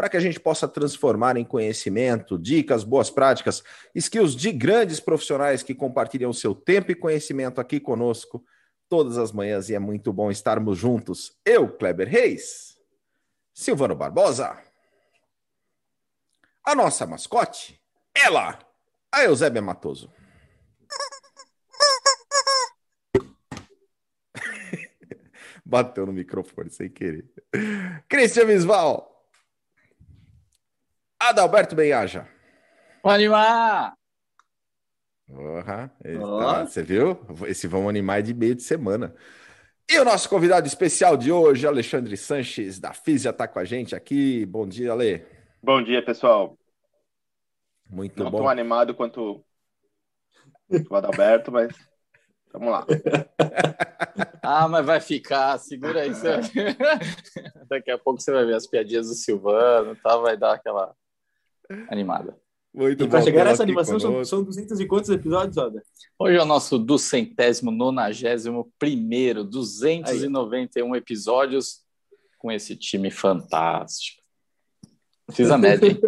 para 0.00 0.08
que 0.08 0.16
a 0.16 0.20
gente 0.20 0.40
possa 0.40 0.66
transformar 0.66 1.36
em 1.36 1.44
conhecimento, 1.44 2.38
dicas, 2.38 2.82
boas 2.82 3.10
práticas, 3.10 3.62
skills 3.94 4.34
de 4.34 4.50
grandes 4.50 4.98
profissionais 4.98 5.62
que 5.62 5.74
compartilham 5.74 6.32
seu 6.32 6.54
tempo 6.54 6.90
e 6.90 6.94
conhecimento 6.94 7.60
aqui 7.60 7.78
conosco 7.78 8.42
todas 8.88 9.18
as 9.18 9.30
manhãs 9.30 9.68
e 9.68 9.74
é 9.74 9.78
muito 9.78 10.10
bom 10.10 10.30
estarmos 10.30 10.78
juntos. 10.78 11.38
Eu, 11.44 11.68
Kleber 11.68 12.08
Reis, 12.08 12.78
Silvano 13.52 13.94
Barbosa, 13.94 14.56
a 16.64 16.74
nossa 16.74 17.06
mascote, 17.06 17.78
ela, 18.14 18.58
a 19.12 19.24
Eusébia 19.24 19.60
Matoso. 19.60 20.10
Bateu 25.62 26.06
no 26.06 26.12
microfone 26.14 26.70
sem 26.70 26.88
querer. 26.88 27.30
Cristian 28.08 28.46
Visval. 28.46 29.09
Adalberto 31.20 31.76
Benhaja. 31.76 32.26
Vamos 33.02 33.14
animar! 33.16 33.94
Uhum, 35.28 36.40
tá, 36.40 36.66
você 36.66 36.82
viu? 36.82 37.16
Esse 37.46 37.68
vamos 37.68 37.88
animar 37.88 38.18
é 38.18 38.22
de 38.22 38.34
meio 38.34 38.54
de 38.54 38.62
semana. 38.62 39.14
E 39.88 39.98
o 39.98 40.04
nosso 40.04 40.28
convidado 40.28 40.66
especial 40.66 41.16
de 41.16 41.30
hoje, 41.30 41.66
Alexandre 41.66 42.16
Sanches, 42.16 42.80
da 42.80 42.92
Físia, 42.92 43.30
está 43.30 43.46
com 43.46 43.58
a 43.58 43.64
gente 43.64 43.94
aqui. 43.94 44.46
Bom 44.46 44.66
dia, 44.66 44.92
Ale. 44.92 45.24
Bom 45.62 45.82
dia, 45.82 46.04
pessoal. 46.04 46.58
Muito 47.88 48.22
Não 48.22 48.30
bom. 48.30 48.38
tão 48.38 48.48
animado 48.48 48.94
quanto 48.94 49.44
o 50.88 50.94
Adalberto, 50.96 51.52
mas 51.52 51.72
vamos 52.52 52.70
lá. 52.70 52.86
Ah, 54.42 54.66
mas 54.66 54.84
vai 54.84 55.00
ficar, 55.00 55.58
segura 55.58 56.00
aí. 56.00 56.12
Você... 56.12 56.40
Daqui 57.68 57.90
a 57.90 57.98
pouco 57.98 58.20
você 58.20 58.32
vai 58.32 58.44
ver 58.44 58.56
as 58.56 58.66
piadinhas 58.66 59.06
do 59.06 59.14
Silvano, 59.14 59.94
tá? 59.94 60.16
vai 60.16 60.36
dar 60.36 60.54
aquela 60.54 60.92
animada. 61.88 62.36
Muito 62.72 63.04
E 63.04 63.08
para 63.08 63.22
chegar 63.22 63.44
nessa 63.44 63.64
animação, 63.64 63.98
são, 63.98 64.12
conosco. 64.12 64.36
são 64.36 64.44
200 64.44 64.78
e 64.78 64.86
quantos 64.86 65.10
episódios, 65.10 65.56
Oda? 65.56 65.82
Hoje 66.18 66.36
é 66.36 66.42
o 66.42 66.46
nosso 66.46 66.78
duzentésimo, 66.78 67.70
nonagésimo 67.70 68.72
primeiro, 68.78 69.42
291 69.42 70.94
episódios 70.94 71.80
com 72.38 72.52
esse 72.52 72.76
time 72.76 73.10
fantástico. 73.10 74.22
Fiz 75.32 75.50
a 75.50 75.58
média, 75.58 75.88
hein? 75.88 76.00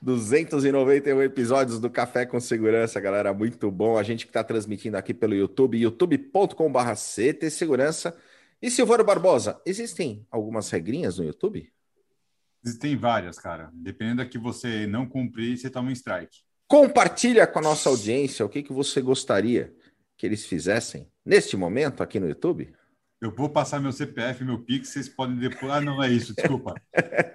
291 0.00 1.22
episódios 1.22 1.80
do 1.80 1.90
Café 1.90 2.24
com 2.24 2.38
Segurança, 2.38 3.00
galera. 3.00 3.34
Muito 3.34 3.68
bom. 3.70 3.98
A 3.98 4.02
gente 4.04 4.24
que 4.24 4.30
está 4.30 4.44
transmitindo 4.44 4.96
aqui 4.96 5.12
pelo 5.12 5.34
YouTube, 5.34 5.78
youtube.com.br 5.78 6.94
CT 6.94 7.50
Segurança. 7.50 8.16
E 8.62 8.70
Silvano 8.70 9.04
Barbosa, 9.04 9.60
existem 9.66 10.24
algumas 10.30 10.70
regrinhas 10.70 11.18
no 11.18 11.24
YouTube? 11.24 11.70
Existem 12.66 12.96
várias, 12.96 13.38
cara. 13.38 13.70
Dependendo 13.72 14.16
da 14.16 14.28
que 14.28 14.38
você 14.38 14.88
não 14.88 15.06
cumprir, 15.06 15.56
você 15.56 15.70
toma 15.70 15.88
um 15.88 15.92
strike. 15.92 16.40
Compartilha 16.66 17.46
com 17.46 17.60
a 17.60 17.62
nossa 17.62 17.88
audiência 17.88 18.44
o 18.44 18.48
que, 18.48 18.60
que 18.60 18.72
você 18.72 19.00
gostaria 19.00 19.72
que 20.16 20.26
eles 20.26 20.44
fizessem 20.44 21.08
neste 21.24 21.56
momento 21.56 22.02
aqui 22.02 22.18
no 22.18 22.28
YouTube. 22.28 22.74
Eu 23.18 23.34
vou 23.34 23.48
passar 23.48 23.80
meu 23.80 23.92
CPF, 23.92 24.44
meu 24.44 24.58
Pix, 24.58 24.90
vocês 24.90 25.08
podem 25.08 25.36
depois. 25.36 25.72
Ah, 25.72 25.80
não 25.80 26.02
é 26.02 26.12
isso, 26.12 26.34
desculpa. 26.34 26.74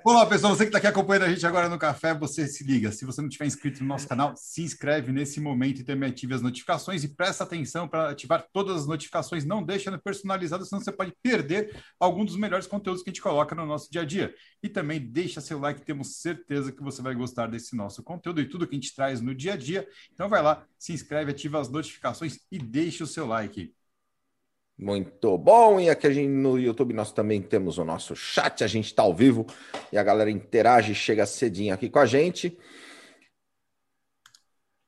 Olá, 0.06 0.28
pessoal, 0.28 0.56
você 0.56 0.64
que 0.64 0.70
está 0.70 0.78
aqui 0.78 0.86
acompanhando 0.86 1.24
a 1.24 1.30
gente 1.34 1.44
agora 1.44 1.68
no 1.68 1.80
café, 1.80 2.14
você 2.14 2.48
se 2.48 2.64
liga. 2.64 2.92
Se 2.92 3.04
você 3.04 3.20
não 3.20 3.28
tiver 3.28 3.48
inscrito 3.48 3.82
no 3.82 3.88
nosso 3.88 4.08
canal, 4.08 4.36
se 4.38 4.62
inscreve 4.62 5.12
nesse 5.12 5.42
momento 5.42 5.82
e 5.82 5.84
também 5.84 6.12
ative 6.12 6.36
as 6.36 6.42
notificações 6.42 7.04
e 7.04 7.08
presta 7.08 7.44
atenção 7.44 7.88
para 7.88 8.12
ativar 8.12 8.46
todas 8.54 8.82
as 8.82 8.88
notificações. 8.88 9.44
Não 9.44 9.64
deixa 9.64 9.90
no 9.90 10.00
personalizado, 10.00 10.64
senão 10.66 10.80
você 10.80 10.92
pode 10.92 11.14
perder 11.24 11.76
algum 12.00 12.24
dos 12.24 12.36
melhores 12.36 12.68
conteúdos 12.68 13.02
que 13.02 13.10
a 13.10 13.14
gente 13.14 13.22
coloca 13.22 13.56
no 13.56 13.66
nosso 13.66 13.92
dia 13.92 14.02
a 14.02 14.06
dia. 14.06 14.36
E 14.62 14.70
também 14.70 15.00
deixa 15.00 15.42
seu 15.42 15.60
like, 15.60 15.82
temos 15.82 16.18
certeza 16.18 16.72
que 16.72 16.84
você 16.84 17.02
vai 17.02 17.16
gostar 17.16 17.48
desse 17.48 17.76
nosso 17.76 18.04
conteúdo 18.04 18.40
e 18.40 18.46
tudo 18.48 18.68
que 18.68 18.76
a 18.76 18.80
gente 18.80 18.94
traz 18.96 19.20
no 19.20 19.34
dia 19.34 19.54
a 19.54 19.58
dia. 19.58 19.88
Então 20.14 20.30
vai 20.30 20.44
lá, 20.44 20.64
se 20.78 20.94
inscreve, 20.94 21.32
ativa 21.32 21.60
as 21.60 21.70
notificações 21.70 22.38
e 22.52 22.60
deixa 22.60 23.04
o 23.04 23.08
seu 23.08 23.26
like. 23.26 23.74
Muito 24.82 25.38
bom. 25.38 25.80
E 25.80 25.92
aqui 25.92 26.08
a 26.08 26.12
gente, 26.12 26.28
no 26.28 26.58
YouTube 26.58 26.92
nós 26.92 27.12
também 27.12 27.40
temos 27.40 27.78
o 27.78 27.86
nosso 27.86 28.16
chat. 28.16 28.64
A 28.64 28.68
gente 28.68 28.88
está 28.88 29.04
ao 29.04 29.14
vivo 29.14 29.46
e 29.94 29.98
a 29.98 30.02
galera 30.02 30.32
interage, 30.32 30.96
chega 30.96 31.24
cedinho 31.28 31.72
aqui 31.72 31.88
com 31.88 32.00
a 32.00 32.06
gente. 32.08 32.58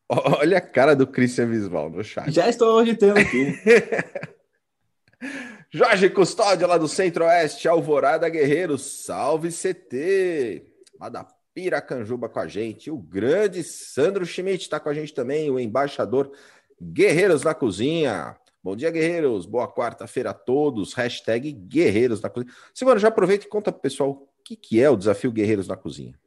Olha 0.10 0.58
a 0.58 0.62
cara 0.62 0.96
do 0.96 1.06
Christian 1.06 1.46
Visval 1.46 1.92
no 1.92 2.04
chat. 2.04 2.32
Já 2.32 2.50
estou 2.50 2.80
auditando 2.80 3.20
aqui. 3.20 3.54
Jorge 5.70 6.10
Custódio, 6.10 6.68
lá 6.68 6.78
do 6.78 6.88
Centro-Oeste, 6.88 7.68
Alvorada 7.68 8.30
Guerreiro, 8.30 8.78
salve 8.78 9.50
CT! 9.50 10.66
Lá 11.00 11.10
da 11.10 11.28
Piracanjuba 11.54 12.30
com 12.30 12.40
a 12.40 12.48
gente. 12.48 12.90
O 12.90 12.98
grande 12.98 13.64
Sandro 13.64 14.26
Schmidt 14.26 14.64
está 14.64 14.80
com 14.80 14.90
a 14.90 14.94
gente 14.94 15.14
também, 15.14 15.50
o 15.52 15.60
embaixador 15.60 16.32
Guerreiros 16.82 17.44
na 17.44 17.54
Cozinha. 17.54 18.36
Bom 18.64 18.78
dia, 18.78 18.90
guerreiros. 18.90 19.46
Boa 19.46 19.68
quarta-feira 19.68 20.30
a 20.30 20.34
todos. 20.34 20.94
Hashtag 20.94 21.52
Guerreiros 21.52 22.22
na 22.22 22.30
Cozinha. 22.30 22.54
Silvano, 22.74 22.98
já 22.98 23.10
aproveita 23.10 23.46
e 23.46 23.50
conta 23.50 23.74
pro 23.74 23.82
pessoal 23.82 24.12
o 24.12 24.30
que, 24.42 24.56
que 24.56 24.80
é 24.80 24.90
o 24.90 24.96
desafio 24.96 25.34
Guerreiros 25.34 25.68
na 25.68 25.76
Cozinha. 25.76 26.18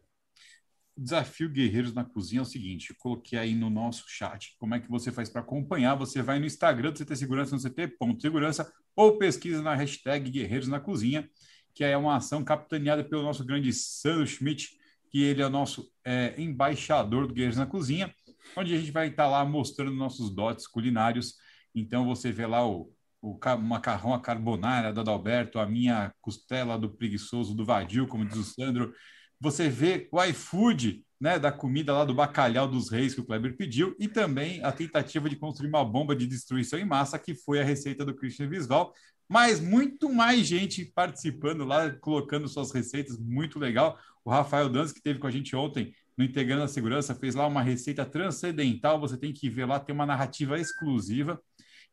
O 0.94 1.00
desafio 1.00 1.48
Guerreiros 1.48 1.94
na 1.94 2.04
Cozinha 2.04 2.40
é 2.40 2.42
o 2.42 2.44
seguinte: 2.44 2.92
coloquei 2.98 3.38
aí 3.38 3.54
no 3.54 3.70
nosso 3.70 4.04
chat 4.06 4.54
como 4.58 4.74
é 4.74 4.80
que 4.80 4.90
você 4.90 5.10
faz 5.10 5.30
para 5.30 5.40
acompanhar. 5.40 5.94
Você 5.94 6.20
vai 6.20 6.38
no 6.38 6.44
Instagram 6.44 6.92
do 6.92 6.98
CT 6.98 7.16
Segurança, 7.16 7.56
no 7.56 7.62
CT.segurança, 7.62 8.70
ou 8.94 9.16
pesquisa 9.16 9.62
na 9.62 9.74
hashtag 9.74 10.30
Guerreiros 10.30 10.68
na 10.68 10.78
Cozinha, 10.78 11.26
que 11.72 11.84
é 11.84 11.96
uma 11.96 12.16
ação 12.16 12.44
capitaneada 12.44 13.02
pelo 13.02 13.22
nosso 13.22 13.46
grande 13.46 13.72
Sandro 13.72 14.26
Schmidt, 14.26 14.76
que 15.10 15.22
ele 15.22 15.40
é 15.40 15.46
o 15.46 15.50
nosso 15.50 15.90
é, 16.04 16.34
embaixador 16.36 17.26
do 17.26 17.32
Guerreiros 17.32 17.56
na 17.56 17.64
Cozinha, 17.64 18.14
onde 18.54 18.74
a 18.74 18.78
gente 18.78 18.90
vai 18.90 19.08
estar 19.08 19.26
lá 19.26 19.42
mostrando 19.42 19.94
nossos 19.94 20.28
dotes 20.28 20.66
culinários. 20.66 21.45
Então 21.76 22.06
você 22.06 22.32
vê 22.32 22.46
lá 22.46 22.66
o, 22.66 22.90
o 23.20 23.36
ca- 23.36 23.56
macarrão 23.56 24.14
à 24.14 24.20
carbonara 24.20 24.92
do 24.92 25.00
Adalberto, 25.00 25.58
a 25.58 25.66
minha 25.66 26.12
costela 26.22 26.78
do 26.78 26.88
preguiçoso 26.88 27.54
do 27.54 27.64
Vadil, 27.64 28.08
como 28.08 28.24
diz 28.24 28.38
o 28.38 28.44
Sandro. 28.44 28.92
Você 29.38 29.68
vê 29.68 30.08
o 30.10 30.24
iFood, 30.24 31.04
né, 31.20 31.38
da 31.38 31.52
comida 31.52 31.92
lá 31.92 32.04
do 32.04 32.14
bacalhau 32.14 32.66
dos 32.66 32.90
reis 32.90 33.14
que 33.14 33.20
o 33.20 33.24
Kleber 33.24 33.56
pediu, 33.56 33.94
e 33.98 34.08
também 34.08 34.64
a 34.64 34.72
tentativa 34.72 35.28
de 35.28 35.36
construir 35.36 35.68
uma 35.68 35.84
bomba 35.84 36.16
de 36.16 36.26
destruição 36.26 36.78
em 36.78 36.84
massa, 36.84 37.18
que 37.18 37.34
foi 37.34 37.60
a 37.60 37.64
receita 37.64 38.04
do 38.04 38.14
Christian 38.14 38.48
Visval. 38.48 38.92
Mas 39.28 39.60
muito 39.60 40.08
mais 40.10 40.46
gente 40.46 40.84
participando 40.94 41.64
lá, 41.64 41.90
colocando 41.90 42.48
suas 42.48 42.72
receitas, 42.72 43.18
muito 43.18 43.58
legal. 43.58 43.98
O 44.24 44.30
Rafael 44.30 44.68
Danz, 44.68 44.92
que 44.92 44.98
esteve 44.98 45.18
com 45.18 45.26
a 45.26 45.30
gente 45.30 45.54
ontem 45.56 45.92
no 46.16 46.24
Integrando 46.24 46.62
a 46.62 46.68
Segurança, 46.68 47.14
fez 47.14 47.34
lá 47.34 47.46
uma 47.46 47.60
receita 47.60 48.04
transcendental. 48.04 49.00
Você 49.00 49.18
tem 49.18 49.32
que 49.32 49.50
ver 49.50 49.66
lá, 49.66 49.80
tem 49.80 49.94
uma 49.94 50.06
narrativa 50.06 50.58
exclusiva. 50.58 51.40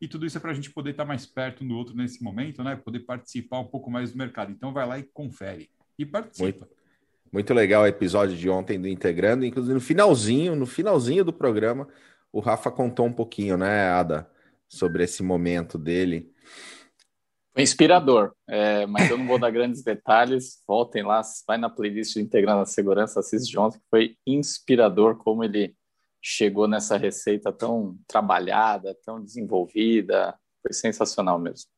E 0.04 0.08
tudo 0.10 0.26
isso 0.26 0.38
é 0.38 0.42
para 0.42 0.52
a 0.52 0.54
gente 0.54 0.70
poder 0.70 0.90
estar 0.90 1.06
mais 1.06 1.26
perto 1.26 1.64
um 1.64 1.68
do 1.70 1.78
outro 1.78 1.96
nesse 1.96 2.22
momento, 2.22 2.62
né? 2.62 2.76
Poder 2.76 3.00
participar 3.00 3.60
um 3.60 3.68
pouco 3.68 3.90
mais 3.90 4.12
do 4.12 4.18
mercado. 4.18 4.52
Então 4.52 4.74
vai 4.74 4.86
lá 4.86 5.00
e 5.00 5.04
confere. 5.04 5.70
E 5.98 6.06
participa. 6.06 6.68
Muito 7.32 7.54
legal 7.54 7.84
o 7.84 7.88
episódio 7.88 8.36
de 8.36 8.50
ontem 8.50 8.78
do 8.78 8.86
Integrando, 8.86 9.46
inclusive 9.46 9.74
no 9.74 9.80
finalzinho, 9.80 10.58
no 10.58 10.66
finalzinho 10.66 11.24
do 11.24 11.32
programa, 11.32 11.88
o 12.34 12.42
Rafa 12.42 12.70
contou 12.70 13.06
um 13.06 13.14
pouquinho, 13.14 13.56
né, 13.56 13.88
Ada, 13.92 14.30
sobre 14.68 15.06
esse 15.06 15.24
momento 15.24 15.78
dele. 15.78 16.30
Foi 17.54 17.64
inspirador, 17.64 18.34
é, 18.46 18.86
mas 18.86 19.10
eu 19.10 19.18
não 19.18 19.26
vou 19.26 19.40
dar 19.40 19.52
grandes 19.52 19.84
detalhes. 19.86 20.62
Voltem 20.68 21.02
lá, 21.04 21.22
vai 21.48 21.58
na 21.58 21.70
playlist 21.70 22.16
do 22.16 22.20
Integrando 22.20 22.60
a 22.60 22.66
Segurança, 22.66 23.22
assiste 23.22 23.58
ontem, 23.58 23.80
que 23.80 23.86
foi 23.90 24.18
inspirador 24.28 25.16
como 25.16 25.46
ele 25.46 25.74
chegou 26.24 26.70
nessa 26.70 26.96
receita 26.96 27.52
tão 27.52 28.00
trabalhada, 28.08 28.98
tão 29.06 29.22
desenvolvida. 29.22 30.34
Foi 30.62 30.72
sensacional 30.72 31.38
mesmo. 31.38 31.70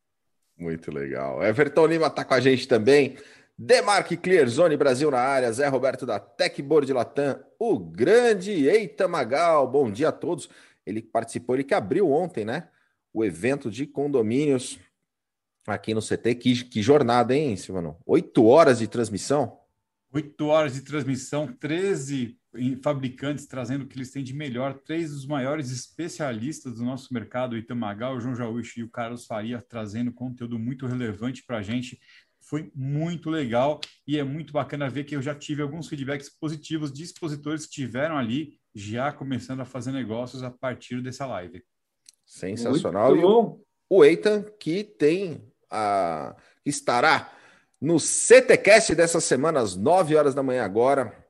Muito 0.56 0.92
legal. 0.92 1.44
Everton 1.44 1.88
Lima 1.88 2.08
está 2.08 2.24
com 2.24 2.36
a 2.36 2.40
gente 2.40 2.68
também. 2.68 3.18
Demarque 3.58 4.16
Clear 4.16 4.48
Zone 4.48 4.78
Brasil 4.78 5.10
na 5.10 5.20
área, 5.20 5.52
Zé 5.52 5.68
Roberto 5.68 6.06
da 6.06 6.20
Techboard 6.20 6.92
Latam, 6.94 7.42
o 7.58 7.80
grande 7.80 8.52
Eita 8.68 9.08
Magal, 9.08 9.68
bom 9.68 9.90
dia 9.90 10.10
a 10.10 10.12
todos. 10.12 10.50
Ele 10.86 11.02
participou, 11.02 11.56
ele 11.56 11.64
que 11.64 11.74
abriu 11.74 12.12
ontem, 12.12 12.46
né? 12.46 12.68
O 13.14 13.24
evento 13.24 13.72
de 13.72 13.88
condomínios 13.88 14.78
aqui 15.66 15.94
no 15.94 16.02
CT. 16.02 16.36
Que, 16.36 16.64
que 16.66 16.82
jornada, 16.82 17.34
hein, 17.34 17.56
Silvano? 17.56 17.98
Oito 18.06 18.46
horas 18.46 18.80
de 18.80 18.88
transmissão? 18.88 19.58
Oito 20.16 20.48
horas 20.48 20.76
de 20.76 20.82
transmissão, 20.82 21.46
13 21.46 22.40
fabricantes 22.82 23.46
trazendo 23.48 23.84
o 23.84 23.86
que 23.86 23.98
eles 23.98 24.12
têm 24.12 24.24
de 24.24 24.34
melhor, 24.34 24.76
três 24.76 25.12
dos 25.12 25.26
maiores 25.26 25.72
especialistas 25.72 26.76
do 26.76 26.86
nosso 26.86 27.14
mercado, 27.14 27.52
o 27.52 27.58
Itamagal, 27.58 28.16
o 28.16 28.22
João 28.22 28.34
Jaúcho 28.34 28.80
e 28.80 28.84
o 28.84 28.90
Carlos 28.90 29.26
Faria, 29.26 29.62
trazendo 29.68 30.14
conteúdo 30.14 30.58
muito 30.58 30.88
relevante 30.88 31.44
para 31.44 31.58
a 31.58 31.62
gente. 31.62 32.00
Foi 32.40 32.72
muito 32.74 33.30
legal 33.30 33.82
e 34.08 34.18
é 34.18 34.24
muito 34.24 34.54
bacana 34.54 34.90
ver 34.90 35.04
que 35.04 35.18
eu 35.18 35.22
já 35.22 35.36
tive 35.36 35.62
alguns 35.62 35.90
feedbacks 35.90 36.30
positivos 36.30 36.94
de 36.94 37.04
expositores 37.04 37.66
que 37.66 37.72
estiveram 37.72 38.18
ali 38.18 38.58
já 38.74 39.12
começando 39.12 39.60
a 39.60 39.66
fazer 39.66 39.92
negócios 39.92 40.44
a 40.44 40.50
partir 40.50 41.02
dessa 41.02 41.26
live. 41.26 41.62
Sensacional. 42.26 43.10
Muito 43.10 43.22
bom. 43.22 43.60
E 43.60 43.66
o 43.90 44.06
Eitan, 44.06 44.44
que 44.62 44.82
tem 44.82 45.52
a. 45.70 46.38
estará 46.66 47.35
no 47.82 48.00
CTCast 48.00 48.96
dessa 48.96 49.20
semana, 49.20 49.60
às 49.60 49.76
9 49.76 50.16
horas 50.16 50.34
da 50.34 50.44
manhã 50.44 50.64
agora. 50.64 51.26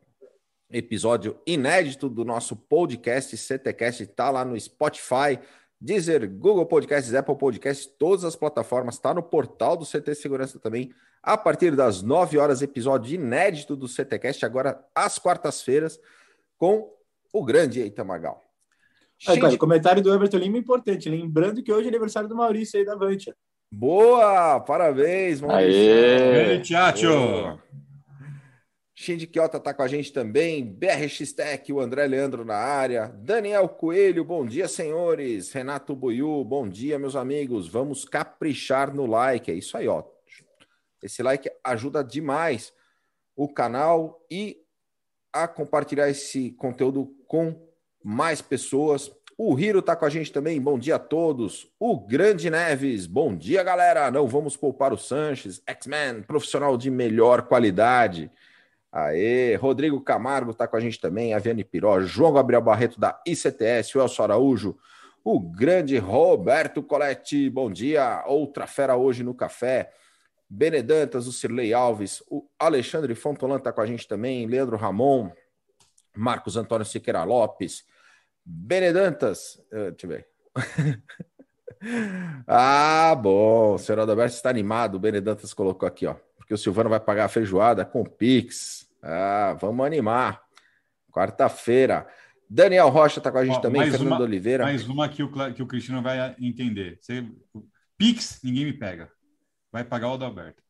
Episódio 0.72 1.40
inédito 1.46 2.10
do 2.10 2.26
nosso 2.26 2.56
podcast 2.56 3.38
CTCast 3.38 4.04
está 4.04 4.30
lá 4.30 4.44
no 4.44 4.60
Spotify, 4.60 5.40
Deezer, 5.80 6.30
Google 6.30 6.66
Podcasts, 6.66 7.14
Apple 7.14 7.38
Podcasts, 7.38 7.86
todas 7.86 8.24
as 8.24 8.36
plataformas, 8.36 8.96
está 8.96 9.14
no 9.14 9.22
portal 9.22 9.78
do 9.78 9.86
CT 9.86 10.16
Segurança 10.16 10.60
também. 10.60 10.92
A 11.22 11.38
partir 11.38 11.76
das 11.76 12.02
9 12.02 12.38
horas, 12.38 12.62
episódio 12.62 13.16
inédito 13.16 13.76
do 13.76 13.88
CTCast, 13.88 14.46
agora 14.46 14.84
às 14.94 15.18
quartas-feiras, 15.18 16.00
com 16.58 16.92
o 17.34 17.44
grande 17.44 17.82
Eita 17.82 18.04
Magal. 18.04 18.44
Aí, 19.28 19.40
cara, 19.40 19.58
comentário 19.58 20.02
do 20.02 20.14
Everton 20.14 20.38
Lima 20.38 20.58
importante, 20.58 21.10
lembrando 21.10 21.64
que 21.64 21.72
hoje 21.72 21.86
é 21.86 21.90
aniversário 21.90 22.30
do 22.30 22.36
Maurício 22.36 22.80
aí 22.80 22.86
da 22.86 22.96
Vantia. 22.96 23.36
Boa! 23.72 24.60
Parabéns, 24.60 25.42
Maurício. 25.42 25.82
Aê! 25.82 26.62
Tchau, 26.62 26.94
Shinji 28.98 29.28
Kiota 29.28 29.58
está 29.58 29.74
com 29.74 29.84
a 29.84 29.88
gente 29.88 30.14
também, 30.14 30.66
BRX 30.66 31.34
Tech, 31.34 31.72
o 31.72 31.82
André 31.82 32.08
Leandro 32.08 32.46
na 32.46 32.56
área, 32.56 33.08
Daniel 33.08 33.68
Coelho, 33.68 34.24
bom 34.24 34.46
dia, 34.46 34.70
senhores, 34.70 35.52
Renato 35.52 35.94
Buiu, 35.94 36.44
bom 36.46 36.68
dia, 36.68 36.98
meus 36.98 37.16
amigos, 37.16 37.68
vamos 37.68 38.06
caprichar 38.06 38.96
no 38.96 39.06
like, 39.06 39.52
é 39.52 39.54
isso 39.54 39.78
aí, 39.78 39.88
ó. 39.88 40.02
Esse 41.04 41.22
like 41.22 41.52
ajuda 41.64 42.04
demais 42.04 42.74
o 43.36 43.48
canal 43.48 44.26
e 44.32 44.58
a 45.32 45.48
compartilhar 45.48 46.10
esse 46.10 46.52
conteúdo 46.52 47.14
com 47.28 47.68
mais 48.02 48.42
pessoas. 48.42 49.12
O 49.38 49.60
Hiro 49.60 49.80
está 49.80 49.98
com 49.98 50.06
a 50.06 50.10
gente 50.10 50.32
também. 50.32 50.62
Bom 50.62 50.80
dia 50.80 50.96
a 50.96 51.00
todos. 51.00 51.70
O 51.78 52.00
Grande 52.00 52.50
Neves. 52.50 53.06
Bom 53.06 53.36
dia, 53.36 53.62
galera. 53.64 54.10
Não 54.10 54.28
vamos 54.28 54.56
poupar 54.56 54.94
o 54.94 54.98
Sanches. 54.98 55.62
X-Men, 55.68 56.22
profissional 56.22 56.78
de 56.78 56.90
melhor 56.90 57.42
qualidade. 57.42 58.32
Aê, 58.90 59.56
Rodrigo 59.56 60.00
Camargo 60.00 60.52
está 60.52 60.66
com 60.66 60.78
a 60.78 60.80
gente 60.80 61.02
também. 61.02 61.34
Aviane 61.34 61.66
Piró, 61.66 62.00
João 62.00 62.32
Gabriel 62.32 62.62
Barreto 62.62 62.98
da 62.98 63.22
ICTS, 63.28 63.98
o 63.98 64.02
Elcio 64.02 64.24
Araújo, 64.24 64.78
o 65.22 65.38
grande 65.38 65.98
Roberto 65.98 66.82
Coletti. 66.82 67.50
Bom 67.50 67.70
dia. 67.70 68.24
Outra 68.28 68.66
fera 68.66 68.96
hoje 68.96 69.22
no 69.22 69.34
café. 69.34 69.92
Benedantas, 70.50 71.28
o 71.28 71.34
Cirlei 71.34 71.74
Alves, 71.74 72.24
o 72.30 72.48
Alexandre 72.58 73.14
Fontolan 73.16 73.58
está 73.58 73.74
com 73.74 73.82
a 73.82 73.86
gente 73.86 74.08
também, 74.08 74.46
Leandro 74.46 74.78
Ramon, 74.78 75.32
Marcos 76.16 76.56
Antônio 76.56 76.86
Siqueira 76.86 77.24
Lopes, 77.24 77.84
Benedantas, 78.46 79.56
uh, 79.72 79.92
deixa 79.92 80.06
eu 80.06 80.10
ver. 80.10 80.28
ah, 82.48 83.16
bom, 83.16 83.74
o 83.74 83.78
senhor 83.78 84.00
Adalberto 84.00 84.36
está 84.36 84.50
animado, 84.50 84.96
o 84.96 85.00
Benedantas 85.00 85.54
colocou 85.54 85.88
aqui, 85.88 86.06
ó, 86.06 86.16
porque 86.38 86.54
o 86.54 86.58
Silvano 86.58 86.90
vai 86.90 87.00
pagar 87.00 87.26
a 87.26 87.30
feijoada 87.30 87.84
com 87.84 88.04
Pix. 88.04 88.88
Ah, 89.02 89.58
vamos 89.60 89.86
animar. 89.86 90.42
Quarta-feira. 91.12 92.08
Daniel 92.50 92.90
Rocha 92.90 93.20
está 93.20 93.32
com 93.32 93.38
a 93.38 93.46
gente 93.46 93.58
ó, 93.58 93.60
também, 93.60 93.90
Fernando 93.90 94.08
uma, 94.08 94.22
Oliveira. 94.22 94.64
Mais 94.64 94.88
uma 94.88 95.10
que 95.10 95.24
o, 95.24 95.32
que 95.54 95.64
o 95.64 95.68
Cristiano 95.68 96.02
vai 96.02 96.36
entender. 96.40 96.98
Você, 97.02 97.26
Pix, 97.98 98.42
ninguém 98.44 98.66
me 98.66 98.74
pega. 98.74 99.10
Vai 99.72 99.84
pagar 99.84 100.10
o 100.10 100.14
Adalberto. 100.14 100.65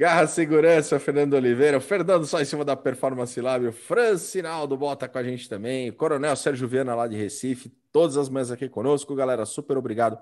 Garra 0.00 0.26
Segurança, 0.26 0.98
Fernando 0.98 1.34
Oliveira, 1.34 1.76
o 1.76 1.80
Fernando 1.80 2.24
só 2.24 2.40
em 2.40 2.44
cima 2.46 2.64
da 2.64 2.74
Performance 2.74 3.38
Lab, 3.38 3.66
o 3.66 3.70
Francinaldo 3.70 4.74
bota 4.74 5.06
com 5.06 5.18
a 5.18 5.22
gente 5.22 5.46
também, 5.46 5.90
o 5.90 5.92
Coronel 5.94 6.34
Sérgio 6.36 6.66
Viana 6.66 6.94
lá 6.94 7.06
de 7.06 7.18
Recife, 7.18 7.70
todas 7.92 8.16
as 8.16 8.30
manhãs 8.30 8.50
aqui 8.50 8.66
conosco, 8.66 9.14
galera, 9.14 9.44
super 9.44 9.76
obrigado 9.76 10.18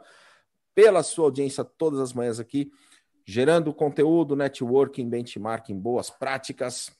pela 0.74 1.00
sua 1.04 1.26
audiência 1.26 1.62
todas 1.62 2.00
as 2.00 2.12
manhãs 2.12 2.40
aqui, 2.40 2.72
gerando 3.24 3.72
conteúdo, 3.72 4.34
networking, 4.34 5.08
benchmarking, 5.08 5.78
boas 5.78 6.10
práticas 6.10 6.90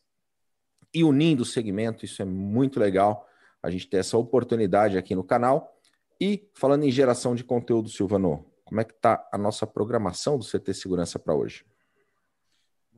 e 0.95 1.03
unindo 1.03 1.43
o 1.43 1.45
segmento, 1.45 2.05
isso 2.05 2.23
é 2.23 2.25
muito 2.25 2.79
legal, 2.79 3.27
a 3.61 3.71
gente 3.71 3.89
ter 3.89 3.97
essa 3.97 4.17
oportunidade 4.17 4.97
aqui 4.97 5.17
no 5.17 5.25
canal. 5.25 5.77
E 6.21 6.49
falando 6.55 6.85
em 6.85 6.93
geração 6.93 7.35
de 7.35 7.43
conteúdo, 7.43 7.89
Silvano, 7.89 8.47
como 8.65 8.81
é 8.81 8.85
que 8.85 8.93
está 8.93 9.29
a 9.33 9.37
nossa 9.37 9.67
programação 9.67 10.39
do 10.39 10.45
CT 10.45 10.75
Segurança 10.75 11.19
para 11.19 11.35
hoje? 11.35 11.65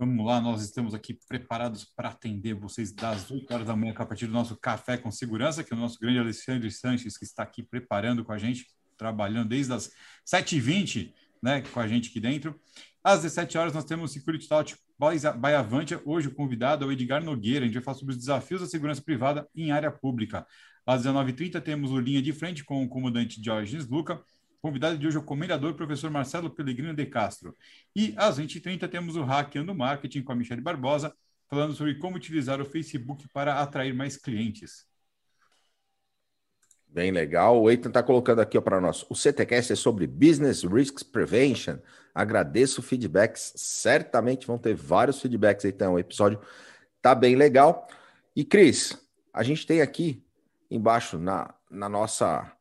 Vamos 0.00 0.24
lá, 0.24 0.40
nós 0.40 0.62
estamos 0.62 0.94
aqui 0.94 1.12
preparados 1.28 1.84
para 1.84 2.08
atender 2.08 2.54
vocês 2.54 2.90
das 2.90 3.30
8 3.30 3.52
horas 3.52 3.66
da 3.66 3.76
manhã 3.76 3.92
a 3.94 4.06
partir 4.06 4.26
do 4.26 4.32
nosso 4.32 4.56
Café 4.56 4.96
com 4.96 5.10
Segurança, 5.10 5.62
que 5.62 5.74
é 5.74 5.76
o 5.76 5.78
nosso 5.78 5.98
grande 6.00 6.18
Alexandre 6.18 6.70
Sanches, 6.70 7.18
que 7.18 7.24
está 7.26 7.42
aqui 7.42 7.62
preparando 7.62 8.24
com 8.24 8.32
a 8.32 8.38
gente, 8.38 8.66
trabalhando 8.96 9.50
desde 9.50 9.74
as 9.74 9.92
7h20 10.26 11.12
né, 11.42 11.60
com 11.60 11.78
a 11.78 11.86
gente 11.86 12.08
aqui 12.08 12.18
dentro. 12.18 12.58
Às 13.04 13.20
17 13.20 13.58
horas 13.58 13.74
nós 13.74 13.84
temos 13.84 14.10
o 14.10 14.14
Security 14.14 14.48
Talk 14.48 14.74
by 14.98 15.52
Avantia. 15.54 16.00
Hoje 16.06 16.28
o 16.28 16.34
convidado 16.34 16.86
é 16.86 16.88
o 16.88 16.92
Edgar 16.92 17.22
Nogueira. 17.22 17.66
A 17.66 17.68
gente 17.68 17.74
vai 17.74 17.82
falar 17.82 17.98
sobre 17.98 18.14
os 18.14 18.18
desafios 18.18 18.62
da 18.62 18.66
segurança 18.66 19.02
privada 19.02 19.46
em 19.54 19.70
área 19.70 19.90
pública. 19.90 20.46
Às 20.86 21.02
19h30 21.02 21.60
temos 21.60 21.90
o 21.90 22.00
Linha 22.00 22.22
de 22.22 22.32
Frente 22.32 22.64
com 22.64 22.82
o 22.82 22.88
comandante 22.88 23.38
Diógenes 23.38 23.86
Luca. 23.86 24.18
Convidado 24.62 24.98
de 24.98 25.06
hoje 25.06 25.16
é 25.16 25.20
o 25.20 25.24
comendador 25.24 25.74
professor 25.74 26.10
Marcelo 26.10 26.50
Pellegrino 26.50 26.92
de 26.92 27.06
Castro. 27.06 27.56
E 27.96 28.14
às 28.16 28.38
20h30 28.38 28.88
temos 28.88 29.16
o 29.16 29.22
Hackeando 29.22 29.74
Marketing 29.74 30.22
com 30.22 30.32
a 30.32 30.34
Michelle 30.34 30.60
Barbosa, 30.60 31.14
falando 31.48 31.74
sobre 31.74 31.94
como 31.94 32.16
utilizar 32.16 32.60
o 32.60 32.66
Facebook 32.66 33.26
para 33.32 33.60
atrair 33.60 33.94
mais 33.94 34.18
clientes. 34.18 34.86
Bem 36.86 37.10
legal. 37.10 37.62
O 37.62 37.70
Eitan 37.70 37.88
está 37.88 38.02
colocando 38.02 38.40
aqui 38.40 38.60
para 38.60 38.80
nós. 38.80 39.06
O 39.08 39.14
CTCast 39.14 39.72
é 39.72 39.76
sobre 39.76 40.06
Business 40.06 40.62
Risks 40.64 41.04
Prevention. 41.04 41.78
Agradeço 42.14 42.82
feedbacks. 42.82 43.52
Certamente 43.56 44.46
vão 44.46 44.58
ter 44.58 44.74
vários 44.74 45.22
feedbacks, 45.22 45.64
então. 45.64 45.94
O 45.94 45.98
episódio 45.98 46.40
tá 47.00 47.14
bem 47.14 47.36
legal. 47.36 47.88
E, 48.34 48.44
Cris, 48.44 48.98
a 49.32 49.42
gente 49.42 49.66
tem 49.66 49.80
aqui 49.80 50.22
embaixo 50.68 51.16
na, 51.16 51.54
na 51.70 51.88
nossa 51.88 52.52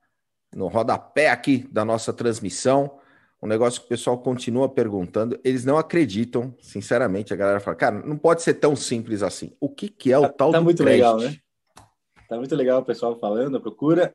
no 0.55 0.67
rodapé 0.67 1.29
aqui 1.29 1.67
da 1.71 1.85
nossa 1.85 2.11
transmissão. 2.13 2.99
Um 3.41 3.47
negócio 3.47 3.79
que 3.79 3.85
o 3.85 3.89
pessoal 3.89 4.17
continua 4.17 4.67
perguntando, 4.67 5.39
eles 5.45 5.63
não 5.63 5.77
acreditam, 5.77 6.53
sinceramente, 6.59 7.33
a 7.33 7.37
galera 7.37 7.61
fala, 7.61 7.75
cara, 7.75 8.05
não 8.05 8.17
pode 8.17 8.41
ser 8.41 8.55
tão 8.55 8.75
simples 8.75 9.23
assim. 9.23 9.55
O 9.61 9.69
que, 9.69 9.87
que 9.87 10.11
é 10.11 10.17
o 10.17 10.23
tá, 10.23 10.29
tal 10.29 10.51
tá 10.51 10.59
do 10.59 10.63
muito 10.65 10.83
legal, 10.83 11.17
né? 11.17 11.37
Tá 12.27 12.35
muito 12.35 12.53
legal 12.53 12.81
o 12.81 12.85
pessoal 12.85 13.17
falando, 13.17 13.61
procura. 13.61 14.13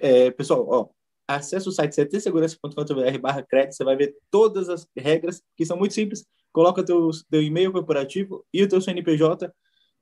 É, 0.00 0.32
pessoal, 0.32 0.66
ó, 0.68 0.88
acesse 1.28 1.68
o 1.68 1.72
site 1.72 1.94
ctsegurança.com.br 1.94 3.18
barra 3.20 3.42
crédito, 3.42 3.76
você 3.76 3.84
vai 3.84 3.96
ver 3.96 4.16
todas 4.30 4.68
as 4.68 4.86
regras, 4.96 5.40
que 5.56 5.64
são 5.64 5.76
muito 5.76 5.94
simples. 5.94 6.24
Coloca 6.52 6.84
teu, 6.84 7.10
teu 7.30 7.42
e-mail 7.42 7.72
corporativo 7.72 8.44
e 8.52 8.62
o 8.62 8.68
teu 8.68 8.80
CNPJ 8.80 9.52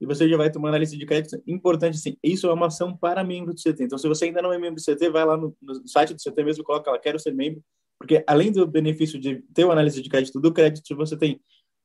e 0.01 0.07
você 0.07 0.29
já 0.29 0.37
vai 0.37 0.51
tomar 0.51 0.71
análise 0.71 0.97
de 0.97 1.07
crédito. 1.07 1.41
Importante, 1.47 1.99
sim, 1.99 2.17
isso 2.23 2.47
é 2.47 2.53
uma 2.53 2.67
ação 2.67 2.97
para 2.97 3.25
membro 3.25 3.55
do 3.55 3.61
CT. 3.61 3.85
Então, 3.85 3.99
se 3.99 4.09
você 4.09 4.27
ainda 4.27 4.43
não 4.43 4.53
é 4.53 4.59
membro 4.59 4.77
do 4.77 4.83
CT, 4.83 5.11
vai 5.11 5.25
lá 5.25 5.37
no, 5.37 5.57
no 5.63 5.89
site 5.89 6.15
do 6.15 6.21
CT 6.21 6.45
mesmo 6.45 6.65
coloca 6.65 6.91
lá, 6.91 6.99
quero 6.99 7.19
ser 7.19 7.33
membro, 7.33 7.63
porque 7.99 8.23
além 8.27 8.53
do 8.53 8.67
benefício 8.67 9.19
de 9.19 9.43
ter 9.55 9.65
uma 9.65 9.73
análise 9.73 10.03
de 10.03 10.09
crédito 10.09 10.41
do 10.41 10.53
crédito, 10.53 10.97
você 10.97 11.17
tem 11.17 11.41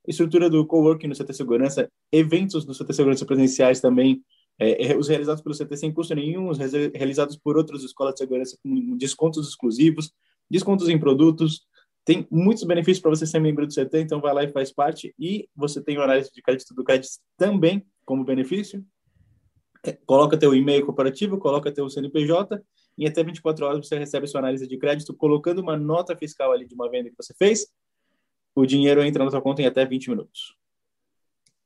estrutura 0.07 0.49
do 0.49 0.65
coworking 0.65 1.07
no 1.07 1.15
CT 1.15 1.33
Segurança, 1.33 1.89
eventos 2.11 2.65
no 2.65 2.73
CT 2.73 2.93
Segurança 2.93 3.25
presenciais 3.25 3.79
também, 3.79 4.21
é, 4.59 4.91
é, 4.91 4.97
os 4.97 5.07
realizados 5.07 5.41
pelo 5.41 5.55
CT 5.55 5.77
sem 5.77 5.93
custo 5.93 6.13
nenhum, 6.13 6.49
os 6.49 6.57
realizados 6.57 7.37
por 7.37 7.57
outras 7.57 7.83
escolas 7.83 8.13
de 8.15 8.19
segurança 8.19 8.57
com 8.61 8.97
descontos 8.97 9.47
exclusivos, 9.47 10.11
descontos 10.49 10.89
em 10.89 10.99
produtos, 10.99 11.61
tem 12.09 12.27
muitos 12.31 12.63
benefícios 12.63 12.99
para 12.99 13.11
você 13.11 13.27
ser 13.27 13.37
membro 13.37 13.67
do 13.67 13.71
CT, 13.71 13.99
então 13.99 14.19
vai 14.19 14.33
lá 14.33 14.43
e 14.43 14.47
faz 14.47 14.71
parte. 14.71 15.13
E 15.19 15.47
você 15.55 15.79
tem 15.79 15.95
o 15.95 16.01
análise 16.01 16.31
de 16.33 16.41
crédito 16.41 16.73
do 16.73 16.83
crédito 16.83 17.19
também 17.37 17.85
como 18.03 18.25
benefício. 18.25 18.83
É, 19.85 19.93
coloca 20.07 20.35
teu 20.35 20.55
e-mail 20.55 20.83
corporativo, 20.83 21.37
coloca 21.37 21.71
teu 21.71 21.87
CNPJ, 21.87 22.59
em 22.97 23.05
até 23.05 23.23
24 23.23 23.63
horas 23.63 23.87
você 23.87 23.95
recebe 23.99 24.25
sua 24.25 24.39
análise 24.39 24.67
de 24.67 24.75
crédito, 24.79 25.13
colocando 25.13 25.59
uma 25.59 25.77
nota 25.77 26.17
fiscal 26.17 26.51
ali 26.51 26.65
de 26.65 26.73
uma 26.73 26.89
venda 26.89 27.11
que 27.11 27.15
você 27.15 27.31
fez. 27.35 27.67
O 28.55 28.65
dinheiro 28.65 29.03
entra 29.03 29.23
na 29.23 29.29
sua 29.29 29.39
conta 29.39 29.61
em 29.61 29.67
até 29.67 29.85
20 29.85 30.09
minutos. 30.09 30.57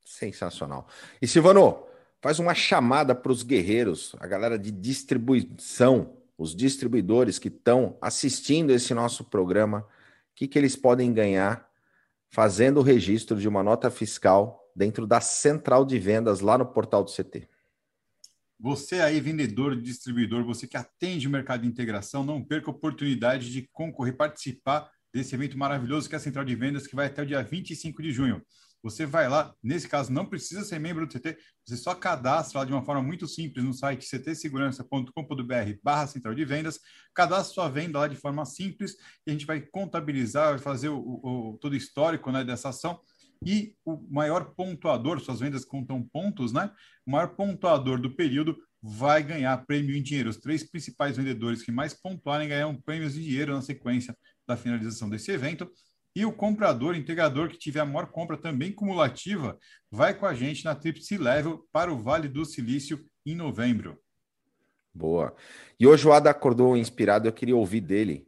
Sensacional. 0.03 0.89
E 1.21 1.25
Silvano, 1.25 1.85
faz 2.21 2.37
uma 2.37 2.53
chamada 2.53 3.15
para 3.15 3.31
os 3.31 3.43
guerreiros, 3.43 4.13
a 4.19 4.27
galera 4.27 4.59
de 4.59 4.71
distribuição, 4.71 6.17
os 6.37 6.53
distribuidores 6.53 7.39
que 7.39 7.47
estão 7.47 7.97
assistindo 8.01 8.71
esse 8.71 8.93
nosso 8.93 9.23
programa 9.23 9.87
que, 10.35 10.47
que 10.47 10.57
eles 10.57 10.75
podem 10.75 11.13
ganhar 11.13 11.67
fazendo 12.29 12.79
o 12.79 12.83
registro 12.83 13.39
de 13.39 13.47
uma 13.47 13.61
nota 13.61 13.91
fiscal 13.91 14.59
dentro 14.75 15.05
da 15.05 15.21
central 15.21 15.85
de 15.85 15.99
vendas 15.99 16.39
lá 16.39 16.57
no 16.57 16.65
portal 16.65 17.03
do 17.03 17.11
CT. 17.11 17.47
Você 18.59 19.01
aí, 19.01 19.19
vendedor, 19.19 19.79
distribuidor, 19.79 20.43
você 20.43 20.65
que 20.65 20.77
atende 20.77 21.27
o 21.27 21.31
mercado 21.31 21.61
de 21.61 21.67
integração, 21.67 22.23
não 22.23 22.43
perca 22.43 22.71
a 22.71 22.73
oportunidade 22.73 23.51
de 23.51 23.67
concorrer, 23.71 24.15
participar 24.15 24.89
desse 25.13 25.35
evento 25.35 25.57
maravilhoso 25.57 26.09
que 26.09 26.15
é 26.15 26.17
a 26.17 26.21
Central 26.21 26.45
de 26.45 26.55
Vendas, 26.55 26.87
que 26.87 26.95
vai 26.95 27.07
até 27.07 27.21
o 27.21 27.25
dia 27.25 27.43
25 27.43 28.01
de 28.01 28.11
junho. 28.11 28.41
Você 28.83 29.05
vai 29.05 29.29
lá, 29.29 29.55
nesse 29.63 29.87
caso, 29.87 30.11
não 30.11 30.25
precisa 30.25 30.63
ser 30.65 30.77
membro 30.77 31.07
do 31.07 31.13
CT, 31.13 31.37
você 31.65 31.77
só 31.77 31.95
cadastra 31.95 32.59
lá 32.59 32.65
de 32.65 32.73
uma 32.73 32.83
forma 32.83 33.01
muito 33.01 33.25
simples 33.25 33.63
no 33.63 33.73
site 33.73 34.05
ctsegurança.com.br 34.05 35.79
barra 35.81 36.05
central 36.05 36.35
de 36.35 36.43
vendas, 36.43 36.79
cadastra 37.15 37.53
sua 37.53 37.69
venda 37.69 37.99
lá 37.99 38.07
de 38.07 38.17
forma 38.17 38.45
simples 38.45 38.95
e 39.25 39.29
a 39.29 39.33
gente 39.33 39.45
vai 39.45 39.61
contabilizar, 39.61 40.49
vai 40.49 40.59
fazer 40.59 40.89
o, 40.89 40.99
o 40.99 41.57
todo 41.61 41.73
o 41.73 41.77
histórico 41.77 42.29
né, 42.29 42.43
dessa 42.43 42.69
ação 42.69 42.99
e 43.45 43.75
o 43.85 43.97
maior 44.09 44.53
pontuador, 44.53 45.19
suas 45.19 45.39
vendas 45.39 45.65
contam 45.65 46.01
pontos, 46.01 46.53
né? 46.53 46.71
O 47.05 47.11
maior 47.11 47.35
pontuador 47.35 47.99
do 47.99 48.15
período 48.15 48.57
vai 48.81 49.21
ganhar 49.23 49.65
prêmio 49.65 49.95
em 49.95 50.01
dinheiro. 50.01 50.29
Os 50.29 50.37
três 50.37 50.63
principais 50.63 51.17
vendedores 51.17 51.61
que 51.61 51.71
mais 51.71 51.93
pontuarem 51.93 52.49
ganham 52.49 52.75
prêmios 52.75 53.13
de 53.13 53.23
dinheiro 53.23 53.53
na 53.53 53.61
sequência 53.61 54.15
da 54.47 54.55
finalização 54.55 55.09
desse 55.09 55.31
evento. 55.31 55.69
E 56.15 56.25
o 56.25 56.31
comprador, 56.31 56.95
integrador 56.95 57.49
que 57.49 57.57
tiver 57.57 57.79
a 57.79 57.85
maior 57.85 58.07
compra 58.07 58.37
também 58.37 58.71
cumulativa, 58.71 59.57
vai 59.89 60.13
com 60.13 60.25
a 60.25 60.33
gente 60.33 60.63
na 60.63 60.75
Tripsi 60.75 61.17
Level 61.17 61.67
para 61.71 61.91
o 61.91 61.97
Vale 61.97 62.27
do 62.27 62.45
Silício 62.45 63.03
em 63.25 63.35
novembro. 63.35 63.99
Boa. 64.93 65.35
E 65.79 65.87
hoje 65.87 66.07
o 66.07 66.13
Ada 66.13 66.29
acordou 66.29 66.77
inspirado, 66.77 67.27
eu 67.27 67.33
queria 67.33 67.55
ouvir 67.55 67.81
dele. 67.81 68.27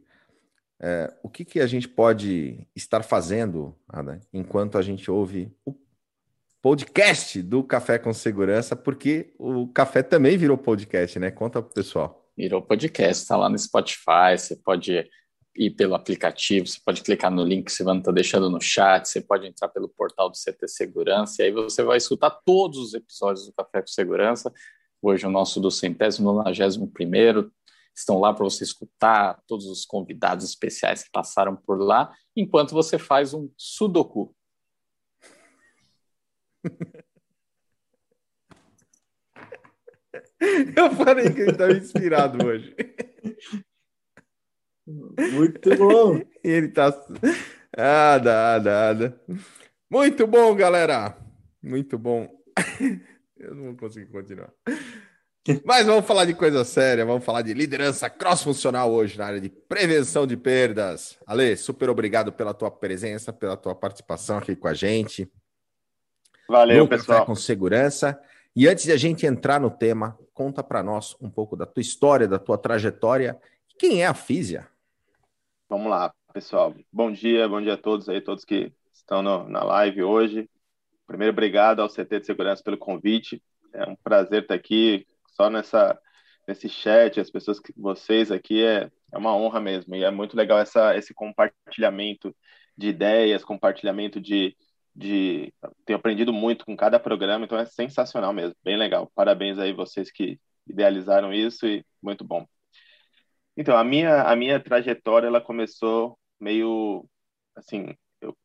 É, 0.80 1.14
o 1.22 1.28
que, 1.28 1.44
que 1.44 1.60
a 1.60 1.66
gente 1.66 1.88
pode 1.88 2.66
estar 2.74 3.02
fazendo, 3.02 3.74
Ada, 3.88 4.20
enquanto 4.32 4.76
a 4.76 4.82
gente 4.82 5.10
ouve 5.10 5.54
o 5.64 5.74
podcast 6.60 7.40
do 7.40 7.62
Café 7.62 7.98
com 7.98 8.12
Segurança, 8.12 8.74
porque 8.74 9.32
o 9.38 9.68
café 9.68 10.02
também 10.02 10.36
virou 10.36 10.58
podcast, 10.58 11.18
né? 11.20 11.30
Conta 11.30 11.62
pro 11.62 11.72
pessoal. 11.72 12.28
Virou 12.36 12.60
podcast, 12.60 13.22
está 13.22 13.36
lá 13.36 13.48
no 13.48 13.56
Spotify, 13.56 14.36
você 14.36 14.56
pode 14.56 15.08
ir 15.56 15.70
pelo 15.70 15.94
aplicativo, 15.94 16.66
você 16.66 16.78
pode 16.84 17.02
clicar 17.02 17.30
no 17.30 17.42
link 17.42 17.66
que 17.66 17.70
o 17.70 17.74
Silvano 17.74 18.00
está 18.00 18.12
deixando 18.12 18.50
no 18.50 18.60
chat, 18.60 19.06
você 19.06 19.20
pode 19.20 19.46
entrar 19.46 19.68
pelo 19.68 19.88
portal 19.88 20.28
do 20.28 20.36
CT 20.36 20.68
Segurança, 20.68 21.42
e 21.42 21.46
aí 21.46 21.52
você 21.52 21.82
vai 21.82 21.96
escutar 21.96 22.30
todos 22.30 22.78
os 22.78 22.94
episódios 22.94 23.46
do 23.46 23.52
Café 23.52 23.80
com 23.80 23.86
Segurança. 23.86 24.52
Hoje 25.02 25.26
o 25.26 25.30
nosso 25.30 25.60
do 25.60 25.70
centésimo, 25.70 26.32
nonagésimo 26.32 26.90
primeiro, 26.90 27.52
estão 27.94 28.18
lá 28.20 28.32
para 28.32 28.44
você 28.44 28.64
escutar 28.64 29.42
todos 29.46 29.66
os 29.66 29.84
convidados 29.84 30.44
especiais 30.44 31.02
que 31.02 31.10
passaram 31.10 31.56
por 31.56 31.80
lá, 31.80 32.12
enquanto 32.36 32.72
você 32.72 32.98
faz 32.98 33.32
um 33.32 33.50
sudoku. 33.56 34.34
Eu 40.76 40.90
falei 40.92 41.32
que 41.32 41.40
ele 41.40 41.50
estava 41.52 41.72
inspirado 41.72 42.46
hoje. 42.46 42.74
Muito 44.86 45.76
bom. 45.76 46.20
ele 46.44 46.68
tá. 46.68 46.88
Ah, 47.76 48.18
dá, 48.18 48.58
dá, 48.58 48.92
dá. 48.92 49.12
Muito 49.90 50.26
bom, 50.26 50.54
galera. 50.54 51.16
Muito 51.62 51.98
bom. 51.98 52.28
Eu 53.36 53.54
não 53.54 53.64
vou 53.64 53.76
conseguir 53.76 54.06
continuar. 54.06 54.50
Mas 55.64 55.86
vamos 55.86 56.04
falar 56.06 56.24
de 56.24 56.34
coisa 56.34 56.64
séria, 56.64 57.04
vamos 57.04 57.24
falar 57.24 57.42
de 57.42 57.54
liderança 57.54 58.10
cross-funcional 58.10 58.90
hoje 58.90 59.16
na 59.16 59.26
área 59.26 59.40
de 59.40 59.48
prevenção 59.48 60.26
de 60.26 60.36
perdas. 60.36 61.16
Ale, 61.26 61.56
super 61.56 61.88
obrigado 61.88 62.32
pela 62.32 62.52
tua 62.52 62.70
presença, 62.70 63.32
pela 63.32 63.56
tua 63.56 63.74
participação 63.74 64.38
aqui 64.38 64.56
com 64.56 64.66
a 64.66 64.74
gente. 64.74 65.30
Valeu, 66.48 66.78
no 66.78 66.88
pessoal. 66.88 67.18
Café 67.18 67.26
com 67.26 67.34
segurança. 67.36 68.18
E 68.56 68.66
antes 68.66 68.84
de 68.84 68.92
a 68.92 68.96
gente 68.96 69.26
entrar 69.26 69.60
no 69.60 69.70
tema, 69.70 70.18
conta 70.32 70.64
para 70.64 70.82
nós 70.82 71.14
um 71.20 71.30
pouco 71.30 71.56
da 71.56 71.66
tua 71.66 71.80
história, 71.80 72.26
da 72.26 72.38
tua 72.38 72.58
trajetória. 72.58 73.38
Quem 73.78 74.02
é 74.02 74.06
a 74.06 74.14
Físia? 74.14 74.66
Vamos 75.68 75.90
lá, 75.90 76.14
pessoal. 76.32 76.74
Bom 76.92 77.10
dia, 77.10 77.48
bom 77.48 77.60
dia 77.60 77.74
a 77.74 77.76
todos 77.76 78.08
aí, 78.08 78.20
todos 78.20 78.44
que 78.44 78.72
estão 78.92 79.20
no, 79.20 79.48
na 79.48 79.64
live 79.64 80.02
hoje. 80.04 80.48
Primeiro, 81.06 81.32
obrigado 81.32 81.80
ao 81.80 81.88
CT 81.88 82.20
de 82.20 82.26
Segurança 82.26 82.62
pelo 82.62 82.78
convite. 82.78 83.42
É 83.72 83.84
um 83.84 83.96
prazer 83.96 84.42
estar 84.42 84.54
aqui, 84.54 85.06
só 85.28 85.50
nessa 85.50 85.98
nesse 86.46 86.68
chat, 86.68 87.18
as 87.18 87.30
pessoas 87.30 87.58
que 87.58 87.72
vocês 87.76 88.30
aqui 88.30 88.62
é, 88.62 88.90
é 89.12 89.18
uma 89.18 89.36
honra 89.36 89.60
mesmo. 89.60 89.96
E 89.96 90.04
é 90.04 90.10
muito 90.10 90.36
legal 90.36 90.58
essa, 90.60 90.96
esse 90.96 91.12
compartilhamento 91.12 92.34
de 92.76 92.88
ideias, 92.88 93.44
compartilhamento 93.44 94.20
de, 94.20 94.56
de. 94.94 95.52
Tenho 95.84 95.98
aprendido 95.98 96.32
muito 96.32 96.64
com 96.64 96.76
cada 96.76 97.00
programa, 97.00 97.44
então 97.44 97.58
é 97.58 97.66
sensacional 97.66 98.32
mesmo, 98.32 98.54
bem 98.62 98.76
legal. 98.76 99.10
Parabéns 99.14 99.58
aí 99.58 99.72
vocês 99.72 100.12
que 100.12 100.38
idealizaram 100.66 101.32
isso 101.32 101.66
e 101.66 101.84
muito 102.00 102.24
bom. 102.24 102.46
Então, 103.56 103.76
a 103.76 103.84
minha, 103.84 104.22
a 104.22 104.36
minha 104.36 104.60
trajetória, 104.60 105.26
ela 105.28 105.40
começou 105.40 106.18
meio, 106.38 107.06
assim, 107.56 107.94
eu, 108.20 108.36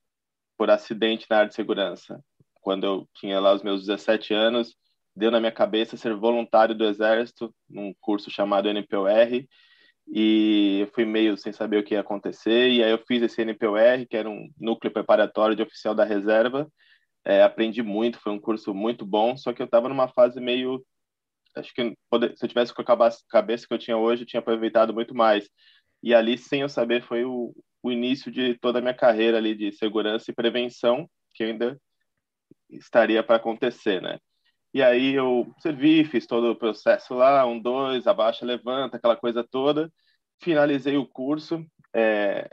por 0.57 0.69
acidente 0.69 1.27
na 1.29 1.37
área 1.39 1.49
de 1.49 1.55
segurança. 1.55 2.23
Quando 2.61 2.85
eu 2.85 3.09
tinha 3.15 3.39
lá 3.39 3.53
os 3.53 3.63
meus 3.63 3.81
17 3.85 4.33
anos, 4.33 4.75
deu 5.15 5.31
na 5.31 5.39
minha 5.39 5.51
cabeça 5.51 5.97
ser 5.97 6.15
voluntário 6.15 6.75
do 6.75 6.85
Exército, 6.85 7.53
num 7.69 7.93
curso 7.99 8.31
chamado 8.31 8.69
NPOR, 8.69 9.45
e 10.07 10.79
eu 10.81 10.87
fui 10.87 11.05
meio 11.05 11.37
sem 11.37 11.51
saber 11.51 11.77
o 11.77 11.83
que 11.83 11.93
ia 11.93 12.01
acontecer, 12.01 12.69
e 12.69 12.83
aí 12.83 12.91
eu 12.91 13.03
fiz 13.07 13.21
esse 13.21 13.41
NPOR, 13.43 14.07
que 14.09 14.17
era 14.17 14.29
um 14.29 14.49
núcleo 14.59 14.93
preparatório 14.93 15.55
de 15.55 15.63
oficial 15.63 15.93
da 15.93 16.05
reserva, 16.05 16.71
é, 17.25 17.43
aprendi 17.43 17.83
muito, 17.83 18.19
foi 18.19 18.31
um 18.31 18.39
curso 18.39 18.73
muito 18.73 19.05
bom, 19.05 19.37
só 19.37 19.53
que 19.53 19.61
eu 19.61 19.65
estava 19.65 19.89
numa 19.89 20.07
fase 20.07 20.39
meio 20.39 20.83
acho 21.55 21.73
que 21.73 21.83
se 22.35 22.45
eu 22.45 22.47
tivesse 22.47 22.73
com 22.73 22.81
a 22.81 23.09
cabeça 23.29 23.67
que 23.67 23.73
eu 23.73 23.79
tinha 23.79 23.97
hoje, 23.97 24.23
eu 24.23 24.27
tinha 24.27 24.39
aproveitado 24.39 24.93
muito 24.93 25.15
mais. 25.15 25.49
E 26.03 26.13
ali, 26.13 26.37
sem 26.37 26.61
eu 26.61 26.69
saber, 26.69 27.03
foi 27.03 27.25
o, 27.25 27.53
o 27.83 27.91
início 27.91 28.31
de 28.31 28.57
toda 28.59 28.79
a 28.79 28.81
minha 28.81 28.93
carreira 28.93 29.37
ali 29.37 29.55
de 29.55 29.71
segurança 29.71 30.31
e 30.31 30.35
prevenção, 30.35 31.09
que 31.33 31.43
ainda 31.43 31.79
estaria 32.69 33.23
para 33.23 33.35
acontecer, 33.37 34.01
né? 34.01 34.19
E 34.73 34.81
aí 34.81 35.13
eu 35.13 35.53
servi, 35.59 36.05
fiz 36.05 36.25
todo 36.25 36.51
o 36.51 36.55
processo 36.55 37.13
lá, 37.13 37.45
um, 37.45 37.59
dois, 37.59 38.07
abaixa, 38.07 38.45
levanta, 38.45 38.97
aquela 38.97 39.17
coisa 39.17 39.43
toda. 39.43 39.91
Finalizei 40.41 40.97
o 40.97 41.05
curso, 41.05 41.65
é, 41.93 42.49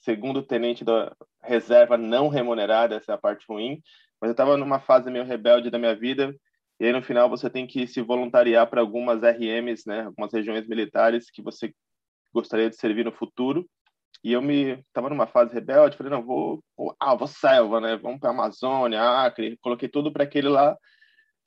segundo 0.00 0.42
tenente 0.42 0.84
da 0.84 1.12
reserva 1.42 1.96
não 1.96 2.28
remunerada, 2.28 2.94
essa 2.94 3.12
é 3.12 3.14
a 3.14 3.18
parte 3.18 3.44
ruim, 3.48 3.82
mas 4.20 4.28
eu 4.28 4.32
estava 4.32 4.56
numa 4.56 4.80
fase 4.80 5.10
meio 5.10 5.24
rebelde 5.24 5.70
da 5.70 5.78
minha 5.78 5.94
vida, 5.94 6.34
e 6.78 6.86
aí 6.86 6.92
no 6.92 7.02
final 7.02 7.28
você 7.28 7.48
tem 7.48 7.66
que 7.66 7.86
se 7.86 8.02
voluntariar 8.02 8.68
para 8.68 8.80
algumas 8.80 9.22
RMs, 9.22 9.84
né, 9.86 10.02
algumas 10.02 10.32
regiões 10.32 10.66
militares 10.68 11.30
que 11.30 11.42
você 11.42 11.72
gostaria 12.32 12.68
de 12.68 12.76
servir 12.76 13.04
no 13.04 13.12
futuro. 13.12 13.66
E 14.24 14.32
eu 14.32 14.42
me 14.42 14.80
estava 14.80 15.08
numa 15.08 15.26
fase 15.26 15.54
rebelde, 15.54 15.96
falei 15.96 16.10
não 16.10 16.24
vou, 16.24 16.62
vou 16.76 16.94
ah 17.00 17.14
vou 17.14 17.28
selva, 17.28 17.80
né, 17.80 17.96
vamos 17.96 18.20
para 18.20 18.30
Amazônia, 18.30 19.02
Acre, 19.02 19.56
coloquei 19.58 19.88
tudo 19.88 20.12
para 20.12 20.24
aquele 20.24 20.48
lá. 20.48 20.76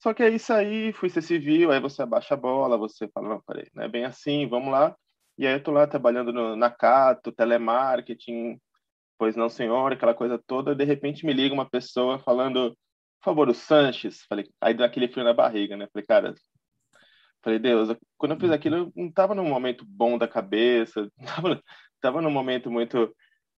Só 0.01 0.13
que 0.13 0.24
é 0.24 0.29
isso 0.29 0.53
aí, 0.53 0.93
fui 0.93 1.09
ser 1.09 1.21
civil, 1.21 1.71
aí 1.71 1.79
você 1.79 2.01
abaixa 2.01 2.33
a 2.33 2.38
bola, 2.38 2.77
você 2.77 3.07
fala 3.09 3.29
não, 3.29 3.41
peraí, 3.41 3.67
não 3.74 3.83
é 3.83 3.88
bem 3.89 4.05
assim, 4.05 4.48
vamos 4.48 4.71
lá. 4.71 4.95
E 5.38 5.45
aí 5.45 5.53
eu 5.53 5.63
tô 5.63 5.71
lá 5.71 5.88
trabalhando 5.88 6.31
no, 6.33 6.55
na 6.55 6.69
Cato, 6.69 7.31
telemarketing, 7.31 8.59
pois 9.17 9.36
não 9.36 9.50
senhor, 9.50 9.91
aquela 9.93 10.13
coisa 10.13 10.38
toda. 10.38 10.75
De 10.75 10.83
repente 10.86 11.25
me 11.25 11.33
liga 11.33 11.53
uma 11.53 11.69
pessoa 11.69 12.19
falando 12.19 12.75
por 13.19 13.25
favor, 13.25 13.49
o 13.49 13.53
Sanches. 13.53 14.23
Falei, 14.23 14.49
aí 14.61 14.73
deu 14.73 14.85
aquele 14.85 15.07
frio 15.07 15.23
na 15.23 15.33
barriga, 15.33 15.75
né? 15.77 15.88
Falei, 15.91 16.05
cara, 16.05 16.35
falei, 17.43 17.59
Deus, 17.59 17.95
quando 18.17 18.33
eu 18.33 18.39
fiz 18.39 18.51
aquilo, 18.51 18.75
eu 18.75 18.93
não 18.95 19.11
tava 19.11 19.35
num 19.35 19.47
momento 19.47 19.85
bom 19.85 20.17
da 20.17 20.27
cabeça, 20.27 21.09
tava, 21.25 21.61
tava 22.01 22.21
num 22.21 22.31
momento 22.31 22.71
muito. 22.71 23.13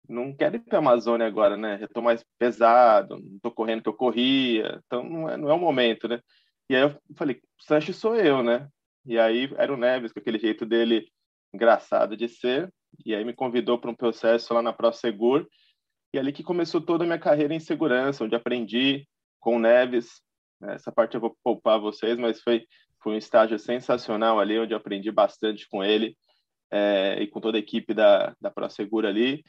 Não 0.08 0.34
quero 0.34 0.56
ir 0.56 0.60
para 0.60 0.78
a 0.78 0.80
Amazônia 0.80 1.26
agora, 1.26 1.56
né? 1.56 1.78
Eu 1.80 1.88
tô 1.88 2.02
mais 2.02 2.24
pesado, 2.38 3.18
não 3.18 3.38
tô 3.40 3.50
correndo 3.50 3.82
que 3.82 3.88
eu 3.88 3.94
corria, 3.94 4.80
então 4.86 5.04
não 5.04 5.28
é, 5.28 5.36
não 5.36 5.50
é 5.50 5.54
o 5.54 5.58
momento, 5.58 6.08
né? 6.08 6.20
E 6.68 6.74
aí 6.76 6.82
eu 6.82 6.96
falei, 7.16 7.40
Sanches 7.60 7.96
sou 7.96 8.16
eu, 8.16 8.42
né? 8.42 8.68
E 9.04 9.18
aí 9.18 9.52
era 9.56 9.72
o 9.72 9.76
Neves, 9.76 10.12
com 10.12 10.20
aquele 10.20 10.38
jeito 10.38 10.66
dele 10.66 11.06
engraçado 11.52 12.16
de 12.16 12.28
ser, 12.28 12.72
e 13.04 13.14
aí 13.14 13.24
me 13.24 13.32
convidou 13.32 13.78
para 13.78 13.90
um 13.90 13.94
processo 13.94 14.54
lá 14.54 14.62
na 14.62 14.72
ProSegur, 14.72 15.46
e 16.12 16.18
ali 16.18 16.32
que 16.32 16.42
começou 16.42 16.80
toda 16.80 17.04
a 17.04 17.06
minha 17.06 17.18
carreira 17.18 17.54
em 17.54 17.60
segurança, 17.60 18.24
onde 18.24 18.34
aprendi 18.34 19.06
com 19.40 19.58
Neves. 19.58 20.22
Né? 20.60 20.74
Essa 20.74 20.92
parte 20.92 21.14
eu 21.14 21.20
vou 21.20 21.36
poupar 21.42 21.80
vocês, 21.80 22.16
mas 22.18 22.40
foi, 22.40 22.66
foi 23.02 23.14
um 23.14 23.18
estágio 23.18 23.58
sensacional 23.58 24.38
ali, 24.38 24.58
onde 24.58 24.72
eu 24.72 24.78
aprendi 24.78 25.10
bastante 25.10 25.68
com 25.68 25.82
ele 25.82 26.16
é, 26.70 27.20
e 27.20 27.26
com 27.26 27.40
toda 27.40 27.58
a 27.58 27.60
equipe 27.60 27.92
da, 27.92 28.34
da 28.40 28.50
ProSegura 28.50 29.08
ali. 29.08 29.42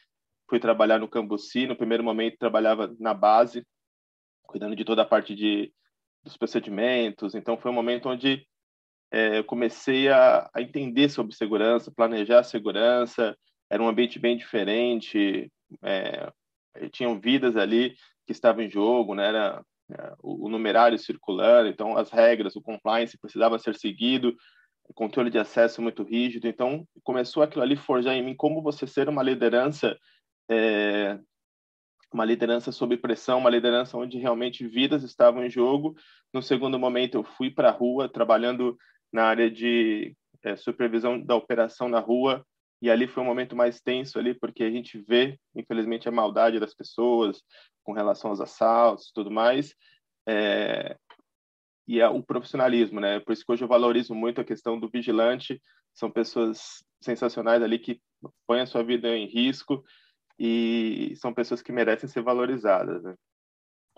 Fui 0.50 0.60
trabalhar 0.60 1.00
no 1.00 1.08
Cambuci, 1.08 1.68
no 1.68 1.76
primeiro 1.76 2.04
momento 2.04 2.38
trabalhava 2.38 2.94
na 3.00 3.14
base, 3.14 3.66
cuidando 4.44 4.76
de 4.76 4.84
toda 4.84 5.04
a 5.04 5.06
parte 5.06 5.36
de, 5.36 5.72
dos 6.24 6.36
procedimentos. 6.36 7.36
Então 7.36 7.58
foi 7.58 7.72
um 7.72 7.76
momento 7.76 8.10
onde 8.10 8.46
é, 9.12 9.38
eu 9.38 9.44
comecei 9.44 10.10
a, 10.10 10.50
a, 10.54 10.62
entender 10.62 11.10
sobre 11.10 11.36
segurança, 11.36 11.92
planejar 11.92 12.44
segurança. 12.44 13.38
Era 13.70 13.82
um 13.82 13.88
ambiente 13.88 14.20
bem 14.20 14.36
diferente, 14.36 15.52
é, 15.82 16.32
tinham 16.92 17.20
vidas 17.20 17.56
ali 17.56 17.96
que 18.26 18.32
estavam 18.32 18.64
em 18.64 18.70
jogo, 18.70 19.16
né? 19.16 19.28
Era 19.28 19.64
o, 20.22 20.50
numerário 20.50 20.98
circulando, 20.98 21.70
então 21.70 21.98
as 21.98 22.10
regras, 22.10 22.56
o 22.56 22.62
compliance 22.62 23.18
precisava 23.18 23.60
ser 23.60 23.76
seguido, 23.76 24.36
controle 24.94 25.30
de 25.30 25.38
acesso 25.38 25.82
muito 25.82 26.04
rígido. 26.04 26.48
Então 26.48 26.86
começou 27.04 27.44
aquilo 27.44 27.64
ali 27.64 27.76
forjar 27.76 28.16
em 28.16 28.24
mim 28.24 28.36
como 28.36 28.62
você 28.62 28.86
ser 28.86 29.08
uma 29.10 29.24
liderança 29.24 29.98
é, 30.50 31.18
uma 32.14 32.26
liderança 32.26 32.72
sob 32.72 32.98
pressão, 32.98 33.40
uma 33.40 33.50
liderança 33.50 33.98
onde 33.98 34.18
realmente 34.18 34.68
vidas 34.68 35.04
estavam 35.04 35.46
em 35.46 35.50
jogo. 35.50 35.96
No 36.34 36.42
segundo 36.42 36.78
momento, 36.78 37.16
eu 37.16 37.24
fui 37.24 37.50
para 37.50 37.70
a 37.70 37.72
rua, 37.72 38.10
trabalhando 38.10 38.78
na 39.12 39.24
área 39.24 39.50
de 39.50 40.16
é, 40.44 40.56
supervisão 40.56 41.22
da 41.22 41.36
operação 41.36 41.88
na 41.88 42.00
rua, 42.00 42.46
e 42.82 42.90
ali 42.90 43.08
foi 43.08 43.22
um 43.22 43.26
momento 43.26 43.56
mais 43.56 43.80
tenso 43.80 44.18
ali, 44.18 44.34
porque 44.34 44.64
a 44.64 44.72
gente 44.72 44.98
vê, 45.08 45.40
infelizmente, 45.56 46.10
a 46.10 46.12
maldade 46.12 46.60
das 46.60 46.74
pessoas 46.74 47.42
com 47.84 47.94
relação 47.94 48.32
aos 48.32 48.42
assaltos 48.42 49.12
tudo 49.14 49.30
mais, 49.30 49.76
é, 50.28 50.98
e 51.88 52.00
é 52.00 52.08
o 52.08 52.24
profissionalismo, 52.24 53.00
né? 53.00 53.20
Por 53.20 53.34
isso 53.34 53.46
que 53.46 53.52
hoje 53.52 53.64
eu 53.64 53.68
valorizo 53.68 54.16
muito 54.16 54.40
a 54.40 54.46
questão 54.46 54.80
do 54.80 54.90
vigilante, 54.90 55.62
são 55.94 56.10
pessoas 56.10 56.84
sensacionais 57.02 57.62
ali 57.62 57.78
que 57.78 58.00
põem 58.48 58.62
a 58.62 58.66
sua 58.66 58.84
vida 58.84 59.16
em 59.16 59.26
risco, 59.26 59.84
e 60.40 61.14
são 61.18 61.34
pessoas 61.34 61.62
que 61.62 61.72
merecem 61.72 62.10
ser 62.10 62.24
valorizadas. 62.24 63.04
Né? 63.04 63.16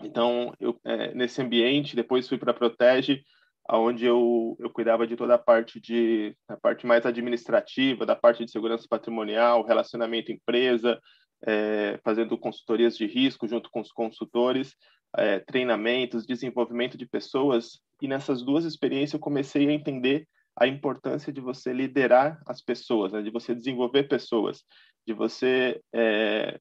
Então, 0.02 0.52
eu, 0.60 0.78
é, 0.84 1.14
nesse 1.14 1.40
ambiente, 1.40 1.96
depois 1.96 2.28
fui 2.28 2.36
para 2.36 2.52
Protege, 2.52 3.24
onde 3.70 4.04
eu, 4.04 4.56
eu 4.58 4.70
cuidava 4.70 5.06
de 5.06 5.16
toda 5.16 5.34
a 5.34 5.38
parte 5.38 5.80
de 5.80 6.36
a 6.48 6.56
parte 6.56 6.86
mais 6.86 7.06
administrativa, 7.06 8.04
da 8.04 8.14
parte 8.14 8.44
de 8.44 8.50
segurança 8.50 8.86
patrimonial, 8.88 9.64
relacionamento 9.64 10.30
empresa, 10.30 11.00
é, 11.46 11.98
fazendo 12.04 12.38
consultorias 12.38 12.96
de 12.96 13.06
risco 13.06 13.48
junto 13.48 13.70
com 13.70 13.80
os 13.80 13.90
consultores, 13.90 14.74
é, 15.16 15.40
treinamentos, 15.40 16.26
desenvolvimento 16.26 16.98
de 16.98 17.06
pessoas. 17.06 17.80
E 18.02 18.08
nessas 18.08 18.42
duas 18.42 18.64
experiências 18.64 19.14
eu 19.14 19.20
comecei 19.20 19.68
a 19.68 19.72
entender 19.72 20.26
a 20.56 20.66
importância 20.66 21.32
de 21.32 21.40
você 21.40 21.72
liderar 21.72 22.40
as 22.46 22.60
pessoas, 22.60 23.12
né? 23.12 23.22
de 23.22 23.30
você 23.30 23.54
desenvolver 23.54 24.04
pessoas, 24.04 24.62
de 25.06 25.12
você 25.12 25.80
é, 25.92 26.60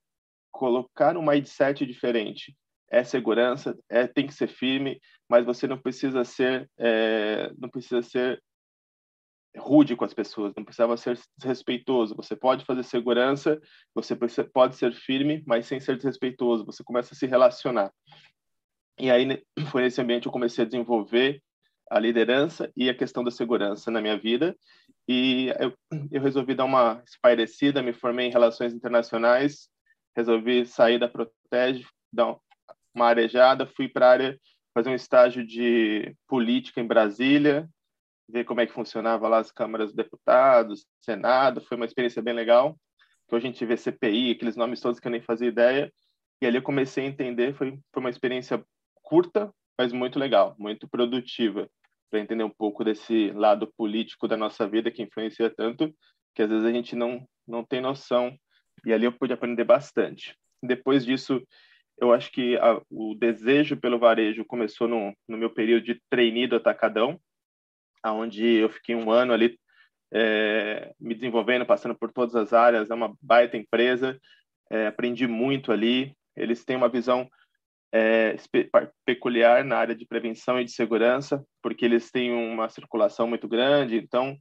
colocar 0.52 1.18
um 1.18 1.26
mindset 1.26 1.86
diferente. 1.86 2.56
É 2.94 3.04
segurança, 3.04 3.76
é 3.90 4.06
tem 4.06 4.28
que 4.28 4.34
ser 4.34 4.48
firme, 4.48 5.00
mas 5.28 5.46
você 5.46 5.66
não 5.66 5.80
precisa 5.80 6.24
ser 6.24 6.70
é, 6.78 7.52
não 7.58 7.68
precisa 7.70 8.04
ser 8.04 8.40
rude 9.58 9.96
com 9.96 10.06
as 10.06 10.14
pessoas, 10.14 10.54
não 10.56 10.64
precisava 10.64 10.98
ser 10.98 11.20
desrespeitoso. 11.38 12.16
Você 12.16 12.36
pode 12.36 12.66
fazer 12.66 12.84
segurança, 12.84 13.60
você 13.94 14.16
pode 14.16 14.76
ser 14.76 14.94
firme, 14.94 15.44
mas 15.46 15.66
sem 15.66 15.80
ser 15.80 15.96
desrespeitoso. 15.96 16.66
Você 16.66 16.84
começa 16.84 17.14
a 17.14 17.18
se 17.18 17.26
relacionar. 17.26 17.92
E 19.00 19.10
aí 19.10 19.44
foi 19.72 19.84
nesse 19.84 20.02
ambiente 20.02 20.24
que 20.24 20.28
eu 20.28 20.34
comecei 20.34 20.64
a 20.64 20.68
desenvolver 20.68 21.42
a 21.90 22.00
liderança 22.00 22.72
e 22.76 22.90
a 22.90 22.96
questão 22.96 23.24
da 23.24 23.32
segurança 23.32 23.92
na 23.92 24.02
minha 24.02 24.18
vida. 24.18 24.56
E 25.08 25.54
eu, 25.60 25.74
eu 26.12 26.22
resolvi 26.22 26.56
dar 26.56 26.66
uma 26.66 27.04
espairecida, 27.06 27.84
me 27.84 27.94
formei 27.94 28.28
em 28.28 28.32
relações 28.32 28.74
internacionais, 28.74 29.70
resolvi 30.16 30.66
sair 30.66 30.98
da 30.98 31.10
Protege, 31.10 31.86
dar 32.12 32.36
uma 32.94 33.08
arejada, 33.08 33.66
fui 33.66 33.88
para 33.88 34.08
a 34.08 34.12
área 34.12 34.40
fazer 34.74 34.90
um 34.90 34.96
estágio 34.96 35.46
de 35.46 36.16
política 36.28 36.82
em 36.82 36.88
Brasília, 36.88 37.70
ver 38.28 38.44
como 38.44 38.62
é 38.62 38.66
que 38.66 38.74
funcionava 38.74 39.28
lá 39.28 39.40
as 39.40 39.52
câmaras 39.52 39.92
de 39.92 39.96
deputados, 39.96 40.86
Senado, 41.02 41.62
foi 41.62 41.78
uma 41.78 41.86
experiência 41.86 42.22
bem 42.22 42.34
legal, 42.34 42.78
que 43.28 43.36
hoje 43.36 43.48
a 43.48 43.52
gente 43.52 43.66
vê 43.66 43.78
CPI, 43.78 44.32
aqueles 44.32 44.56
nomes 44.56 44.80
todos 44.80 45.00
que 45.00 45.08
eu 45.08 45.12
nem 45.12 45.22
fazia 45.22 45.48
ideia, 45.48 45.92
e 46.42 46.46
ali 46.46 46.58
eu 46.58 46.64
comecei 46.64 47.06
a 47.06 47.08
entender, 47.08 47.54
foi, 47.56 47.80
foi 47.92 48.00
uma 48.00 48.10
experiência 48.10 48.64
curta, 49.02 49.54
mas 49.78 49.92
muito 49.92 50.18
legal, 50.18 50.56
muito 50.58 50.88
produtiva, 50.88 51.70
para 52.10 52.20
entender 52.20 52.44
um 52.44 52.50
pouco 52.50 52.84
desse 52.84 53.32
lado 53.32 53.72
político 53.76 54.28
da 54.28 54.38
nossa 54.38 54.68
vida 54.68 54.92
que 54.92 55.02
influencia 55.02 55.50
tanto, 55.50 55.94
que 56.36 56.42
às 56.42 56.50
vezes 56.50 56.66
a 56.66 56.72
gente 56.72 56.96
não, 56.96 57.28
não 57.48 57.64
tem 57.64 57.82
noção. 57.82 58.38
E 58.86 58.94
ali 58.94 59.06
eu 59.06 59.12
pude 59.12 59.34
aprender 59.34 59.64
bastante. 59.64 60.36
Depois 60.62 61.06
disso, 61.06 61.42
eu 61.98 62.12
acho 62.12 62.32
que 62.32 62.58
a, 62.58 62.82
o 62.90 63.16
desejo 63.16 63.78
pelo 63.78 64.00
varejo 64.00 64.46
começou 64.46 64.88
no, 64.88 65.14
no 65.28 65.38
meu 65.38 65.50
período 65.50 65.86
de 65.86 66.02
trainee 66.10 66.48
do 66.48 66.56
Atacadão, 66.56 67.20
onde 68.06 68.46
eu 68.46 68.70
fiquei 68.70 68.96
um 68.96 69.12
ano 69.12 69.34
ali 69.34 69.58
é, 70.14 70.94
me 71.00 71.16
desenvolvendo, 71.16 71.66
passando 71.66 71.96
por 71.96 72.12
todas 72.12 72.36
as 72.36 72.54
áreas. 72.54 72.90
É 72.90 72.94
uma 72.94 73.16
baita 73.22 73.58
empresa, 73.58 74.20
é, 74.70 74.88
aprendi 74.88 75.28
muito 75.28 75.72
ali. 75.72 76.16
Eles 76.36 76.64
têm 76.66 76.76
uma 76.76 76.90
visão 76.90 77.30
é, 77.94 78.36
peculiar 79.06 79.64
na 79.64 79.78
área 79.78 79.96
de 79.96 80.06
prevenção 80.06 80.60
e 80.60 80.66
de 80.66 80.72
segurança, 80.72 81.46
porque 81.62 81.86
eles 81.86 82.12
têm 82.12 82.32
uma 82.34 82.68
circulação 82.68 83.28
muito 83.28 83.48
grande, 83.48 83.98
então 83.98 84.36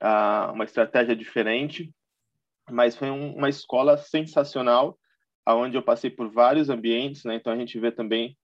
ah, 0.00 0.50
uma 0.52 0.64
estratégia 0.64 1.16
diferente. 1.16 1.90
Mas 2.70 2.94
foi 2.94 3.10
um, 3.10 3.34
uma 3.34 3.48
escola 3.48 3.96
sensacional, 3.96 4.98
aonde 5.44 5.76
eu 5.76 5.82
passei 5.82 6.10
por 6.10 6.30
vários 6.30 6.68
ambientes, 6.68 7.24
né? 7.24 7.34
Então 7.34 7.52
a 7.52 7.56
gente 7.56 7.78
vê 7.78 7.90
também 7.90 8.36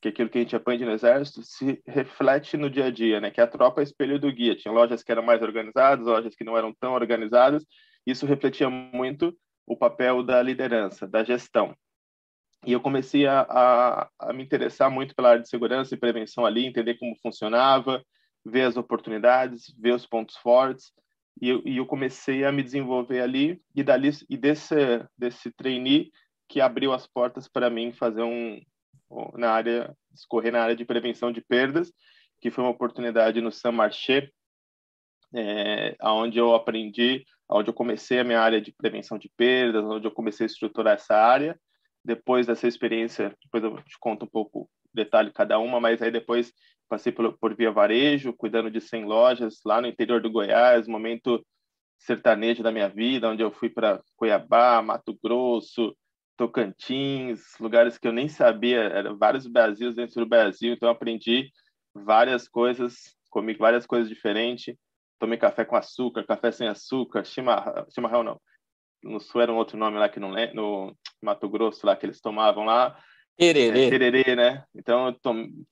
que 0.00 0.08
aquilo 0.08 0.30
que 0.30 0.38
a 0.38 0.40
gente 0.40 0.56
aprende 0.56 0.84
no 0.84 0.92
exército 0.92 1.42
se 1.42 1.80
reflete 1.86 2.56
no 2.56 2.70
dia 2.70 2.86
a 2.86 2.90
dia, 2.90 3.20
né? 3.20 3.30
Que 3.30 3.40
a 3.40 3.46
tropa 3.46 3.80
é 3.80 3.84
espelho 3.84 4.18
do 4.18 4.32
guia. 4.32 4.56
Tinha 4.56 4.72
lojas 4.72 5.02
que 5.02 5.12
eram 5.12 5.22
mais 5.22 5.42
organizadas, 5.42 6.06
lojas 6.06 6.34
que 6.34 6.44
não 6.44 6.56
eram 6.56 6.72
tão 6.72 6.94
organizadas. 6.94 7.64
Isso 8.06 8.24
refletia 8.24 8.70
muito 8.70 9.36
o 9.66 9.76
papel 9.76 10.22
da 10.22 10.42
liderança, 10.42 11.06
da 11.06 11.22
gestão. 11.22 11.74
E 12.66 12.72
eu 12.72 12.80
comecei 12.80 13.26
a, 13.26 13.40
a, 13.42 14.10
a, 14.18 14.32
me 14.32 14.42
interessar 14.42 14.90
muito 14.90 15.14
pela 15.14 15.30
área 15.30 15.42
de 15.42 15.48
segurança 15.48 15.94
e 15.94 15.98
prevenção 15.98 16.44
ali, 16.44 16.66
entender 16.66 16.94
como 16.98 17.16
funcionava, 17.22 18.02
ver 18.44 18.62
as 18.62 18.76
oportunidades, 18.76 19.74
ver 19.78 19.94
os 19.94 20.06
pontos 20.06 20.36
fortes. 20.36 20.92
E 21.40 21.48
eu, 21.48 21.62
e 21.64 21.76
eu 21.76 21.86
comecei 21.86 22.44
a 22.44 22.52
me 22.52 22.62
desenvolver 22.62 23.20
ali 23.20 23.60
e 23.74 23.82
dali 23.82 24.10
e 24.28 24.36
desse 24.36 24.74
desse 25.16 25.50
trainee 25.52 26.10
que 26.50 26.60
abriu 26.60 26.92
as 26.92 27.06
portas 27.06 27.46
para 27.46 27.70
mim 27.70 27.92
fazer 27.92 28.22
um 28.22 28.60
na 29.34 29.52
área 29.52 29.96
escorrer 30.12 30.52
na 30.52 30.62
área 30.62 30.76
de 30.76 30.84
prevenção 30.84 31.32
de 31.32 31.40
perdas, 31.40 31.92
que 32.40 32.50
foi 32.50 32.64
uma 32.64 32.70
oportunidade 32.70 33.40
no 33.40 33.52
Saint 33.52 33.74
Marché, 33.74 34.28
é, 35.32 35.96
eu 36.34 36.54
aprendi, 36.54 37.24
onde 37.48 37.70
eu 37.70 37.74
comecei 37.74 38.18
a 38.18 38.24
minha 38.24 38.40
área 38.40 38.60
de 38.60 38.72
prevenção 38.72 39.16
de 39.16 39.30
perdas, 39.36 39.84
onde 39.84 40.06
eu 40.06 40.10
comecei 40.10 40.44
a 40.44 40.48
estruturar 40.48 40.94
essa 40.94 41.14
área. 41.14 41.58
Depois 42.04 42.46
dessa 42.46 42.66
experiência, 42.66 43.36
depois 43.42 43.62
eu 43.62 43.76
te 43.84 43.96
conto 44.00 44.24
um 44.24 44.28
pouco 44.28 44.68
detalhe 44.92 45.32
cada 45.32 45.58
uma, 45.58 45.78
mas 45.78 46.02
aí 46.02 46.10
depois 46.10 46.52
passei 46.88 47.12
por, 47.12 47.36
por 47.38 47.54
Via 47.54 47.70
Varejo, 47.70 48.32
cuidando 48.32 48.70
de 48.70 48.80
100 48.80 49.04
lojas 49.04 49.60
lá 49.64 49.80
no 49.80 49.86
interior 49.86 50.20
do 50.20 50.30
Goiás, 50.30 50.88
momento 50.88 51.44
sertanejo 51.98 52.62
da 52.62 52.72
minha 52.72 52.88
vida, 52.88 53.28
onde 53.28 53.42
eu 53.42 53.52
fui 53.52 53.68
para 53.68 54.02
Cuiabá, 54.16 54.82
Mato 54.82 55.16
Grosso, 55.22 55.94
Tocantins, 56.40 57.54
lugares 57.60 57.98
que 57.98 58.08
eu 58.08 58.14
nem 58.14 58.26
sabia, 58.26 58.80
eram 58.80 59.14
vários 59.18 59.46
Brasils 59.46 59.94
dentro 59.94 60.24
do 60.24 60.26
Brasil, 60.26 60.72
então 60.72 60.88
aprendi 60.88 61.52
várias 61.94 62.48
coisas, 62.48 63.14
comi 63.28 63.52
várias 63.52 63.84
coisas 63.84 64.08
diferentes, 64.08 64.74
tomei 65.18 65.36
café 65.36 65.66
com 65.66 65.76
açúcar, 65.76 66.24
café 66.24 66.50
sem 66.50 66.66
açúcar, 66.66 67.26
chimarrão, 67.26 67.84
chimarrão 67.90 68.22
não, 68.22 68.40
no 69.02 69.20
sul 69.20 69.42
era 69.42 69.52
um 69.52 69.56
outro 69.58 69.76
nome 69.76 69.98
lá 69.98 70.08
que 70.08 70.18
não 70.18 70.30
lembro, 70.30 70.56
no 70.56 70.96
Mato 71.22 71.46
Grosso 71.46 71.84
lá 71.84 71.94
que 71.94 72.06
eles 72.06 72.22
tomavam 72.22 72.64
lá. 72.64 72.98
Tererê. 73.36 73.88
É, 73.88 73.90
tererê, 73.90 74.34
né? 74.34 74.64
Então 74.74 75.14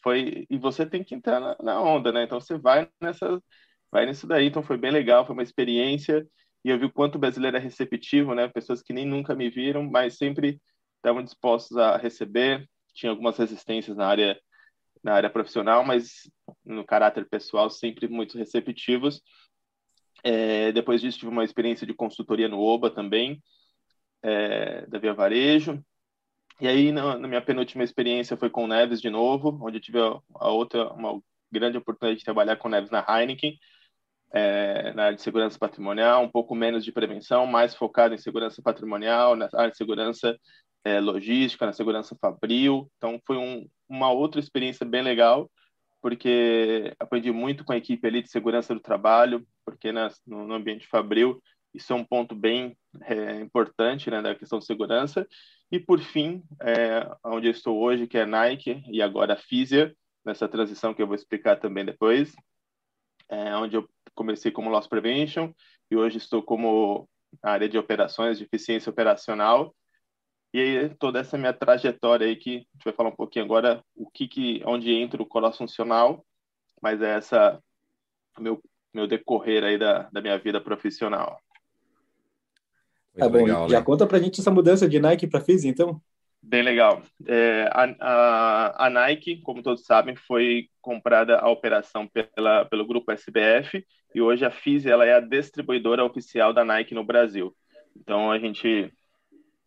foi 0.02 0.46
e 0.50 0.58
você 0.58 0.84
tem 0.84 1.02
que 1.02 1.14
entrar 1.14 1.40
na, 1.40 1.56
na, 1.62 1.80
onda, 1.80 2.12
né? 2.12 2.24
Então 2.24 2.38
você 2.38 2.58
vai 2.58 2.90
nessa 3.00 3.42
vai 3.90 4.04
nisso 4.04 4.26
daí, 4.26 4.48
então 4.48 4.62
foi 4.62 4.76
bem 4.76 4.90
legal, 4.90 5.24
foi 5.24 5.32
uma 5.32 5.42
experiência 5.42 6.26
e 6.64 6.70
eu 6.70 6.78
vi 6.78 6.86
o 6.86 6.92
quanto 6.92 7.16
o 7.16 7.18
brasileiro 7.18 7.56
é 7.56 7.60
receptivo, 7.60 8.34
né? 8.34 8.48
Pessoas 8.48 8.82
que 8.82 8.92
nem 8.92 9.06
nunca 9.06 9.34
me 9.34 9.48
viram, 9.48 9.88
mas 9.88 10.16
sempre 10.16 10.60
estavam 10.96 11.22
dispostos 11.22 11.76
a 11.76 11.96
receber. 11.96 12.68
Tinha 12.94 13.10
algumas 13.10 13.36
resistências 13.36 13.96
na 13.96 14.06
área 14.06 14.38
na 15.02 15.14
área 15.14 15.30
profissional, 15.30 15.84
mas 15.84 16.30
no 16.64 16.84
caráter 16.84 17.28
pessoal 17.28 17.70
sempre 17.70 18.08
muito 18.08 18.36
receptivos. 18.36 19.22
É, 20.24 20.72
depois 20.72 21.00
disso, 21.00 21.18
tive 21.18 21.30
uma 21.30 21.44
experiência 21.44 21.86
de 21.86 21.94
consultoria 21.94 22.48
no 22.48 22.58
OBA 22.58 22.90
também, 22.90 23.42
é, 24.22 24.86
da 24.86 24.98
Via 24.98 25.14
Varejo. 25.14 25.82
E 26.60 26.66
aí, 26.66 26.90
na, 26.90 27.16
na, 27.16 27.28
minha 27.28 27.40
penúltima 27.40 27.84
experiência, 27.84 28.36
foi 28.36 28.50
com 28.50 28.64
o 28.64 28.66
Neves 28.66 29.00
de 29.00 29.08
novo, 29.10 29.58
onde 29.62 29.80
tive 29.80 30.00
a, 30.00 30.18
a 30.34 30.48
outra, 30.48 30.92
uma 30.92 31.20
grande 31.50 31.78
oportunidade 31.78 32.18
de 32.18 32.24
trabalhar 32.24 32.56
com 32.56 32.66
o 32.66 32.70
Neves 32.70 32.90
na 32.90 33.04
Heineken, 33.08 33.56
é, 34.32 34.92
na 34.92 35.04
área 35.04 35.16
de 35.16 35.22
segurança 35.22 35.58
patrimonial, 35.58 36.22
um 36.22 36.30
pouco 36.30 36.54
menos 36.54 36.84
de 36.84 36.92
prevenção, 36.92 37.46
mais 37.46 37.74
focado 37.74 38.14
em 38.14 38.18
segurança 38.18 38.60
patrimonial, 38.62 39.34
na 39.36 39.48
área 39.54 39.70
de 39.70 39.76
segurança 39.76 40.38
é, 40.84 41.00
logística, 41.00 41.66
na 41.66 41.72
segurança 41.72 42.16
fabril. 42.20 42.90
Então, 42.96 43.20
foi 43.26 43.36
um, 43.36 43.66
uma 43.88 44.10
outra 44.10 44.40
experiência 44.40 44.84
bem 44.86 45.02
legal, 45.02 45.50
porque 46.00 46.94
aprendi 46.98 47.32
muito 47.32 47.64
com 47.64 47.72
a 47.72 47.76
equipe 47.76 48.06
ali 48.06 48.22
de 48.22 48.30
segurança 48.30 48.74
do 48.74 48.80
trabalho, 48.80 49.46
porque 49.64 49.90
no, 49.92 50.08
no 50.46 50.54
ambiente 50.54 50.86
fabril 50.86 51.42
Isso 51.74 51.92
é 51.92 51.96
um 51.96 52.04
ponto 52.04 52.34
bem 52.34 52.76
é, 53.02 53.40
importante 53.40 54.10
né, 54.10 54.22
da 54.22 54.34
questão 54.34 54.58
de 54.58 54.66
segurança. 54.66 55.26
E, 55.70 55.78
por 55.78 56.00
fim, 56.00 56.42
é, 56.62 57.08
onde 57.24 57.46
eu 57.46 57.50
estou 57.50 57.78
hoje, 57.78 58.06
que 58.06 58.18
é 58.18 58.24
Nike, 58.24 58.82
e 58.90 59.02
agora 59.02 59.34
a 59.34 59.36
Fisia, 59.36 59.94
nessa 60.24 60.48
transição 60.48 60.94
que 60.94 61.02
eu 61.02 61.06
vou 61.06 61.14
explicar 61.14 61.56
também 61.56 61.84
depois, 61.84 62.34
é, 63.28 63.54
onde 63.56 63.76
eu 63.76 63.88
comecei 64.18 64.50
como 64.50 64.68
Loss 64.68 64.88
Prevention 64.88 65.52
e 65.88 65.96
hoje 65.96 66.18
estou 66.18 66.42
como 66.42 67.08
área 67.40 67.68
de 67.68 67.78
operações, 67.78 68.36
de 68.36 68.44
eficiência 68.44 68.90
operacional. 68.90 69.72
E 70.52 70.58
aí, 70.58 70.94
toda 70.96 71.20
essa 71.20 71.38
minha 71.38 71.52
trajetória 71.52 72.26
aí, 72.26 72.34
que 72.34 72.50
a 72.50 72.52
gente 72.54 72.84
vai 72.84 72.92
falar 72.92 73.10
um 73.10 73.16
pouquinho 73.16 73.44
agora, 73.44 73.80
o 73.94 74.10
que, 74.10 74.26
que 74.26 74.60
onde 74.66 74.92
entra 74.92 75.22
o 75.22 75.26
cross 75.26 75.56
funcional, 75.56 76.24
mas 76.82 77.00
é 77.00 77.16
essa 77.16 77.62
meu, 78.40 78.60
meu 78.92 79.06
decorrer 79.06 79.62
aí 79.62 79.78
da, 79.78 80.08
da 80.10 80.20
minha 80.20 80.36
vida 80.36 80.60
profissional. 80.60 81.38
Tá 83.16 83.28
bom, 83.28 83.44
legal, 83.44 83.68
já 83.68 83.78
né? 83.78 83.84
conta 83.84 84.06
pra 84.06 84.18
gente 84.18 84.40
essa 84.40 84.50
mudança 84.50 84.88
de 84.88 84.98
Nike 84.98 85.28
para 85.28 85.40
Fizz, 85.40 85.64
então? 85.64 86.00
Bem 86.42 86.62
legal. 86.62 87.02
É, 87.26 87.68
a, 87.72 87.84
a, 88.00 88.86
a, 88.86 88.90
Nike, 88.90 89.40
como 89.42 89.62
todos 89.62 89.84
sabem, 89.84 90.16
foi 90.16 90.68
comprada 90.80 91.38
a 91.38 91.48
operação 91.50 92.08
pela, 92.08 92.64
pelo 92.64 92.86
grupo 92.86 93.12
SBF 93.12 93.84
e 94.14 94.20
hoje 94.20 94.44
a 94.44 94.50
Fizz 94.50 94.86
ela 94.86 95.04
é 95.04 95.14
a 95.14 95.20
distribuidora 95.20 96.04
oficial 96.04 96.52
da 96.52 96.64
Nike 96.64 96.94
no 96.94 97.04
Brasil. 97.04 97.54
Então 97.96 98.30
a 98.30 98.38
gente 98.38 98.92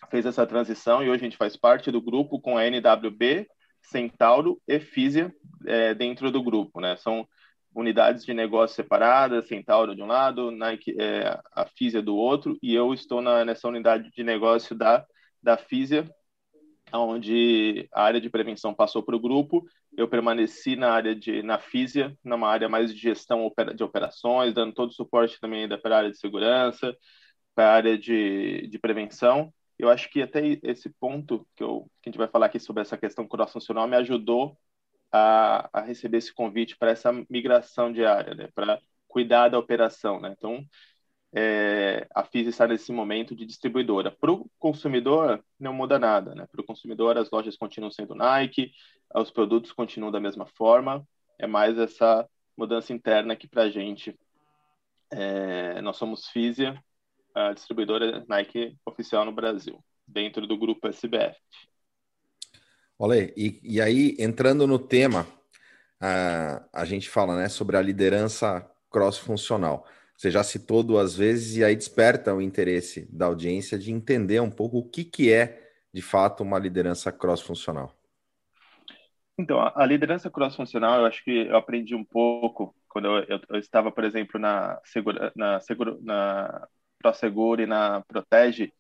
fez 0.10 0.26
essa 0.26 0.46
transição 0.46 1.04
e 1.04 1.10
hoje 1.10 1.22
a 1.22 1.24
gente 1.26 1.38
faz 1.38 1.56
parte 1.56 1.92
do 1.92 2.02
grupo 2.02 2.40
com 2.40 2.58
a 2.58 2.66
NWB, 2.66 3.48
Centauro 3.82 4.62
e 4.68 4.80
Fisia 4.80 5.34
é, 5.66 5.94
dentro 5.94 6.32
do 6.32 6.42
grupo, 6.42 6.80
né? 6.80 6.96
São 6.98 7.28
unidades 7.74 8.26
de 8.26 8.34
negócio 8.34 8.76
separadas, 8.76 9.48
Centauro 9.48 9.96
de 9.96 10.02
um 10.02 10.08
lado, 10.08 10.52
Nike, 10.52 10.96
é, 11.00 11.40
a 11.54 11.66
Fisia 11.66 12.02
do 12.02 12.16
outro, 12.16 12.58
e 12.62 12.76
eu 12.76 12.94
estou 12.94 13.22
na, 13.22 13.46
nessa 13.46 13.68
unidade 13.68 14.12
de 14.12 14.24
negócio 14.24 14.76
da, 14.76 15.06
da 15.42 15.58
Fisia, 15.58 16.10
onde 17.00 17.88
a 17.94 18.04
área 18.04 18.22
de 18.22 18.30
prevenção 18.30 18.74
passou 18.74 19.04
para 19.04 19.16
o 19.16 19.20
grupo, 19.20 19.66
eu 19.96 20.08
permaneci 20.08 20.76
na 20.76 20.92
área 20.92 21.16
de 21.16 21.44
na 21.44 21.60
Fisia, 21.60 22.18
numa 22.24 22.48
área 22.50 22.70
mais 22.70 22.94
de 22.94 23.00
gestão 23.00 23.52
de 23.76 23.84
operações, 23.84 24.54
dando 24.54 24.74
todo 24.74 24.90
o 24.90 24.94
suporte 24.94 25.40
também 25.40 25.68
para 25.80 25.96
a 25.96 25.98
área 26.00 26.12
de 26.12 26.18
segurança, 26.18 26.96
para 27.56 27.70
a 27.70 27.74
área 27.74 27.98
de, 27.98 28.68
de 28.68 28.80
prevenção. 28.80 29.54
Eu 29.78 29.90
acho 29.90 30.10
que 30.10 30.22
até 30.22 30.42
esse 30.64 30.90
ponto 31.00 31.48
que, 31.56 31.64
eu, 31.64 31.90
que 32.02 32.10
a 32.10 32.12
gente 32.12 32.18
vai 32.18 32.28
falar 32.28 32.48
aqui 32.48 32.60
sobre 32.60 32.82
essa 32.82 32.98
questão 32.98 33.28
cross-funcional 33.28 33.88
me 33.88 33.96
ajudou 33.98 34.58
a, 35.12 35.70
a 35.74 35.82
receber 35.82 36.18
esse 36.18 36.34
convite 36.34 36.78
para 36.78 36.92
essa 36.92 37.12
migração 37.30 37.92
diária, 37.92 38.34
né, 38.36 38.50
para 38.56 38.80
cuidar 39.08 39.50
da 39.50 39.60
operação. 39.60 40.20
Né? 40.20 40.34
Então, 40.38 40.66
é, 41.34 42.08
a 42.14 42.24
FIS 42.24 42.48
está 42.48 42.68
nesse 42.68 42.92
momento 42.92 43.36
de 43.36 43.46
distribuidora. 43.46 44.12
Para 44.12 44.32
o 44.32 44.50
consumidor, 44.60 45.44
não 45.60 45.74
muda 45.74 45.98
nada. 45.98 46.36
Né? 46.36 46.46
Para 46.52 46.62
o 46.62 46.66
consumidor, 46.66 47.18
as 47.18 47.32
lojas 47.32 47.56
continuam 47.56 47.92
sendo 47.92 48.16
Nike, 48.16 48.72
os 49.16 49.32
produtos 49.32 49.72
continuam 49.72 50.12
da 50.12 50.20
mesma 50.20 50.46
forma. 50.46 51.08
É 51.40 51.48
mais 51.48 51.78
essa 51.78 52.28
mudança 52.58 52.94
interna 52.94 53.36
que 53.36 53.48
para 53.48 53.64
a 53.64 53.70
gente, 53.70 54.18
é, 55.12 55.82
nós 55.82 55.98
somos 55.98 56.28
Fisia, 56.28 56.82
a 57.34 57.54
distribuidora 57.54 58.26
Nike 58.28 58.78
oficial 58.86 59.24
no 59.26 59.32
Brasil, 59.32 59.84
dentro 60.06 60.46
do 60.46 60.58
grupo 60.58 60.88
SBF. 60.88 61.40
Olha, 63.00 63.34
e, 63.36 63.60
e 63.64 63.82
aí, 63.82 64.16
entrando 64.20 64.68
no 64.68 64.78
tema, 64.78 65.26
a, 66.00 66.64
a 66.74 66.86
gente 66.86 67.10
fala 67.10 67.36
né, 67.36 67.50
sobre 67.50 67.78
a 67.78 67.82
liderança 67.82 68.70
cross-funcional. 68.92 69.88
Você 70.22 70.30
já 70.30 70.44
citou 70.44 70.84
duas 70.84 71.18
vezes 71.18 71.58
e 71.58 71.64
aí 71.64 71.76
desperta 71.76 72.32
o 72.32 72.40
interesse 72.40 73.08
da 73.12 73.26
audiência 73.26 73.76
de 73.76 73.92
entender 73.92 74.40
um 74.40 74.52
pouco 74.52 74.78
o 74.78 74.88
que, 74.88 75.04
que 75.04 75.34
é, 75.34 75.72
de 75.92 76.00
fato, 76.04 76.44
uma 76.44 76.60
liderança 76.60 77.12
cross-funcional. 77.12 77.92
Então, 79.36 79.60
a, 79.60 79.84
liderança 79.84 80.30
cross-funcional, 80.30 81.00
eu 81.00 81.06
acho 81.08 81.24
que 81.24 81.48
eu 81.48 81.58
aprendi 81.58 81.96
um 81.96 82.06
pouco 82.06 82.76
quando 82.88 83.08
eu, 83.08 83.24
eu, 83.24 83.42
eu 83.50 83.58
estava, 83.58 83.92
por 83.92 84.04
exemplo, 84.04 84.40
na 84.40 84.80
Segura, 84.84 85.32
na, 85.36 85.60
Seguro, 85.60 85.98
na 86.04 86.68
ProSeguro 87.00 87.64
e 87.64 87.66
na 87.66 88.02
Protege, 88.02 88.72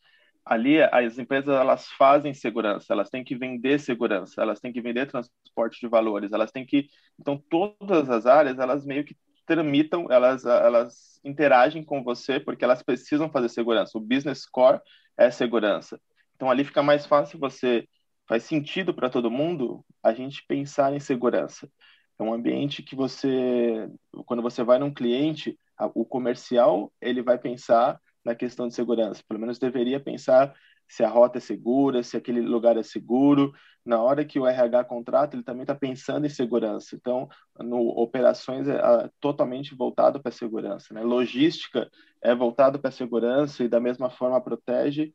ali 0.45 0.80
as 0.80 1.17
empresas 1.17 1.56
elas 1.56 1.88
fazem 1.93 2.36
segurança, 2.36 2.93
elas 2.93 3.10
têm 3.10 3.23
que 3.23 3.36
vender 3.36 3.80
segurança, 3.80 4.43
elas 4.43 4.60
têm 4.60 4.71
que 4.71 4.80
vender 4.80 5.08
transporte 5.08 5.80
de 5.80 5.88
valores, 5.88 6.32
elas 6.34 6.51
têm 6.51 6.67
que 6.67 6.88
então 7.19 7.43
todas 7.49 8.12
as 8.12 8.27
áreas 8.27 8.60
elas 8.60 8.86
meio 8.86 9.04
que 9.04 9.17
tramitam, 9.45 10.08
elas 10.10 10.45
elas 10.45 11.19
interagem 11.23 11.84
com 11.84 12.04
você 12.04 12.39
porque 12.39 12.63
elas 12.63 12.84
precisam 12.84 13.30
fazer 13.30 13.49
segurança. 13.49 13.97
O 13.97 14.01
business 14.01 14.45
core 14.45 14.80
é 15.17 15.30
segurança. 15.30 15.99
Então 16.36 16.49
ali 16.49 16.63
fica 16.63 16.82
mais 16.82 17.06
fácil 17.06 17.39
você 17.39 17.88
faz 18.27 18.43
sentido 18.43 18.93
para 18.93 19.10
todo 19.10 19.32
mundo 19.32 19.86
a 20.01 20.13
gente 20.13 20.45
pensar 20.47 20.93
em 20.93 20.99
segurança. 20.99 21.69
É 22.17 22.23
um 22.23 22.34
ambiente 22.34 22.84
que 22.84 22.95
você 22.95 23.89
quando 24.25 24.41
você 24.41 24.63
vai 24.63 24.80
num 24.80 24.93
cliente, 24.93 25.58
o 25.93 26.06
comercial 26.06 26.91
ele 27.01 27.21
vai 27.21 27.38
pensar 27.38 27.99
na 28.23 28.36
questão 28.36 28.67
de 28.67 28.75
segurança. 28.75 29.23
Pelo 29.27 29.39
menos 29.39 29.60
deveria 29.60 29.99
pensar 29.99 30.54
se 30.91 31.06
a 31.06 31.10
rota 31.10 31.38
é 31.38 31.41
segura, 31.41 32.04
se 32.04 32.17
aquele 32.17 32.41
lugar 32.41 32.75
é 32.75 32.84
seguro. 32.84 33.54
Na 33.86 34.01
hora 34.01 34.25
que 34.25 34.38
o 34.38 34.45
RH 34.45 34.84
contrata, 34.84 35.38
ele 35.38 35.43
também 35.43 35.62
está 35.62 35.73
pensando 35.73 36.25
em 36.25 36.30
segurança. 36.30 36.97
Então, 36.97 37.30
no 37.58 37.88
operações 37.97 38.67
é, 38.67 38.75
é 38.75 39.10
totalmente 39.21 39.73
voltado 39.73 40.21
para 40.21 40.34
segurança. 40.34 40.93
Né? 40.93 41.01
Logística 41.01 41.89
é 42.21 42.36
voltado 42.36 42.77
para 42.77 42.91
segurança 42.91 43.63
e 43.63 43.69
da 43.69 43.80
mesma 43.80 44.10
forma 44.10 44.41
protege. 44.41 45.13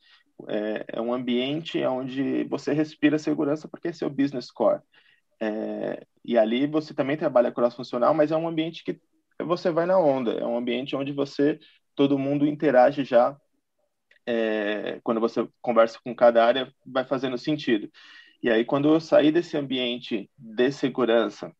É, 0.48 0.86
é, 0.94 1.00
um 1.00 1.12
ambiente 1.12 1.84
onde 1.84 2.44
você 2.44 2.72
respira 2.72 3.18
segurança 3.18 3.68
porque 3.68 3.88
é 3.88 4.06
o 4.06 4.10
business 4.10 4.50
core. 4.50 4.80
É, 5.38 6.06
e 6.24 6.38
ali 6.38 6.66
você 6.66 6.94
também 6.94 7.18
trabalha 7.18 7.52
cross-funcional, 7.52 8.14
mas 8.14 8.32
é 8.32 8.36
um 8.36 8.48
ambiente 8.48 8.82
que 8.82 8.98
você 9.44 9.70
vai 9.70 9.84
na 9.84 9.98
onda. 9.98 10.32
É 10.32 10.46
um 10.46 10.56
ambiente 10.56 10.96
onde 10.96 11.12
você 11.12 11.58
todo 11.94 12.18
mundo 12.18 12.46
interage 12.46 13.04
já 13.04 13.36
é, 14.26 15.00
quando 15.04 15.20
você 15.20 15.48
conversa 15.62 15.98
com 16.02 16.14
cada 16.14 16.44
área, 16.44 16.72
vai 16.84 17.04
fazendo 17.04 17.38
sentido. 17.38 17.90
E 18.42 18.50
aí, 18.50 18.64
quando 18.64 18.88
eu 18.88 19.00
saí 19.00 19.32
desse 19.32 19.56
ambiente 19.56 20.30
de 20.36 20.70
segurança, 20.72 21.52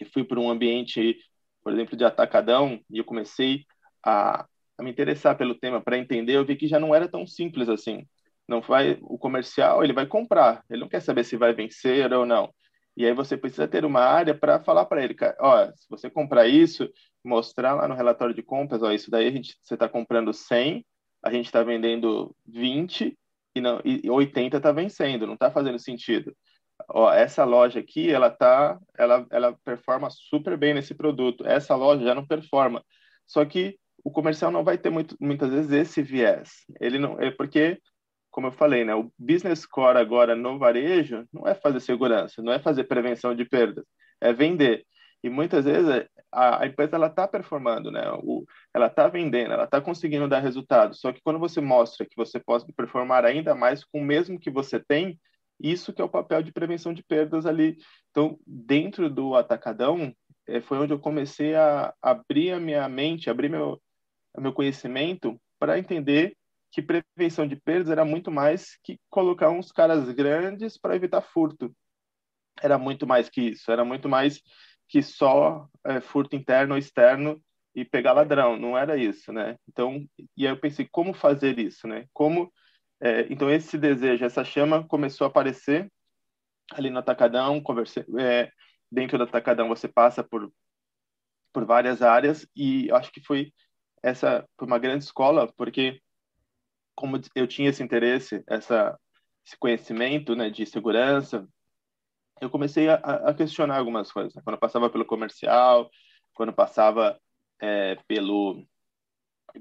e 0.00 0.04
fui 0.04 0.24
para 0.24 0.40
um 0.40 0.50
ambiente, 0.50 1.18
por 1.62 1.72
exemplo, 1.72 1.96
de 1.96 2.04
atacadão, 2.04 2.80
e 2.90 2.98
eu 2.98 3.04
comecei 3.04 3.64
a, 4.04 4.46
a 4.76 4.82
me 4.82 4.90
interessar 4.90 5.36
pelo 5.36 5.54
tema 5.54 5.80
para 5.80 5.98
entender, 5.98 6.36
eu 6.36 6.44
vi 6.44 6.56
que 6.56 6.66
já 6.66 6.78
não 6.80 6.94
era 6.94 7.08
tão 7.08 7.26
simples 7.26 7.68
assim. 7.68 8.06
Não 8.46 8.60
vai 8.60 8.98
o 9.02 9.18
comercial, 9.18 9.82
ele 9.82 9.92
vai 9.92 10.06
comprar, 10.06 10.62
ele 10.68 10.80
não 10.80 10.88
quer 10.88 11.00
saber 11.00 11.24
se 11.24 11.36
vai 11.36 11.54
vencer 11.54 12.12
ou 12.12 12.26
não. 12.26 12.52
E 12.96 13.04
aí 13.06 13.12
você 13.12 13.36
precisa 13.36 13.66
ter 13.66 13.84
uma 13.84 14.00
área 14.00 14.34
para 14.34 14.62
falar 14.62 14.84
para 14.86 15.02
ele, 15.02 15.16
ó, 15.40 15.66
se 15.72 15.86
você 15.88 16.10
comprar 16.10 16.46
isso, 16.46 16.88
mostrar 17.24 17.74
lá 17.74 17.88
no 17.88 17.94
relatório 17.94 18.34
de 18.34 18.42
compras, 18.42 18.82
ó, 18.82 18.92
isso 18.92 19.10
daí 19.10 19.26
a 19.26 19.30
gente, 19.30 19.56
você 19.62 19.74
está 19.74 19.88
comprando 19.88 20.32
100, 20.32 20.84
a 21.24 21.30
gente 21.30 21.46
está 21.46 21.62
vendendo 21.62 22.34
20 22.46 23.16
e, 23.54 23.60
não, 23.60 23.80
e 23.84 24.10
80 24.10 24.56
está 24.56 24.72
vencendo, 24.72 25.26
não 25.26 25.34
está 25.34 25.50
fazendo 25.50 25.78
sentido. 25.78 26.36
Ó, 26.88 27.10
essa 27.12 27.44
loja 27.44 27.80
aqui, 27.80 28.10
ela 28.10 28.30
tá, 28.30 28.78
ela, 28.98 29.26
ela 29.30 29.58
performa 29.64 30.08
super 30.10 30.56
bem 30.56 30.74
nesse 30.74 30.94
produto. 30.94 31.46
Essa 31.46 31.74
loja 31.74 32.04
já 32.04 32.14
não 32.14 32.26
performa. 32.26 32.84
Só 33.26 33.44
que 33.44 33.78
o 34.04 34.10
comercial 34.10 34.50
não 34.50 34.64
vai 34.64 34.76
ter 34.76 34.90
muito, 34.90 35.16
muitas 35.20 35.50
vezes 35.50 35.72
esse 35.72 36.02
viés. 36.02 36.50
Ele 36.80 36.98
não, 36.98 37.18
é 37.20 37.30
porque 37.30 37.80
como 38.34 38.48
eu 38.48 38.52
falei, 38.52 38.84
né, 38.84 38.92
o 38.96 39.12
business 39.16 39.64
core 39.64 39.96
agora 39.96 40.34
no 40.34 40.58
varejo 40.58 41.24
não 41.32 41.46
é 41.46 41.54
fazer 41.54 41.78
segurança, 41.78 42.42
não 42.42 42.52
é 42.52 42.58
fazer 42.58 42.82
prevenção 42.82 43.32
de 43.32 43.44
perdas, 43.44 43.84
é 44.20 44.32
vender. 44.32 44.84
E 45.22 45.30
muitas 45.30 45.64
vezes 45.64 46.04
a, 46.34 46.66
empresa 46.66 46.96
ela 46.96 47.06
está 47.06 47.26
performando, 47.28 47.90
né? 47.90 48.02
O, 48.22 48.44
ela 48.74 48.86
está 48.86 49.08
vendendo, 49.08 49.52
ela 49.52 49.64
está 49.64 49.80
conseguindo 49.80 50.28
dar 50.28 50.40
resultado. 50.40 50.94
Só 50.94 51.12
que 51.12 51.20
quando 51.22 51.38
você 51.38 51.60
mostra 51.60 52.06
que 52.06 52.16
você 52.16 52.38
pode 52.40 52.72
performar 52.72 53.24
ainda 53.24 53.54
mais 53.54 53.84
com 53.84 54.00
o 54.00 54.04
mesmo 54.04 54.38
que 54.38 54.50
você 54.50 54.80
tem, 54.80 55.18
isso 55.60 55.92
que 55.92 56.02
é 56.02 56.04
o 56.04 56.08
papel 56.08 56.42
de 56.42 56.52
prevenção 56.52 56.92
de 56.92 57.02
perdas 57.02 57.46
ali. 57.46 57.76
Então, 58.10 58.38
dentro 58.46 59.08
do 59.08 59.34
atacadão, 59.34 60.14
é, 60.46 60.60
foi 60.60 60.78
onde 60.78 60.92
eu 60.92 60.98
comecei 60.98 61.54
a 61.54 61.94
abrir 62.02 62.52
a 62.52 62.60
minha 62.60 62.88
mente, 62.88 63.30
abrir 63.30 63.48
meu, 63.48 63.80
meu 64.38 64.52
conhecimento 64.52 65.40
para 65.58 65.78
entender 65.78 66.36
que 66.70 66.82
prevenção 66.82 67.46
de 67.46 67.56
perdas 67.56 67.90
era 67.90 68.04
muito 68.04 68.30
mais 68.32 68.76
que 68.82 68.98
colocar 69.08 69.48
uns 69.50 69.70
caras 69.70 70.10
grandes 70.10 70.76
para 70.76 70.96
evitar 70.96 71.22
furto. 71.22 71.74
Era 72.60 72.76
muito 72.78 73.06
mais 73.06 73.28
que 73.28 73.40
isso, 73.40 73.70
era 73.70 73.84
muito 73.84 74.08
mais 74.08 74.40
que 74.88 75.02
só 75.02 75.68
é, 75.84 76.00
furto 76.00 76.36
interno 76.36 76.74
ou 76.74 76.78
externo 76.78 77.42
e 77.74 77.84
pegar 77.84 78.12
ladrão, 78.12 78.56
não 78.56 78.78
era 78.78 78.96
isso, 78.96 79.32
né? 79.32 79.58
Então, 79.68 80.06
e 80.36 80.46
aí 80.46 80.52
eu 80.52 80.60
pensei, 80.60 80.86
como 80.90 81.12
fazer 81.12 81.58
isso, 81.58 81.88
né? 81.88 82.06
Como, 82.12 82.52
é, 83.00 83.22
então 83.30 83.50
esse 83.50 83.76
desejo, 83.76 84.24
essa 84.24 84.44
chama 84.44 84.86
começou 84.86 85.24
a 85.26 85.28
aparecer 85.28 85.90
ali 86.72 86.90
no 86.90 86.98
Atacadão, 86.98 87.60
conversei, 87.60 88.04
é, 88.18 88.50
dentro 88.90 89.18
do 89.18 89.24
Atacadão 89.24 89.68
você 89.68 89.88
passa 89.88 90.22
por, 90.22 90.52
por 91.52 91.64
várias 91.64 92.02
áreas 92.02 92.46
e 92.56 92.90
acho 92.92 93.10
que 93.12 93.20
foi 93.20 93.52
essa 94.02 94.46
foi 94.58 94.66
uma 94.66 94.78
grande 94.78 95.04
escola, 95.04 95.50
porque 95.56 96.00
como 96.94 97.20
eu 97.34 97.46
tinha 97.46 97.70
esse 97.70 97.82
interesse, 97.82 98.44
essa, 98.46 98.98
esse 99.44 99.56
conhecimento 99.58 100.36
né, 100.36 100.50
de 100.50 100.64
segurança, 100.66 101.48
eu 102.40 102.50
comecei 102.50 102.88
a, 102.88 102.94
a 102.94 103.34
questionar 103.34 103.78
algumas 103.78 104.10
coisas. 104.12 104.34
Né? 104.34 104.42
Quando 104.44 104.54
eu 104.54 104.60
passava 104.60 104.90
pelo 104.90 105.04
comercial, 105.04 105.90
quando 106.34 106.50
eu 106.50 106.54
passava 106.54 107.18
é, 107.60 107.96
pelo 108.06 108.64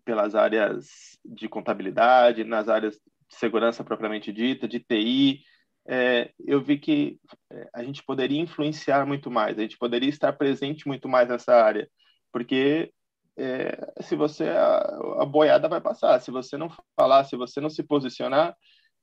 pelas 0.04 0.34
áreas 0.34 1.20
de 1.24 1.48
contabilidade, 1.48 2.44
nas 2.44 2.68
áreas 2.68 2.96
de 2.96 3.36
segurança 3.38 3.84
propriamente 3.84 4.32
dita, 4.32 4.68
de 4.68 4.80
TI, 4.80 5.44
é, 5.88 6.32
eu 6.40 6.62
vi 6.62 6.80
que 6.80 7.20
é, 7.52 7.70
a 7.74 7.84
gente 7.84 8.04
poderia 8.04 8.42
influenciar 8.42 9.06
muito 9.06 9.30
mais, 9.30 9.58
a 9.58 9.62
gente 9.62 9.78
poderia 9.78 10.10
estar 10.10 10.34
presente 10.34 10.88
muito 10.88 11.08
mais 11.10 11.30
nessa 11.30 11.54
área, 11.54 11.90
porque 12.32 12.92
é, 13.38 13.78
se 14.02 14.16
você 14.16 14.50
a, 14.50 14.78
a, 15.22 15.26
boiada 15.26 15.68
vai 15.68 15.82
passar, 15.82 16.20
se 16.22 16.32
você 16.32 16.58
não 16.58 16.70
falar, 16.96 17.24
se 17.26 17.36
você 17.36 17.60
não 17.60 17.70
se 17.70 17.84
posicionar, 17.84 18.56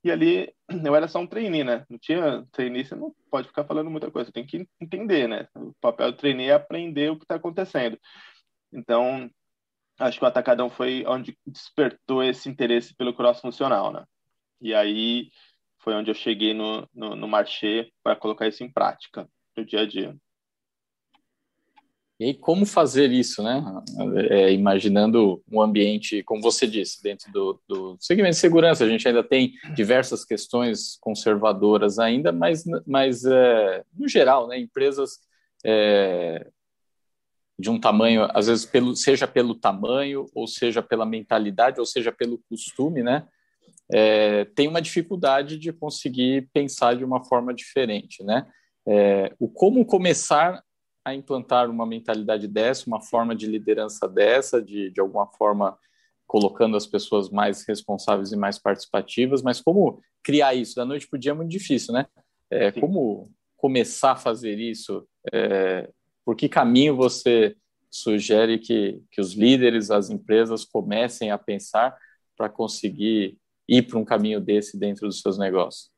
e 0.02 0.10
ali 0.10 0.54
eu 0.84 0.94
era 0.94 1.08
só 1.08 1.18
um 1.20 1.26
trainee, 1.26 1.64
né? 1.64 1.84
Não 1.88 1.98
tinha 1.98 2.46
trainee, 2.52 2.84
você 2.84 2.94
não 2.94 3.14
pode 3.30 3.48
ficar 3.48 3.64
falando 3.64 3.90
muita 3.90 4.10
coisa, 4.10 4.26
você 4.28 4.32
tem 4.32 4.46
que 4.46 4.66
entender, 4.80 5.28
né? 5.28 5.48
O 5.54 5.72
papel 5.80 6.12
do 6.12 6.18
trainee 6.18 6.48
é 6.48 6.54
aprender 6.54 7.10
o 7.10 7.16
que 7.16 7.24
está 7.24 7.36
acontecendo. 7.36 7.98
Então, 8.72 9.30
acho 9.98 10.18
que 10.18 10.24
o 10.24 10.28
Atacadão 10.28 10.70
foi 10.70 11.04
onde 11.06 11.36
despertou 11.46 12.22
esse 12.22 12.48
interesse 12.48 12.94
pelo 12.94 13.14
cross 13.14 13.40
funcional, 13.40 13.92
né? 13.92 14.04
E 14.60 14.74
aí 14.74 15.30
foi 15.78 15.94
onde 15.94 16.10
eu 16.10 16.14
cheguei 16.14 16.54
no, 16.54 16.88
no, 16.94 17.16
no 17.16 17.28
Marché 17.28 17.90
para 18.02 18.16
colocar 18.16 18.46
isso 18.48 18.62
em 18.64 18.72
prática 18.72 19.28
no 19.56 19.64
dia 19.64 19.80
a 19.80 19.86
dia. 19.86 20.16
E 22.20 22.24
aí, 22.26 22.34
como 22.34 22.66
fazer 22.66 23.10
isso, 23.10 23.42
né? 23.42 23.64
É, 24.28 24.52
imaginando 24.52 25.42
um 25.50 25.62
ambiente, 25.62 26.22
como 26.22 26.42
você 26.42 26.66
disse, 26.66 27.02
dentro 27.02 27.32
do, 27.32 27.62
do, 27.66 27.96
segmento 27.98 28.34
de 28.34 28.40
segurança, 28.40 28.84
a 28.84 28.88
gente 28.88 29.08
ainda 29.08 29.24
tem 29.24 29.54
diversas 29.74 30.22
questões 30.22 30.98
conservadoras 31.00 31.98
ainda, 31.98 32.30
mas, 32.30 32.62
mas 32.86 33.24
é, 33.24 33.82
no 33.96 34.06
geral, 34.06 34.46
né, 34.48 34.58
empresas 34.58 35.12
é, 35.64 36.46
de 37.58 37.70
um 37.70 37.80
tamanho, 37.80 38.28
às 38.34 38.48
vezes, 38.48 38.66
pelo, 38.66 38.94
seja 38.94 39.26
pelo 39.26 39.54
tamanho, 39.54 40.26
ou 40.34 40.46
seja 40.46 40.82
pela 40.82 41.06
mentalidade, 41.06 41.80
ou 41.80 41.86
seja 41.86 42.12
pelo 42.12 42.36
costume, 42.50 43.02
né? 43.02 43.26
É, 43.90 44.44
tem 44.44 44.68
uma 44.68 44.82
dificuldade 44.82 45.56
de 45.56 45.72
conseguir 45.72 46.50
pensar 46.52 46.94
de 46.94 47.02
uma 47.04 47.24
forma 47.24 47.54
diferente, 47.54 48.22
né? 48.22 48.46
É, 48.86 49.34
o 49.38 49.48
como 49.48 49.86
começar 49.86 50.62
a 51.04 51.14
implantar 51.14 51.70
uma 51.70 51.86
mentalidade 51.86 52.46
dessa, 52.46 52.86
uma 52.86 53.00
forma 53.00 53.34
de 53.34 53.46
liderança 53.46 54.08
dessa, 54.08 54.62
de, 54.62 54.90
de 54.90 55.00
alguma 55.00 55.26
forma 55.26 55.78
colocando 56.26 56.76
as 56.76 56.86
pessoas 56.86 57.28
mais 57.28 57.66
responsáveis 57.66 58.30
e 58.30 58.36
mais 58.36 58.58
participativas, 58.58 59.42
mas 59.42 59.60
como 59.60 60.00
criar 60.22 60.54
isso 60.54 60.76
da 60.76 60.84
noite 60.84 61.08
para 61.08 61.16
o 61.16 61.20
dia 61.20 61.32
é 61.32 61.34
muito 61.34 61.50
difícil, 61.50 61.92
né? 61.92 62.06
É, 62.48 62.70
como 62.70 63.30
começar 63.56 64.12
a 64.12 64.16
fazer 64.16 64.58
isso? 64.58 65.06
É, 65.32 65.90
por 66.24 66.36
que 66.36 66.48
caminho 66.48 66.94
você 66.94 67.56
sugere 67.90 68.58
que, 68.58 69.02
que 69.10 69.20
os 69.20 69.34
líderes, 69.34 69.90
as 69.90 70.10
empresas 70.10 70.64
comecem 70.64 71.30
a 71.30 71.38
pensar 71.38 71.96
para 72.36 72.48
conseguir 72.48 73.36
ir 73.68 73.82
para 73.82 73.98
um 73.98 74.04
caminho 74.04 74.40
desse 74.40 74.78
dentro 74.78 75.08
dos 75.08 75.20
seus 75.20 75.36
negócios? 75.36 75.90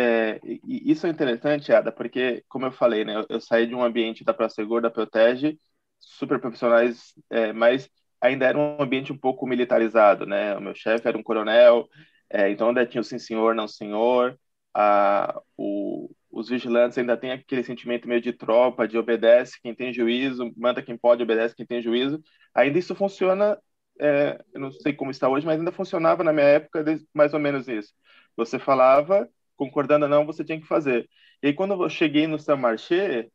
É, 0.00 0.38
isso 0.64 1.06
é 1.06 1.10
interessante, 1.10 1.72
Ada, 1.72 1.90
porque, 1.90 2.44
como 2.48 2.66
eu 2.66 2.70
falei, 2.72 3.04
né, 3.04 3.16
eu, 3.16 3.26
eu 3.28 3.40
saí 3.40 3.66
de 3.66 3.74
um 3.74 3.82
ambiente 3.82 4.22
da 4.24 4.32
ProSeguro, 4.32 4.80
da 4.82 4.90
Protege, 4.90 5.58
super 5.98 6.40
profissionais, 6.40 7.12
é, 7.30 7.52
mas 7.52 7.90
ainda 8.20 8.46
era 8.46 8.56
um 8.56 8.80
ambiente 8.80 9.12
um 9.12 9.18
pouco 9.18 9.44
militarizado, 9.46 10.24
né? 10.26 10.56
O 10.56 10.60
meu 10.60 10.72
chefe 10.74 11.08
era 11.08 11.18
um 11.18 11.22
coronel, 11.22 11.88
é, 12.30 12.48
então 12.50 12.68
ainda 12.68 12.86
tinha 12.86 13.00
o 13.00 13.04
sim 13.04 13.18
senhor, 13.18 13.54
não 13.56 13.66
senhor, 13.66 14.38
a, 14.72 15.40
o, 15.56 16.08
os 16.30 16.48
vigilantes 16.48 16.96
ainda 16.98 17.16
têm 17.16 17.32
aquele 17.32 17.64
sentimento 17.64 18.06
meio 18.08 18.20
de 18.20 18.32
tropa, 18.32 18.86
de 18.86 18.96
obedece 18.98 19.60
quem 19.60 19.74
tem 19.74 19.92
juízo, 19.92 20.52
manda 20.56 20.80
quem 20.82 20.96
pode, 20.96 21.22
obedece 21.24 21.56
quem 21.56 21.66
tem 21.66 21.82
juízo. 21.82 22.22
Ainda 22.54 22.78
isso 22.78 22.94
funciona, 22.94 23.58
é, 24.00 24.38
eu 24.54 24.60
não 24.60 24.70
sei 24.70 24.92
como 24.92 25.10
está 25.10 25.28
hoje, 25.28 25.44
mas 25.46 25.58
ainda 25.58 25.72
funcionava 25.72 26.22
na 26.22 26.32
minha 26.32 26.46
época 26.46 26.84
mais 27.12 27.34
ou 27.34 27.40
menos 27.40 27.66
isso. 27.68 27.92
Você 28.36 28.58
falava 28.60 29.28
concordando 29.58 30.06
ou 30.06 30.10
não, 30.10 30.26
você 30.26 30.44
tinha 30.44 30.60
que 30.60 30.68
fazer. 30.68 31.10
E 31.42 31.48
aí, 31.48 31.54
quando 31.54 31.74
eu 31.82 31.90
cheguei 31.90 32.26
no 32.28 32.38
Saint 32.40 32.60
Marché, 32.60 33.30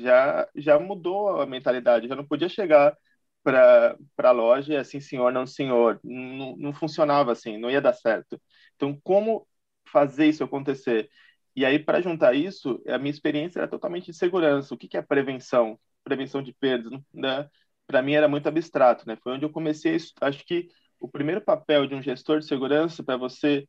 já, 0.00 0.48
já 0.56 0.78
mudou 0.78 1.40
a 1.40 1.46
mentalidade. 1.46 2.08
Já 2.08 2.16
não 2.16 2.26
podia 2.26 2.48
chegar 2.48 2.96
para 3.42 3.96
a 4.18 4.30
loja 4.32 4.74
e 4.74 4.76
assim, 4.76 5.00
senhor, 5.00 5.32
não 5.32 5.46
senhor. 5.46 6.00
Não, 6.04 6.56
não 6.56 6.72
funcionava 6.72 7.32
assim, 7.32 7.58
não 7.58 7.70
ia 7.70 7.80
dar 7.80 7.92
certo. 7.94 8.40
Então, 8.76 8.98
como 9.02 9.46
fazer 9.90 10.26
isso 10.28 10.44
acontecer? 10.44 11.08
E 11.54 11.64
aí, 11.64 11.78
para 11.78 12.00
juntar 12.02 12.34
isso, 12.34 12.82
a 12.86 12.98
minha 12.98 13.10
experiência 13.10 13.60
era 13.60 13.68
totalmente 13.68 14.06
de 14.10 14.16
segurança. 14.16 14.74
O 14.74 14.78
que, 14.78 14.88
que 14.88 14.96
é 14.96 15.02
prevenção? 15.02 15.78
Prevenção 16.04 16.42
de 16.42 16.52
perdas, 16.52 16.92
né? 17.14 17.48
Para 17.86 18.02
mim 18.02 18.14
era 18.14 18.28
muito 18.28 18.48
abstrato, 18.48 19.06
né? 19.06 19.16
Foi 19.22 19.32
onde 19.32 19.44
eu 19.44 19.50
comecei. 19.50 19.96
Acho 20.20 20.44
que 20.44 20.68
o 21.00 21.08
primeiro 21.08 21.40
papel 21.40 21.86
de 21.86 21.94
um 21.94 22.02
gestor 22.02 22.40
de 22.40 22.46
segurança 22.46 23.02
para 23.02 23.16
você 23.16 23.66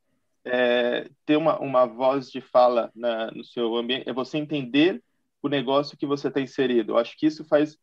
é, 0.48 1.10
ter 1.26 1.38
uma, 1.38 1.60
uma 1.60 1.86
voz 1.86 2.30
de 2.32 2.42
fala 2.42 2.92
na, 2.96 3.32
no 3.32 3.44
seu 3.44 3.76
ambiente, 3.76 4.10
é 4.10 4.14
você 4.14 4.38
entender 4.38 5.04
o 5.42 5.50
negócio 5.50 5.98
que 5.98 6.06
você 6.06 6.28
está 6.30 6.42
inserido. 6.42 6.94
Eu 6.94 6.98
acho 6.98 7.18
que 7.18 7.28
isso 7.28 7.46
faz 7.46 7.78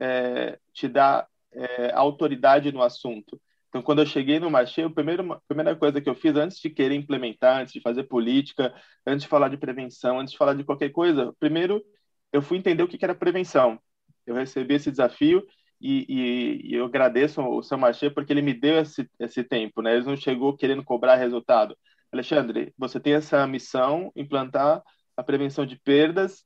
é, 0.00 0.58
te 0.72 0.88
dar 0.88 1.26
é, 1.52 1.92
autoridade 1.94 2.72
no 2.72 2.82
assunto. 2.82 3.40
Então, 3.68 3.82
quando 3.82 4.00
eu 4.00 4.06
cheguei 4.06 4.40
no 4.40 4.50
Marché, 4.50 4.84
a 4.84 4.90
primeira, 4.90 5.22
primeira 5.46 5.76
coisa 5.76 6.00
que 6.00 6.08
eu 6.08 6.14
fiz, 6.14 6.34
antes 6.36 6.58
de 6.58 6.70
querer 6.70 6.94
implementar, 6.94 7.60
antes 7.60 7.72
de 7.72 7.80
fazer 7.80 8.04
política, 8.04 8.74
antes 9.06 9.24
de 9.24 9.28
falar 9.28 9.48
de 9.48 9.58
prevenção, 9.58 10.18
antes 10.18 10.32
de 10.32 10.38
falar 10.38 10.54
de 10.54 10.64
qualquer 10.64 10.90
coisa, 10.90 11.34
primeiro 11.38 11.84
eu 12.32 12.42
fui 12.42 12.58
entender 12.58 12.82
o 12.82 12.88
que 12.88 13.02
era 13.04 13.14
prevenção. 13.14 13.78
Eu 14.26 14.34
recebi 14.34 14.74
esse 14.74 14.90
desafio 14.90 15.46
e, 15.80 16.06
e, 16.08 16.70
e, 16.72 16.74
eu 16.74 16.86
agradeço 16.86 17.40
o 17.42 17.62
seu 17.62 17.78
Marché 17.78 18.10
porque 18.10 18.32
ele 18.32 18.42
me 18.42 18.54
deu 18.54 18.78
esse, 18.78 19.08
esse 19.20 19.44
tempo, 19.44 19.82
né? 19.82 19.96
Ele 19.96 20.06
não 20.06 20.16
chegou 20.16 20.56
querendo 20.56 20.82
cobrar 20.84 21.16
resultado. 21.16 21.76
Alexandre, 22.12 22.72
você 22.78 23.00
tem 23.00 23.14
essa 23.14 23.46
missão, 23.46 24.12
implantar 24.16 24.82
a 25.16 25.22
prevenção 25.22 25.66
de 25.66 25.76
perdas, 25.76 26.44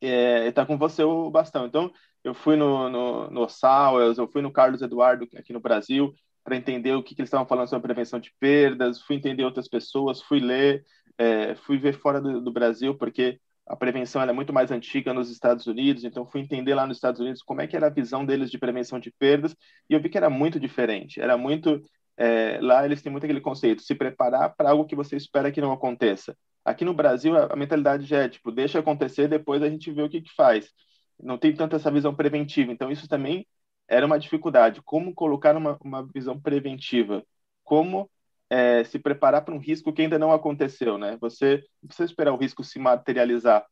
é, 0.00 0.46
está 0.48 0.64
com 0.66 0.78
você 0.78 1.02
o 1.02 1.30
bastão. 1.30 1.66
Então, 1.66 1.92
eu 2.24 2.34
fui 2.34 2.56
no, 2.56 2.88
no, 2.88 3.30
no 3.30 3.48
Sowers, 3.48 4.18
eu 4.18 4.28
fui 4.28 4.42
no 4.42 4.52
Carlos 4.52 4.82
Eduardo 4.82 5.26
aqui 5.36 5.52
no 5.52 5.60
Brasil, 5.60 6.12
para 6.44 6.56
entender 6.56 6.94
o 6.94 7.02
que, 7.02 7.14
que 7.14 7.20
eles 7.20 7.28
estavam 7.28 7.46
falando 7.46 7.68
sobre 7.68 7.86
prevenção 7.86 8.18
de 8.18 8.32
perdas, 8.38 9.00
fui 9.02 9.16
entender 9.16 9.44
outras 9.44 9.68
pessoas, 9.68 10.22
fui 10.22 10.40
ler, 10.40 10.84
é, 11.18 11.54
fui 11.54 11.78
ver 11.78 11.94
fora 11.94 12.20
do, 12.20 12.40
do 12.40 12.52
Brasil, 12.52 12.96
porque 12.96 13.38
a 13.66 13.76
prevenção 13.76 14.20
é 14.22 14.32
muito 14.32 14.52
mais 14.52 14.70
antiga 14.70 15.14
nos 15.14 15.30
Estados 15.30 15.66
Unidos, 15.66 16.02
então 16.02 16.26
fui 16.26 16.40
entender 16.40 16.74
lá 16.74 16.86
nos 16.86 16.96
Estados 16.96 17.20
Unidos 17.20 17.42
como 17.42 17.60
é 17.60 17.66
que 17.66 17.76
era 17.76 17.86
a 17.86 17.90
visão 17.90 18.24
deles 18.24 18.50
de 18.50 18.58
prevenção 18.58 18.98
de 18.98 19.12
perdas, 19.12 19.54
e 19.88 19.94
eu 19.94 20.00
vi 20.00 20.08
que 20.08 20.16
era 20.16 20.30
muito 20.30 20.58
diferente, 20.58 21.20
era 21.20 21.36
muito 21.36 21.80
é, 22.20 22.60
lá 22.60 22.84
eles 22.84 23.00
têm 23.00 23.10
muito 23.10 23.24
aquele 23.24 23.40
conceito, 23.40 23.82
se 23.82 23.94
preparar 23.94 24.54
para 24.54 24.70
algo 24.70 24.84
que 24.84 24.94
você 24.94 25.16
espera 25.16 25.50
que 25.50 25.60
não 25.60 25.72
aconteça. 25.72 26.36
Aqui 26.62 26.84
no 26.84 26.92
Brasil, 26.92 27.34
a, 27.34 27.46
a 27.52 27.56
mentalidade 27.56 28.04
já 28.04 28.18
é 28.24 28.28
tipo, 28.28 28.52
deixa 28.52 28.78
acontecer, 28.78 29.26
depois 29.26 29.62
a 29.62 29.70
gente 29.70 29.90
vê 29.90 30.02
o 30.02 30.08
que, 30.08 30.20
que 30.20 30.34
faz. 30.34 30.70
Não 31.18 31.38
tem 31.38 31.54
tanto 31.54 31.76
essa 31.76 31.90
visão 31.90 32.14
preventiva. 32.14 32.72
Então, 32.72 32.90
isso 32.90 33.08
também 33.08 33.46
era 33.88 34.04
uma 34.04 34.18
dificuldade. 34.18 34.82
Como 34.82 35.14
colocar 35.14 35.56
uma, 35.56 35.78
uma 35.82 36.06
visão 36.12 36.38
preventiva? 36.38 37.24
Como 37.64 38.10
é, 38.50 38.84
se 38.84 38.98
preparar 38.98 39.42
para 39.44 39.54
um 39.54 39.58
risco 39.58 39.92
que 39.92 40.02
ainda 40.02 40.18
não 40.18 40.32
aconteceu, 40.32 40.98
né? 40.98 41.16
Você 41.22 41.64
não 41.82 41.88
precisa 41.88 42.06
esperar 42.10 42.32
o 42.34 42.36
risco 42.36 42.62
se 42.62 42.78
materializar. 42.78 43.66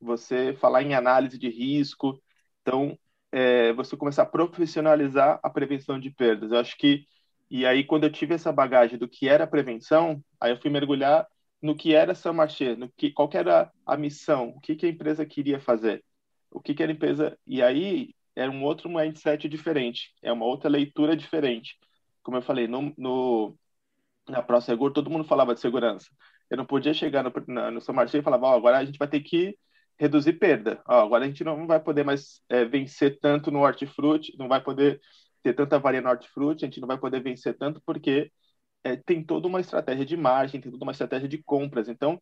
Você 0.00 0.54
falar 0.60 0.82
em 0.82 0.94
análise 0.94 1.38
de 1.38 1.48
risco. 1.48 2.20
Então, 2.62 2.98
é, 3.32 3.72
você 3.72 3.96
começar 3.96 4.24
a 4.24 4.26
profissionalizar 4.26 5.40
a 5.42 5.50
prevenção 5.50 5.98
de 5.98 6.10
perdas. 6.10 6.52
Eu 6.52 6.58
acho 6.58 6.76
que 6.76 7.06
e 7.50 7.66
aí, 7.66 7.84
quando 7.84 8.04
eu 8.04 8.12
tive 8.12 8.34
essa 8.34 8.52
bagagem 8.52 8.98
do 8.98 9.08
que 9.08 9.28
era 9.28 9.46
prevenção, 9.46 10.22
aí 10.40 10.52
eu 10.52 10.60
fui 10.60 10.70
mergulhar 10.70 11.26
no 11.62 11.76
que 11.76 11.94
era 11.94 12.14
Saint 12.14 12.36
Marché, 12.36 12.76
no 12.76 12.90
que, 12.90 13.10
qual 13.10 13.28
que 13.28 13.38
era 13.38 13.70
a 13.86 13.96
missão, 13.96 14.50
o 14.50 14.60
que, 14.60 14.76
que 14.76 14.86
a 14.86 14.88
empresa 14.88 15.24
queria 15.26 15.60
fazer, 15.60 16.04
o 16.50 16.60
que, 16.60 16.74
que 16.74 16.82
a 16.82 16.90
empresa... 16.90 17.38
E 17.46 17.62
aí, 17.62 18.14
era 18.36 18.50
um 18.50 18.64
outro 18.64 18.88
mindset 18.88 19.48
diferente, 19.48 20.12
é 20.22 20.32
uma 20.32 20.44
outra 20.44 20.68
leitura 20.68 21.16
diferente. 21.16 21.78
Como 22.22 22.36
eu 22.36 22.42
falei, 22.42 22.66
no, 22.66 22.92
no 22.98 23.56
na 24.28 24.42
ProSeguro, 24.42 24.92
todo 24.92 25.10
mundo 25.10 25.24
falava 25.24 25.54
de 25.54 25.60
segurança. 25.60 26.08
Eu 26.50 26.56
não 26.56 26.66
podia 26.66 26.94
chegar 26.94 27.22
no, 27.22 27.32
na, 27.48 27.70
no 27.70 27.80
São 27.80 27.94
e 28.02 28.22
falar, 28.22 28.40
oh, 28.40 28.56
agora 28.56 28.78
a 28.78 28.84
gente 28.84 28.98
vai 28.98 29.08
ter 29.08 29.20
que 29.20 29.56
reduzir 29.98 30.34
perda. 30.34 30.82
Oh, 30.88 30.94
agora 30.94 31.24
a 31.24 31.28
gente 31.28 31.44
não 31.44 31.66
vai 31.66 31.80
poder 31.80 32.04
mais 32.04 32.42
é, 32.48 32.64
vencer 32.64 33.18
tanto 33.20 33.50
no 33.50 33.60
hortifruti, 33.60 34.34
não 34.38 34.48
vai 34.48 34.62
poder 34.62 35.00
ter 35.44 35.54
tanta 35.54 35.78
varia 35.78 36.00
no 36.02 36.10
hortifruti, 36.10 36.64
a 36.64 36.68
gente 36.68 36.80
não 36.80 36.88
vai 36.88 36.98
poder 36.98 37.22
vencer 37.22 37.56
tanto 37.58 37.82
porque 37.86 38.32
é, 38.84 38.96
tem 38.96 39.24
toda 39.24 39.48
uma 39.48 39.60
estratégia 39.60 40.06
de 40.06 40.16
margem, 40.16 40.60
tem 40.60 40.72
toda 40.72 40.84
uma 40.84 40.92
estratégia 40.92 41.28
de 41.28 41.42
compras. 41.42 41.88
Então, 41.88 42.20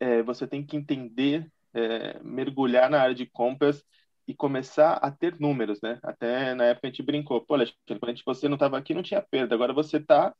é, 0.00 0.22
você 0.22 0.46
tem 0.46 0.64
que 0.66 0.76
entender, 0.76 1.50
é, 1.74 2.20
mergulhar 2.22 2.90
na 2.90 3.00
área 3.00 3.14
de 3.14 3.26
compras 3.26 3.84
e 4.28 4.34
começar 4.34 4.94
a 4.94 5.10
ter 5.10 5.38
números, 5.40 5.80
né? 5.82 5.98
Até 6.02 6.54
na 6.54 6.64
época 6.66 6.88
a 6.88 6.90
gente 6.90 7.02
brincou, 7.02 7.44
pô, 7.44 7.54
Alexandre, 7.54 7.98
quando 8.00 8.10
gente, 8.10 8.24
você 8.24 8.48
não 8.48 8.56
estava 8.56 8.78
aqui 8.78 8.94
não 8.94 9.02
tinha 9.02 9.22
perda, 9.22 9.54
agora 9.54 9.72
você 9.72 9.98
está 9.98 10.34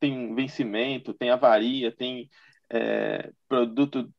tem 0.00 0.34
vencimento, 0.34 1.14
tem 1.14 1.30
avaria, 1.30 1.92
tem 1.94 2.30
é, 2.70 3.32
produto, 3.48 4.12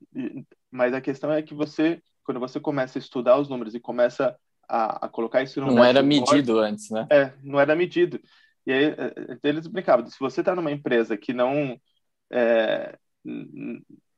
mas 0.71 0.93
a 0.93 1.01
questão 1.01 1.31
é 1.31 1.41
que 1.41 1.53
você, 1.53 2.01
quando 2.23 2.39
você 2.39 2.59
começa 2.59 2.99
a 2.99 3.01
estudar 3.01 3.39
os 3.39 3.49
números 3.49 3.75
e 3.75 3.79
começa 3.79 4.37
a, 4.71 5.05
a 5.05 5.09
colocar 5.09 5.43
isso 5.43 5.59
no 5.59 5.67
não 5.67 5.83
era 5.83 6.01
medido 6.01 6.59
antes, 6.59 6.89
né? 6.89 7.05
É, 7.11 7.33
não 7.43 7.59
era 7.59 7.75
medido. 7.75 8.19
E 8.65 8.71
aí 8.71 8.85
é, 8.85 9.37
eles 9.43 9.67
brincavam, 9.67 10.05
se 10.07 10.17
você 10.17 10.39
está 10.39 10.55
numa 10.55 10.71
empresa 10.71 11.17
que 11.17 11.33
não 11.33 11.77
é, 12.31 12.97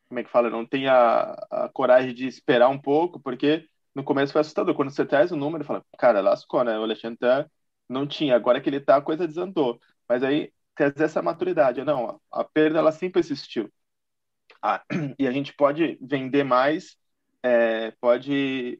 como 0.08 0.20
é 0.20 0.24
que 0.24 0.30
fala, 0.30 0.52
não 0.52 0.63
tem 0.63 0.88
a, 0.88 1.34
a 1.50 1.70
coragem 1.74 2.13
de 2.13 2.28
esperar 2.28 2.70
um 2.70 2.78
pouco, 2.80 3.20
porque 3.20 3.68
no 3.96 4.04
começo 4.04 4.32
foi 4.32 4.42
assustador. 4.42 4.76
Quando 4.76 4.92
você 4.92 5.04
traz 5.06 5.32
o 5.32 5.36
número, 5.36 5.63
fala, 5.63 5.84
cara, 5.98 6.22
lascou, 6.22 6.63
né? 6.63 6.78
O 6.78 6.84
Alexandre 6.84 7.18
tá, 7.18 7.50
não 7.89 8.06
tinha, 8.06 8.36
agora 8.36 8.62
que 8.62 8.70
ele 8.70 8.80
tá, 8.80 8.98
a 8.98 9.02
coisa 9.02 9.28
desandou. 9.28 9.80
Mas 10.08 10.24
aí 10.24 10.54
trazer 10.76 11.04
essa 11.04 11.22
maturidade, 11.22 11.84
não, 11.84 12.22
a 12.32 12.44
perda 12.44 12.78
ela 12.80 12.92
sempre 12.92 13.20
existiu. 13.20 13.72
Ah, 14.62 14.84
e 15.18 15.28
a 15.28 15.32
gente 15.32 15.54
pode 15.56 15.98
vender 16.02 16.44
mais, 16.44 16.96
é, 17.42 17.92
pode 18.00 18.80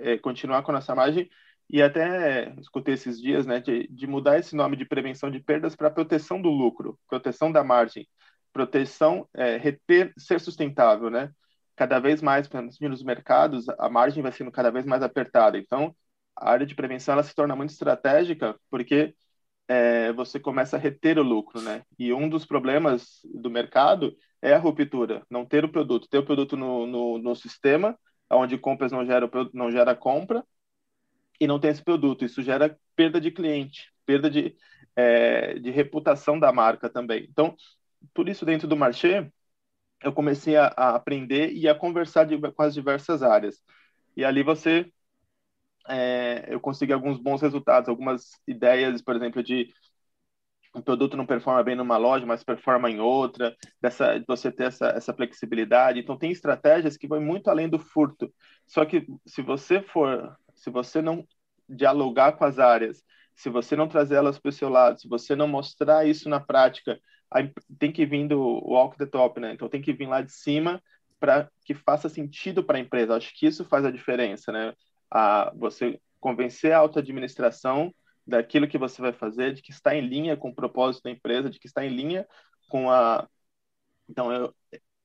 é, 0.00 0.18
continuar 0.18 0.62
com 0.62 0.72
nossa 0.72 0.94
margem 0.94 1.28
e 1.68 1.82
até 1.82 2.52
escutei 2.60 2.94
esses 2.94 3.20
dias, 3.20 3.46
né, 3.46 3.60
de, 3.60 3.86
de 3.88 4.06
mudar 4.06 4.38
esse 4.38 4.56
nome 4.56 4.76
de 4.76 4.84
prevenção 4.84 5.30
de 5.30 5.40
perdas 5.40 5.76
para 5.76 5.90
proteção 5.90 6.40
do 6.42 6.48
lucro, 6.50 6.98
proteção 7.08 7.52
da 7.52 7.62
margem, 7.62 8.08
proteção, 8.52 9.28
é, 9.34 9.56
reter, 9.56 10.12
ser 10.18 10.40
sustentável, 10.40 11.10
né? 11.10 11.30
cada 11.80 11.98
vez 11.98 12.20
mais, 12.20 12.46
nos 12.82 13.02
mercados, 13.02 13.66
a 13.70 13.88
margem 13.88 14.22
vai 14.22 14.32
sendo 14.32 14.52
cada 14.52 14.70
vez 14.70 14.84
mais 14.84 15.02
apertada. 15.02 15.56
Então, 15.56 15.96
a 16.36 16.50
área 16.50 16.66
de 16.66 16.74
prevenção 16.74 17.14
ela 17.14 17.22
se 17.22 17.34
torna 17.34 17.56
muito 17.56 17.70
estratégica 17.70 18.54
porque 18.70 19.14
é, 19.66 20.12
você 20.12 20.38
começa 20.38 20.76
a 20.76 20.78
reter 20.78 21.18
o 21.18 21.22
lucro, 21.22 21.62
né? 21.62 21.82
E 21.98 22.12
um 22.12 22.28
dos 22.28 22.44
problemas 22.44 23.20
do 23.24 23.50
mercado 23.50 24.14
é 24.42 24.52
a 24.52 24.58
ruptura, 24.58 25.24
não 25.30 25.46
ter 25.46 25.64
o 25.64 25.72
produto, 25.72 26.06
ter 26.06 26.18
o 26.18 26.24
produto 26.26 26.54
no, 26.54 26.86
no, 26.86 27.18
no 27.18 27.34
sistema, 27.34 27.98
onde 28.30 28.58
compras 28.58 28.92
não 28.92 29.04
gera, 29.04 29.28
não 29.52 29.70
gera 29.70 29.94
compra, 29.94 30.44
e 31.40 31.46
não 31.46 31.58
tem 31.58 31.70
esse 31.70 31.82
produto. 31.82 32.24
Isso 32.24 32.42
gera 32.42 32.78
perda 32.94 33.20
de 33.20 33.30
cliente, 33.30 33.92
perda 34.04 34.30
de, 34.30 34.56
é, 34.94 35.54
de 35.58 35.70
reputação 35.70 36.38
da 36.38 36.52
marca 36.52 36.88
também. 36.90 37.26
Então, 37.30 37.56
por 38.14 38.28
isso, 38.28 38.44
dentro 38.44 38.68
do 38.68 38.76
Marché, 38.76 39.30
eu 40.02 40.12
comecei 40.12 40.56
a, 40.56 40.72
a 40.76 40.94
aprender 40.96 41.52
e 41.52 41.68
a 41.68 41.74
conversar 41.74 42.24
de, 42.24 42.38
com 42.52 42.62
as 42.62 42.74
diversas 42.74 43.22
áreas. 43.22 43.62
E 44.16 44.24
ali 44.24 44.42
você, 44.42 44.92
é, 45.88 46.46
eu 46.48 46.60
consegui 46.60 46.92
alguns 46.92 47.18
bons 47.18 47.42
resultados, 47.42 47.88
algumas 47.88 48.32
ideias, 48.46 49.02
por 49.02 49.16
exemplo, 49.16 49.42
de 49.42 49.72
um 50.74 50.80
produto 50.80 51.16
não 51.16 51.26
performa 51.26 51.62
bem 51.62 51.74
numa 51.74 51.96
loja, 51.96 52.24
mas 52.24 52.44
performa 52.44 52.90
em 52.90 53.00
outra, 53.00 53.56
dessa, 53.80 54.18
de 54.18 54.24
você 54.26 54.52
ter 54.52 54.64
essa, 54.64 54.88
essa 54.88 55.12
flexibilidade. 55.12 55.98
Então, 55.98 56.16
tem 56.16 56.30
estratégias 56.30 56.96
que 56.96 57.08
vão 57.08 57.20
muito 57.20 57.48
além 57.48 57.68
do 57.68 57.78
furto. 57.78 58.32
Só 58.66 58.84
que 58.84 59.06
se 59.26 59.42
você 59.42 59.82
for, 59.82 60.36
se 60.54 60.70
você 60.70 61.02
não 61.02 61.26
dialogar 61.68 62.32
com 62.32 62.44
as 62.44 62.58
áreas, 62.58 63.02
se 63.34 63.48
você 63.48 63.74
não 63.74 63.88
trazer 63.88 64.16
elas 64.16 64.38
para 64.38 64.50
o 64.50 64.52
seu 64.52 64.68
lado, 64.68 65.00
se 65.00 65.08
você 65.08 65.34
não 65.34 65.48
mostrar 65.48 66.06
isso 66.06 66.28
na 66.28 66.38
prática, 66.38 67.00
tem 67.78 67.90
que 67.90 68.04
vir 68.04 68.28
do 68.28 68.38
walk 68.38 68.96
the 68.98 69.06
top, 69.06 69.40
né? 69.40 69.52
Então 69.54 69.68
tem 69.68 69.80
que 69.80 69.92
vir 69.92 70.06
lá 70.06 70.20
de 70.20 70.32
cima 70.32 70.82
para 71.18 71.48
que 71.64 71.74
faça 71.74 72.08
sentido 72.08 72.62
para 72.62 72.78
a 72.78 72.80
empresa. 72.80 73.16
Acho 73.16 73.32
que 73.34 73.46
isso 73.46 73.64
faz 73.64 73.84
a 73.84 73.90
diferença, 73.90 74.52
né? 74.52 74.72
A 75.10 75.52
você 75.56 76.00
convencer 76.18 76.72
a 76.72 76.78
alta 76.78 77.00
administração 77.00 77.94
daquilo 78.26 78.68
que 78.68 78.78
você 78.78 79.00
vai 79.02 79.12
fazer, 79.12 79.54
de 79.54 79.62
que 79.62 79.70
está 79.70 79.94
em 79.94 80.06
linha 80.06 80.36
com 80.36 80.50
o 80.50 80.54
propósito 80.54 81.04
da 81.04 81.10
empresa, 81.10 81.50
de 81.50 81.58
que 81.58 81.66
está 81.66 81.84
em 81.84 81.90
linha 81.90 82.26
com 82.68 82.90
a 82.90 83.28
então 84.08 84.32
eu, 84.32 84.54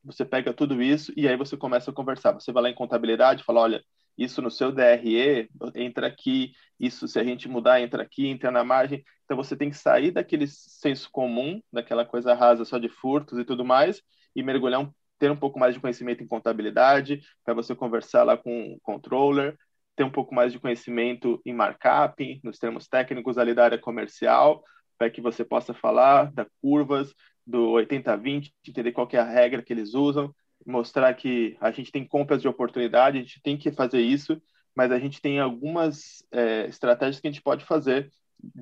você 0.04 0.26
pega 0.26 0.54
tudo 0.54 0.82
isso 0.82 1.14
e 1.16 1.28
aí 1.28 1.36
você 1.38 1.58
começa 1.58 1.92
a 1.92 1.94
conversar. 1.94 2.34
Você 2.34 2.52
vai 2.52 2.64
lá 2.64 2.70
em 2.70 2.76
contabilidade, 2.76 3.44
fala, 3.44 3.62
olha, 3.62 3.84
isso 4.18 4.42
no 4.42 4.52
seu 4.52 4.72
DRE 4.72 5.50
entra 5.74 6.08
aqui, 6.08 6.54
isso 6.80 7.08
se 7.08 7.20
a 7.20 7.24
gente 7.24 7.48
mudar 7.50 7.82
entra 7.82 8.04
aqui, 8.04 8.28
entra 8.28 8.52
na 8.52 8.64
margem. 8.64 9.04
Então 9.26 9.36
você 9.36 9.56
tem 9.56 9.70
que 9.70 9.78
sair 9.78 10.12
daquele 10.12 10.48
senso 10.48 11.10
comum, 11.12 11.62
daquela 11.72 12.06
coisa 12.06 12.34
rasa 12.34 12.66
só 12.66 12.78
de 12.78 12.90
furtos 12.90 13.38
e 13.40 13.46
tudo 13.46 13.66
mais, 13.66 14.02
e 14.36 14.44
mergulhar 14.44 14.82
um, 14.82 14.92
ter 15.20 15.32
um 15.32 15.36
pouco 15.36 15.60
mais 15.60 15.74
de 15.74 15.82
conhecimento 15.82 16.24
em 16.24 16.28
contabilidade, 16.28 17.22
para 17.44 17.54
você 17.54 17.76
conversar 17.76 18.24
lá 18.24 18.38
com 18.38 18.74
o 18.74 18.80
controller, 18.82 19.58
ter 19.96 20.04
um 20.04 20.12
pouco 20.12 20.34
mais 20.36 20.52
de 20.52 20.60
conhecimento 20.60 21.42
em 21.46 21.54
markup, 21.54 22.40
nos 22.44 22.60
termos 22.60 22.88
técnicos 22.88 23.38
ali 23.38 23.54
da 23.54 23.64
área 23.64 23.78
comercial, 23.78 24.64
para 24.98 25.10
que 25.10 25.22
você 25.22 25.44
possa 25.44 25.74
falar 25.74 26.32
da 26.34 26.46
curvas, 26.62 27.14
do 27.46 27.74
80-20, 27.74 28.52
entender 28.68 28.92
qual 28.92 29.08
é 29.12 29.18
a 29.18 29.24
regra 29.24 29.62
que 29.62 29.72
eles 29.72 29.94
usam, 29.94 30.34
mostrar 30.66 31.14
que 31.14 31.56
a 31.62 31.70
gente 31.72 31.92
tem 31.92 32.06
compras 32.06 32.42
de 32.42 32.48
oportunidade, 32.48 33.18
a 33.18 33.22
gente 33.22 33.42
tem 33.42 33.58
que 33.58 33.72
fazer 33.72 34.02
isso, 34.02 34.42
mas 34.76 34.92
a 34.92 35.00
gente 35.00 35.22
tem 35.22 35.40
algumas 35.40 36.24
é, 36.32 36.66
estratégias 36.66 37.20
que 37.20 37.28
a 37.28 37.32
gente 37.32 37.44
pode 37.44 37.64
fazer 37.66 38.12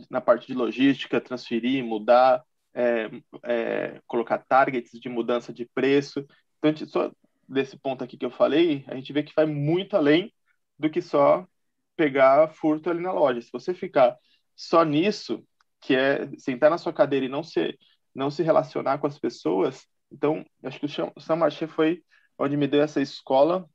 na 0.10 0.22
parte 0.22 0.48
de 0.48 0.54
logística, 0.54 1.22
transferir, 1.22 1.84
mudar, 1.84 2.43
é, 2.74 3.10
é, 3.43 4.02
colocar 4.06 4.38
targets 4.39 5.00
de 5.00 5.10
mudança 5.10 5.54
de 5.54 5.65
preço. 5.65 6.26
Então, 6.58 6.72
gente, 6.72 6.86
só 6.88 7.12
desse 7.48 7.78
ponto 7.78 8.04
aqui 8.04 8.17
que 8.17 8.26
eu 8.26 8.32
falei, 8.32 8.84
a 8.88 8.96
gente 8.96 9.13
vê 9.13 9.24
que 9.24 9.34
vai 9.36 9.46
muito 9.46 9.96
além 9.96 10.32
do 10.77 10.89
que 10.89 11.01
só 11.01 11.47
pegar 11.95 12.49
furto 12.49 12.89
ali 12.89 13.01
na 13.01 13.12
loja. 13.12 13.41
Se 13.41 13.51
você 13.51 13.73
ficar 13.73 14.17
só 14.55 14.83
nisso, 14.83 15.45
que 15.81 15.95
é 15.95 16.29
sentar 16.38 16.69
na 16.69 16.77
sua 16.77 16.93
cadeira 16.93 17.25
e 17.25 17.29
não 17.29 17.43
se, 17.43 17.77
não 18.13 18.31
se 18.31 18.43
relacionar 18.43 18.97
com 18.97 19.07
as 19.07 19.19
pessoas, 19.19 19.88
então, 20.12 20.45
acho 20.63 20.79
que 20.79 20.86
o 20.86 21.19
São 21.19 21.36
Marché 21.36 21.67
foi 21.67 22.03
onde 22.38 22.55
me 22.55 22.67
deu 22.67 22.81
essa 22.81 23.01
escola 23.01 23.67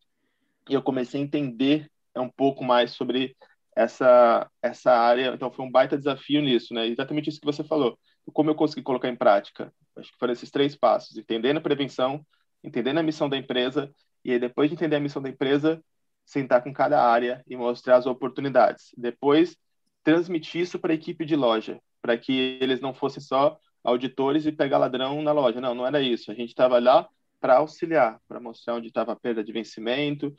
e 0.68 0.74
eu 0.74 0.82
comecei 0.82 1.20
a 1.20 1.24
entender 1.24 1.90
um 2.16 2.28
pouco 2.30 2.64
mais 2.64 2.92
sobre 2.92 3.36
essa 3.76 4.50
essa 4.62 4.92
área. 4.92 5.34
Então, 5.34 5.50
foi 5.50 5.64
um 5.64 5.70
baita 5.70 5.98
desafio 5.98 6.40
nisso, 6.42 6.72
né? 6.74 6.86
Exatamente 6.86 7.28
isso 7.30 7.40
que 7.40 7.46
você 7.46 7.64
falou. 7.64 7.98
Como 8.32 8.50
eu 8.50 8.54
consegui 8.54 8.82
colocar 8.82 9.08
em 9.08 9.16
prática? 9.16 9.72
Acho 9.96 10.12
que 10.12 10.18
foram 10.18 10.32
esses 10.32 10.50
três 10.50 10.76
passos: 10.76 11.16
entendendo 11.16 11.58
a 11.58 11.60
prevenção, 11.60 12.24
entendendo 12.62 12.98
a 12.98 13.02
missão 13.02 13.28
da 13.28 13.36
empresa 13.36 13.92
e 14.24 14.32
aí, 14.32 14.38
depois 14.38 14.68
de 14.68 14.74
entender 14.74 14.96
a 14.96 15.00
missão 15.00 15.22
da 15.22 15.28
empresa, 15.28 15.82
sentar 16.28 16.62
com 16.62 16.70
cada 16.74 17.02
área 17.02 17.42
e 17.48 17.56
mostrar 17.56 17.96
as 17.96 18.04
oportunidades. 18.04 18.90
Depois, 18.98 19.56
transmitir 20.04 20.60
isso 20.60 20.78
para 20.78 20.92
a 20.92 20.94
equipe 20.94 21.24
de 21.24 21.34
loja, 21.34 21.80
para 22.02 22.18
que 22.18 22.58
eles 22.60 22.82
não 22.82 22.92
fossem 22.92 23.22
só 23.22 23.58
auditores 23.82 24.44
e 24.44 24.52
pegar 24.52 24.76
ladrão 24.76 25.22
na 25.22 25.32
loja. 25.32 25.58
Não, 25.58 25.74
não 25.74 25.86
era 25.86 26.02
isso. 26.02 26.30
A 26.30 26.34
gente 26.34 26.50
estava 26.50 26.78
lá 26.78 27.08
para 27.40 27.56
auxiliar, 27.56 28.20
para 28.28 28.38
mostrar 28.38 28.74
onde 28.74 28.88
estava 28.88 29.12
a 29.12 29.16
perda 29.16 29.42
de 29.42 29.52
vencimento, 29.52 30.34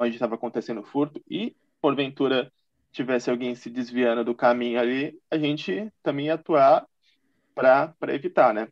onde 0.00 0.14
estava 0.14 0.36
acontecendo 0.36 0.84
furto 0.84 1.20
e, 1.28 1.56
porventura, 1.80 2.52
tivesse 2.92 3.28
alguém 3.28 3.56
se 3.56 3.68
desviando 3.68 4.24
do 4.24 4.36
caminho 4.36 4.78
ali, 4.78 5.18
a 5.28 5.36
gente 5.38 5.92
também 6.04 6.26
ia 6.26 6.34
atuar 6.34 6.86
para 7.52 8.14
evitar, 8.14 8.54
né? 8.54 8.68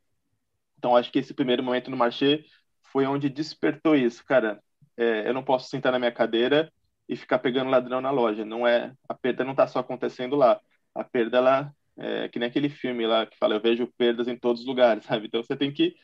Então, 0.79 0.95
acho 0.95 1.11
que 1.11 1.19
esse 1.19 1.35
primeiro 1.35 1.65
momento 1.65 1.91
no 1.91 1.97
marché 1.97 2.45
foi 2.93 3.07
onde 3.07 3.29
despertou 3.29 3.97
isso, 3.97 4.25
cara. 4.25 4.63
É, 5.01 5.29
eu 5.29 5.35
não 5.35 5.45
posso 5.45 5.69
sentar 5.69 5.93
na 5.93 5.99
minha 5.99 6.13
cadeira 6.13 6.73
e 7.09 7.17
ficar 7.17 7.39
pegando 7.39 7.71
ladrão 7.71 8.01
na 8.01 8.11
loja. 8.11 8.45
Não 8.45 8.67
é 8.67 8.93
a 9.09 9.15
perda 9.15 9.45
não 9.45 9.53
está 9.53 9.67
só 9.67 9.81
acontecendo 9.81 10.37
lá. 10.37 10.61
A 10.95 11.05
perda 11.05 11.39
ela 11.39 11.75
é, 11.97 12.29
que 12.29 12.39
nem 12.39 12.49
aquele 12.49 12.69
filme 12.69 13.07
lá 13.07 13.27
que 13.27 13.37
fala, 13.39 13.55
eu 13.55 13.61
vejo 13.61 13.87
perdas 13.97 14.29
em 14.29 14.37
todos 14.39 14.63
os 14.63 14.67
lugares, 14.67 15.05
sabe? 15.07 15.27
Então 15.27 15.43
você 15.43 15.57
tem 15.57 15.73
que 15.73 15.95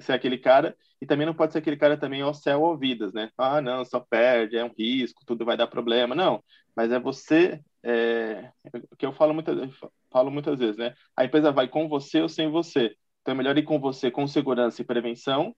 ser 0.00 0.12
aquele 0.12 0.36
cara, 0.38 0.76
e 1.00 1.06
também 1.06 1.26
não 1.26 1.34
pode 1.34 1.52
ser 1.52 1.58
aquele 1.60 1.76
cara 1.76 1.96
também 1.96 2.20
ao 2.20 2.34
céu 2.34 2.60
ouvidas, 2.62 3.12
né? 3.14 3.30
Ah, 3.38 3.60
não, 3.62 3.84
só 3.84 4.00
perde, 4.00 4.56
é 4.56 4.64
um 4.64 4.72
risco, 4.76 5.24
tudo 5.26 5.44
vai 5.44 5.56
dar 5.56 5.66
problema. 5.66 6.14
Não, 6.14 6.42
mas 6.76 6.92
é 6.92 6.98
você, 7.00 7.60
é, 7.82 8.50
o 8.90 8.96
que 8.96 9.06
eu 9.06 9.12
falo 9.12 9.32
muitas, 9.32 9.56
falo 10.10 10.30
muitas 10.30 10.58
vezes, 10.58 10.76
né? 10.76 10.94
A 11.16 11.24
empresa 11.24 11.50
vai 11.52 11.66
com 11.68 11.88
você 11.88 12.20
ou 12.20 12.28
sem 12.28 12.50
você. 12.50 12.94
Então 13.22 13.32
é 13.32 13.36
melhor 13.36 13.56
ir 13.56 13.62
com 13.64 13.78
você 13.80 14.10
com 14.10 14.26
segurança 14.26 14.82
e 14.82 14.84
prevenção, 14.84 15.54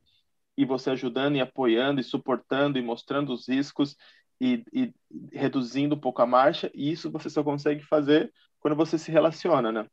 e 0.56 0.64
você 0.64 0.90
ajudando 0.90 1.36
e 1.36 1.40
apoiando 1.40 2.00
e 2.00 2.04
suportando 2.04 2.78
e 2.78 2.82
mostrando 2.82 3.32
os 3.32 3.48
riscos 3.48 3.96
e, 4.40 4.64
e 4.72 4.92
reduzindo 5.32 5.94
um 5.94 6.00
pouco 6.00 6.20
a 6.22 6.26
marcha, 6.26 6.70
e 6.74 6.90
isso 6.90 7.10
você 7.10 7.30
só 7.30 7.42
consegue 7.42 7.82
fazer 7.82 8.32
quando 8.60 8.76
você 8.76 8.98
se 8.98 9.10
relaciona, 9.10 9.72
né? 9.72 9.86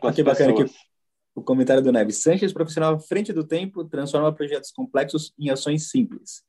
Com 0.00 0.12
que 0.12 0.22
bacana 0.22 0.52
aqui 0.52 0.64
o 1.38 1.42
comentário 1.42 1.82
do 1.82 1.92
Neves. 1.92 2.22
Sanches, 2.22 2.52
profissional 2.52 2.94
à 2.94 2.98
frente 2.98 3.32
do 3.32 3.44
tempo, 3.44 3.84
transforma 3.84 4.32
projetos 4.32 4.72
complexos 4.72 5.32
em 5.38 5.50
ações 5.50 5.88
simples. 5.88 6.42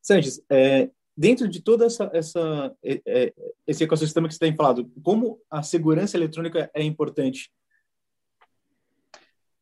Sanches, 0.00 0.42
é, 0.50 0.90
dentro 1.16 1.48
de 1.48 1.62
todo 1.62 1.84
essa, 1.84 2.10
essa, 2.12 2.74
é, 2.84 3.00
é, 3.06 3.34
esse 3.66 3.82
ecossistema 3.82 4.28
que 4.28 4.34
você 4.34 4.40
tem 4.40 4.54
falado, 4.54 4.90
como 5.02 5.40
a 5.50 5.62
segurança 5.62 6.16
eletrônica 6.16 6.70
é 6.74 6.82
importante? 6.82 7.50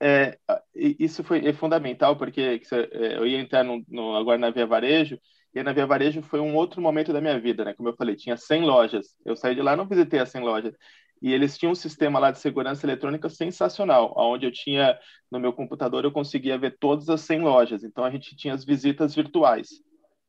É, 0.02 0.38
isso 0.74 1.22
foi 1.22 1.46
é 1.46 1.52
fundamental, 1.52 2.16
porque 2.16 2.40
é, 2.72 3.16
eu 3.18 3.26
ia 3.26 3.38
entrar 3.38 3.62
no, 3.62 3.84
no, 3.88 4.16
agora 4.16 4.38
na 4.38 4.50
Via 4.50 4.66
Varejo, 4.66 5.18
E 5.54 5.62
na 5.62 5.72
Via 5.72 5.86
Varejo 5.86 6.22
foi 6.22 6.40
um 6.40 6.54
outro 6.56 6.80
momento 6.80 7.12
da 7.12 7.20
minha 7.20 7.38
vida, 7.38 7.64
né? 7.64 7.74
Como 7.74 7.88
eu 7.88 7.96
falei, 7.96 8.16
tinha 8.16 8.36
100 8.36 8.62
lojas. 8.64 9.08
Eu 9.24 9.36
saí 9.36 9.54
de 9.54 9.62
lá, 9.62 9.76
não 9.76 9.86
visitei 9.88 10.20
as 10.20 10.30
100 10.30 10.42
lojas. 10.42 10.74
E 11.22 11.32
eles 11.34 11.58
tinham 11.58 11.72
um 11.72 11.74
sistema 11.74 12.18
lá 12.18 12.30
de 12.30 12.38
segurança 12.38 12.86
eletrônica 12.86 13.28
sensacional, 13.28 14.14
onde 14.16 14.46
eu 14.46 14.52
tinha, 14.52 14.98
no 15.30 15.38
meu 15.38 15.52
computador, 15.52 16.04
eu 16.04 16.12
conseguia 16.12 16.56
ver 16.58 16.78
todas 16.78 17.08
as 17.10 17.20
100 17.22 17.40
lojas. 17.42 17.84
Então, 17.84 18.04
a 18.04 18.10
gente 18.10 18.34
tinha 18.36 18.54
as 18.54 18.64
visitas 18.64 19.14
virtuais. 19.14 19.68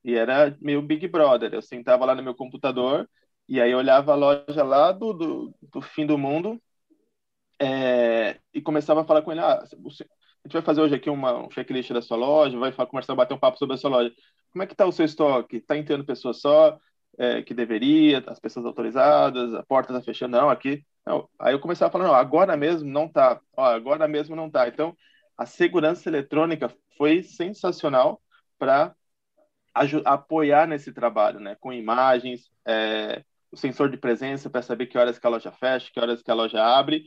E 0.04 0.16
era 0.16 0.58
meio 0.62 0.82
Big 0.82 1.08
Brother. 1.08 1.54
Eu 1.54 1.62
sentava 1.62 2.06
lá 2.06 2.16
no 2.16 2.24
meu 2.24 2.36
computador 2.36 3.08
e 3.48 3.62
aí 3.62 3.74
olhava 3.74 4.14
a 4.14 4.16
loja 4.16 4.64
lá 4.64 4.92
do, 4.92 5.14
do, 5.14 5.56
do 5.72 5.82
fim 5.82 6.06
do 6.06 6.18
mundo 6.18 6.62
é, 7.62 8.40
e 8.54 8.62
começava 8.62 9.02
a 9.02 9.06
falar 9.06 9.22
com 9.22 9.32
ele, 9.32 9.42
ah, 9.42 9.62
a 9.62 9.66
gente 9.66 10.54
vai 10.54 10.62
fazer 10.64 10.82
hoje 10.82 10.96
aqui 10.96 11.10
uma, 11.10 11.46
um 11.46 11.52
checklist 11.52 11.92
da 11.92 12.02
sua 12.02 12.18
loja, 12.18 12.58
vai 12.58 12.72
começar 12.88 13.14
a 13.14 13.16
bater 13.16 13.36
um 13.36 13.40
papo 13.40 13.58
sobre 13.58 13.76
a 13.76 13.78
sua 13.78 13.92
loja. 13.92 14.12
Como 14.52 14.64
é 14.64 14.66
que 14.66 14.74
está 14.74 14.86
o 14.86 14.92
seu 14.92 15.06
estoque? 15.06 15.58
Está 15.58 15.78
entrando 15.78 16.04
pessoas 16.04 16.42
só 16.42 16.80
é, 17.18 17.44
que 17.44 17.54
deveria, 17.54 18.24
as 18.26 18.40
pessoas 18.40 18.66
autorizadas, 18.66 19.54
a 19.54 19.64
porta 19.64 19.94
está 19.94 20.04
fechando? 20.04 20.38
Não, 20.38 20.50
aqui... 20.50 20.84
Não. 21.06 21.28
Aí 21.40 21.54
eu 21.54 21.60
começava 21.60 21.90
a 21.90 21.92
falar, 21.92 22.06
não, 22.06 22.14
agora 22.14 22.56
mesmo 22.56 22.90
não 22.90 23.06
está. 23.06 23.40
Agora 23.58 24.08
mesmo 24.08 24.36
não 24.36 24.48
está. 24.48 24.68
Então, 24.68 24.96
a 25.38 25.46
segurança 25.46 26.08
eletrônica 26.10 26.72
foi 26.98 27.24
sensacional 27.24 28.22
para 28.60 28.96
apoiar 30.06 30.68
nesse 30.68 30.94
trabalho, 30.94 31.40
né? 31.40 31.56
Com 31.60 31.74
imagens, 31.74 32.52
é, 32.66 33.24
o 33.52 33.58
sensor 33.58 33.90
de 33.90 33.98
presença 33.98 34.50
para 34.50 34.62
saber 34.62 34.88
que 34.88 34.98
horas 34.98 35.18
que 35.18 35.26
a 35.26 35.30
loja 35.30 35.52
fecha, 35.52 35.90
que 35.92 36.00
horas 36.00 36.22
que 36.22 36.32
a 36.32 36.36
loja 36.36 36.64
abre. 36.64 37.06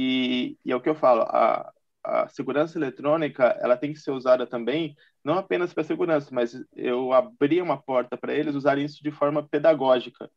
E, 0.00 0.56
e 0.64 0.70
é 0.70 0.76
o 0.76 0.80
que 0.80 0.88
eu 0.88 0.94
falo, 0.94 1.22
a, 1.22 1.72
a 2.04 2.28
segurança 2.28 2.78
eletrônica 2.78 3.44
ela 3.60 3.76
tem 3.76 3.92
que 3.92 3.98
ser 3.98 4.12
usada 4.12 4.46
também 4.46 4.94
não 5.24 5.34
apenas 5.34 5.74
para 5.74 5.82
segurança, 5.82 6.30
mas 6.32 6.54
eu 6.74 7.12
abri 7.12 7.60
uma 7.60 7.76
porta 7.76 8.16
para 8.16 8.32
eles 8.32 8.54
usarem 8.54 8.84
isso 8.84 9.02
de 9.02 9.10
forma 9.10 9.46
pedagógica, 9.46 10.30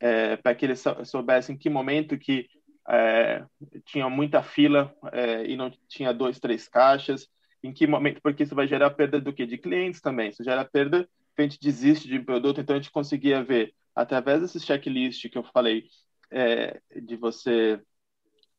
é, 0.00 0.36
para 0.36 0.52
que 0.52 0.66
eles 0.66 0.82
soubessem 1.04 1.56
que 1.56 1.70
momento 1.70 2.18
que 2.18 2.48
é, 2.88 3.44
tinha 3.86 4.10
muita 4.10 4.42
fila 4.42 4.92
é, 5.12 5.46
e 5.46 5.56
não 5.56 5.70
tinha 5.88 6.12
dois, 6.12 6.40
três 6.40 6.68
caixas, 6.68 7.28
em 7.62 7.72
que 7.72 7.86
momento, 7.86 8.20
porque 8.20 8.42
isso 8.42 8.54
vai 8.54 8.66
gerar 8.66 8.90
perda 8.90 9.20
do 9.20 9.32
que? 9.32 9.46
De 9.46 9.56
clientes 9.56 10.00
também, 10.00 10.30
isso 10.30 10.42
gera 10.42 10.64
perda, 10.64 11.08
a 11.38 11.42
gente 11.42 11.58
desiste 11.58 12.08
de 12.08 12.18
um 12.18 12.24
produto, 12.24 12.60
então 12.60 12.74
a 12.74 12.78
gente 12.78 12.90
conseguia 12.90 13.42
ver, 13.42 13.72
através 13.94 14.42
desses 14.42 14.64
checklist 14.64 15.30
que 15.30 15.38
eu 15.38 15.44
falei, 15.44 15.84
é, 16.30 16.80
de 17.00 17.16
você 17.16 17.80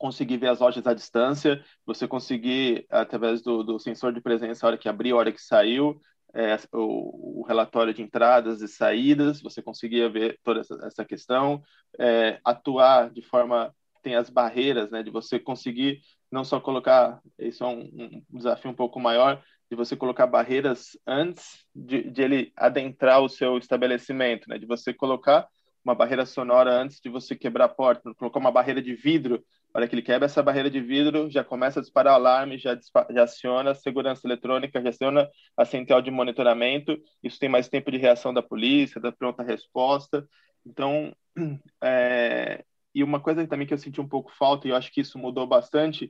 conseguir 0.06 0.38
ver 0.38 0.50
as 0.50 0.60
lojas 0.60 0.86
à 0.86 0.94
distância, 0.94 1.64
você 1.84 2.08
conseguir, 2.08 2.86
através 2.92 3.42
do, 3.42 3.64
do 3.64 3.80
sensor 3.80 4.14
de 4.14 4.22
presença, 4.22 4.64
a 4.64 4.70
hora 4.70 4.78
que 4.78 4.88
abriu, 4.88 5.16
a 5.16 5.20
hora 5.20 5.32
que 5.32 5.42
saiu, 5.42 6.00
é, 6.32 6.56
o, 6.72 7.42
o, 7.42 7.44
relatório 7.48 7.92
de 7.92 8.04
entradas 8.04 8.62
e 8.62 8.68
saídas, 8.68 9.42
você 9.42 9.64
conseguia 9.64 10.08
ver 10.08 10.38
toda 10.44 10.60
essa, 10.60 10.76
essa 10.86 11.06
questão, 11.06 11.64
é, 11.98 12.40
atuar 12.46 13.10
de 13.10 13.24
forma 13.24 13.74
tem 14.04 14.16
as 14.16 14.30
barreiras, 14.30 14.92
né, 14.92 15.02
de 15.02 15.10
você 15.10 15.40
conseguir 15.40 16.02
não 16.32 16.44
só 16.44 16.60
colocar, 16.60 17.20
isso 17.40 17.64
é 17.64 17.68
um, 17.68 18.24
um 18.32 18.38
desafio 18.38 18.70
um 18.70 18.76
pouco 18.76 19.00
maior, 19.00 19.42
de 19.72 19.76
você 19.76 19.96
colocar 19.96 20.28
barreiras 20.28 20.90
antes 21.08 21.66
de, 21.74 22.12
de, 22.12 22.22
ele 22.22 22.54
adentrar 22.56 23.22
o 23.22 23.30
seu 23.30 23.58
estabelecimento, 23.58 24.48
né, 24.48 24.60
de 24.60 24.68
você 24.68 24.94
colocar 24.94 25.48
uma 25.84 25.96
barreira 25.96 26.26
sonora 26.26 26.72
antes 26.72 27.00
de 27.00 27.10
você 27.10 27.36
quebrar 27.36 27.66
a 27.66 27.70
porta, 27.70 28.14
colocar 28.14 28.40
uma 28.40 28.52
barreira 28.52 28.82
de 28.82 28.94
vidro 28.94 29.44
hora 29.78 29.88
que 29.88 29.96
ele 29.96 30.02
quebra 30.02 30.26
essa 30.26 30.42
barreira 30.42 30.70
de 30.70 30.80
vidro, 30.80 31.30
já 31.30 31.44
começa 31.44 31.80
a 31.80 31.82
disparar 31.82 32.14
o 32.14 32.16
alarme, 32.16 32.58
já, 32.58 32.80
já 33.10 33.24
aciona 33.24 33.72
a 33.72 33.76
segurança 33.76 34.26
eletrônica, 34.26 34.82
já 34.82 34.90
aciona 34.90 35.30
a 35.58 35.66
central 35.66 36.02
de 36.02 36.10
monitoramento. 36.10 36.98
Isso 37.22 37.38
tem 37.38 37.50
mais 37.50 37.68
tempo 37.68 37.92
de 37.92 37.98
reação 37.98 38.34
da 38.34 38.42
polícia, 38.42 39.02
da 39.02 39.12
pronta 39.12 39.44
resposta. 39.44 40.26
Então, 40.66 41.14
é... 41.84 42.64
e 42.94 43.04
uma 43.04 43.20
coisa 43.20 43.46
também 43.46 43.68
que 43.68 43.74
eu 43.74 43.78
senti 43.78 44.00
um 44.00 44.08
pouco 44.08 44.32
falta, 44.34 44.66
e 44.66 44.72
eu 44.72 44.78
acho 44.78 44.92
que 44.94 45.02
isso 45.02 45.20
mudou 45.20 45.46
bastante, 45.46 46.10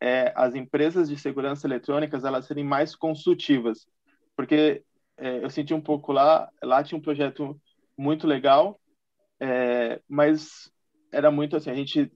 é 0.00 0.32
as 0.34 0.54
empresas 0.54 1.08
de 1.08 1.18
segurança 1.18 1.66
eletrônicas 1.66 2.24
elas 2.24 2.46
serem 2.46 2.64
mais 2.64 2.96
consultivas. 2.96 3.86
Porque 4.34 4.82
é, 5.18 5.44
eu 5.44 5.50
senti 5.50 5.74
um 5.74 5.80
pouco 5.82 6.12
lá, 6.12 6.48
lá 6.62 6.82
tinha 6.82 6.98
um 6.98 7.02
projeto 7.02 7.60
muito 7.96 8.26
legal, 8.26 8.80
é, 9.38 10.00
mas 10.08 10.72
era 11.12 11.30
muito 11.30 11.56
assim, 11.56 11.70
a 11.70 11.74
gente 11.74 12.10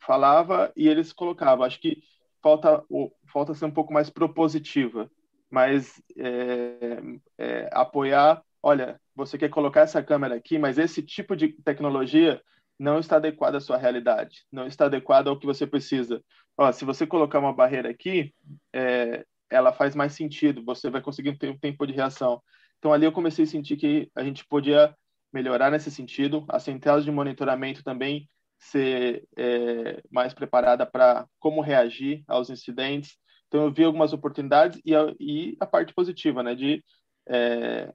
falava 0.00 0.72
e 0.76 0.88
eles 0.88 1.12
colocavam. 1.12 1.64
Acho 1.64 1.80
que 1.80 2.02
falta, 2.42 2.84
falta 3.32 3.54
ser 3.54 3.64
um 3.64 3.70
pouco 3.70 3.92
mais 3.92 4.10
propositiva, 4.10 5.10
mas 5.50 6.02
é, 6.16 7.00
é, 7.38 7.70
apoiar. 7.72 8.42
Olha, 8.62 9.00
você 9.14 9.38
quer 9.38 9.48
colocar 9.48 9.80
essa 9.80 10.02
câmera 10.02 10.34
aqui, 10.34 10.58
mas 10.58 10.78
esse 10.78 11.02
tipo 11.02 11.36
de 11.36 11.48
tecnologia 11.48 12.40
não 12.78 12.98
está 12.98 13.16
adequado 13.16 13.56
à 13.56 13.60
sua 13.60 13.76
realidade, 13.76 14.46
não 14.50 14.66
está 14.66 14.86
adequado 14.86 15.28
ao 15.28 15.38
que 15.38 15.46
você 15.46 15.66
precisa. 15.66 16.22
Ó, 16.56 16.70
se 16.72 16.84
você 16.84 17.06
colocar 17.06 17.38
uma 17.38 17.52
barreira 17.52 17.90
aqui, 17.90 18.34
é, 18.72 19.24
ela 19.50 19.72
faz 19.72 19.94
mais 19.94 20.14
sentido, 20.14 20.64
você 20.64 20.88
vai 20.88 21.00
conseguir 21.02 21.36
ter 21.36 21.50
um 21.50 21.58
tempo 21.58 21.86
de 21.86 21.92
reação. 21.92 22.42
Então 22.78 22.92
ali 22.92 23.04
eu 23.04 23.12
comecei 23.12 23.44
a 23.44 23.48
sentir 23.48 23.76
que 23.76 24.10
a 24.14 24.24
gente 24.24 24.46
podia 24.46 24.94
melhorar 25.32 25.70
nesse 25.70 25.90
sentido. 25.90 26.44
As 26.48 26.62
centrais 26.62 27.04
de 27.04 27.10
monitoramento 27.10 27.84
também 27.84 28.28
ser 28.60 29.26
é, 29.36 30.02
mais 30.10 30.34
preparada 30.34 30.86
para 30.86 31.26
como 31.38 31.62
reagir 31.62 32.22
aos 32.28 32.50
incidentes. 32.50 33.16
Então, 33.48 33.64
eu 33.64 33.72
vi 33.72 33.82
algumas 33.82 34.12
oportunidades 34.12 34.80
e 34.84 34.94
a, 34.94 35.12
e 35.18 35.56
a 35.58 35.66
parte 35.66 35.94
positiva, 35.94 36.42
né, 36.42 36.54
de, 36.54 36.84
é, 37.26 37.92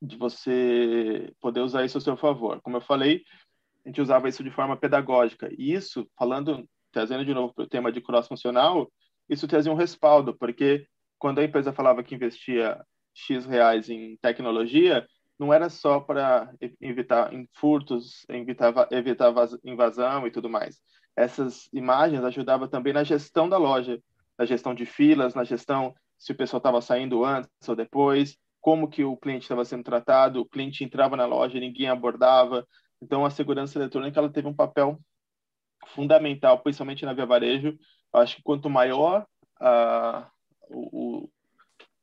de 0.00 0.16
você 0.16 1.32
poder 1.40 1.60
usar 1.60 1.84
isso 1.84 1.98
a 1.98 2.00
seu 2.00 2.16
favor. 2.16 2.60
Como 2.60 2.76
eu 2.76 2.80
falei, 2.82 3.22
a 3.84 3.88
gente 3.88 4.00
usava 4.00 4.28
isso 4.28 4.44
de 4.44 4.50
forma 4.50 4.76
pedagógica. 4.76 5.48
E 5.56 5.72
isso, 5.72 6.06
falando, 6.16 6.68
trazendo 6.92 7.24
de 7.24 7.32
novo 7.32 7.54
para 7.54 7.64
o 7.64 7.68
tema 7.68 7.90
de 7.90 8.00
cross-funcional, 8.00 8.90
isso 9.28 9.48
trazia 9.48 9.72
um 9.72 9.76
respaldo, 9.76 10.36
porque 10.36 10.86
quando 11.18 11.38
a 11.38 11.44
empresa 11.44 11.72
falava 11.72 12.02
que 12.02 12.14
investia 12.14 12.78
X 13.14 13.46
reais 13.46 13.88
em 13.88 14.16
tecnologia, 14.18 15.06
não 15.38 15.52
era 15.52 15.68
só 15.68 16.00
para 16.00 16.52
evitar 16.80 17.30
furtos, 17.52 18.24
evitar, 18.28 18.72
evitar 18.90 19.32
invasão 19.64 20.26
e 20.26 20.30
tudo 20.30 20.48
mais. 20.48 20.80
Essas 21.14 21.68
imagens 21.72 22.24
ajudavam 22.24 22.68
também 22.68 22.92
na 22.92 23.04
gestão 23.04 23.48
da 23.48 23.56
loja, 23.56 24.00
na 24.38 24.44
gestão 24.44 24.74
de 24.74 24.86
filas, 24.86 25.34
na 25.34 25.44
gestão 25.44 25.94
se 26.18 26.32
o 26.32 26.36
pessoal 26.36 26.58
estava 26.58 26.80
saindo 26.80 27.24
antes 27.24 27.50
ou 27.68 27.76
depois, 27.76 28.38
como 28.60 28.88
que 28.88 29.04
o 29.04 29.16
cliente 29.16 29.42
estava 29.42 29.64
sendo 29.64 29.84
tratado, 29.84 30.40
o 30.40 30.46
cliente 30.46 30.82
entrava 30.82 31.16
na 31.16 31.26
loja 31.26 31.60
ninguém 31.60 31.88
abordava. 31.88 32.66
Então, 33.00 33.24
a 33.24 33.30
segurança 33.30 33.78
eletrônica 33.78 34.18
ela 34.18 34.32
teve 34.32 34.48
um 34.48 34.54
papel 34.54 34.98
fundamental, 35.88 36.58
principalmente 36.60 37.04
na 37.04 37.12
Via 37.12 37.26
Varejo. 37.26 37.78
Eu 38.12 38.20
acho 38.20 38.36
que 38.36 38.42
quanto 38.42 38.70
maior 38.70 39.26
a, 39.60 40.28
o, 40.68 41.28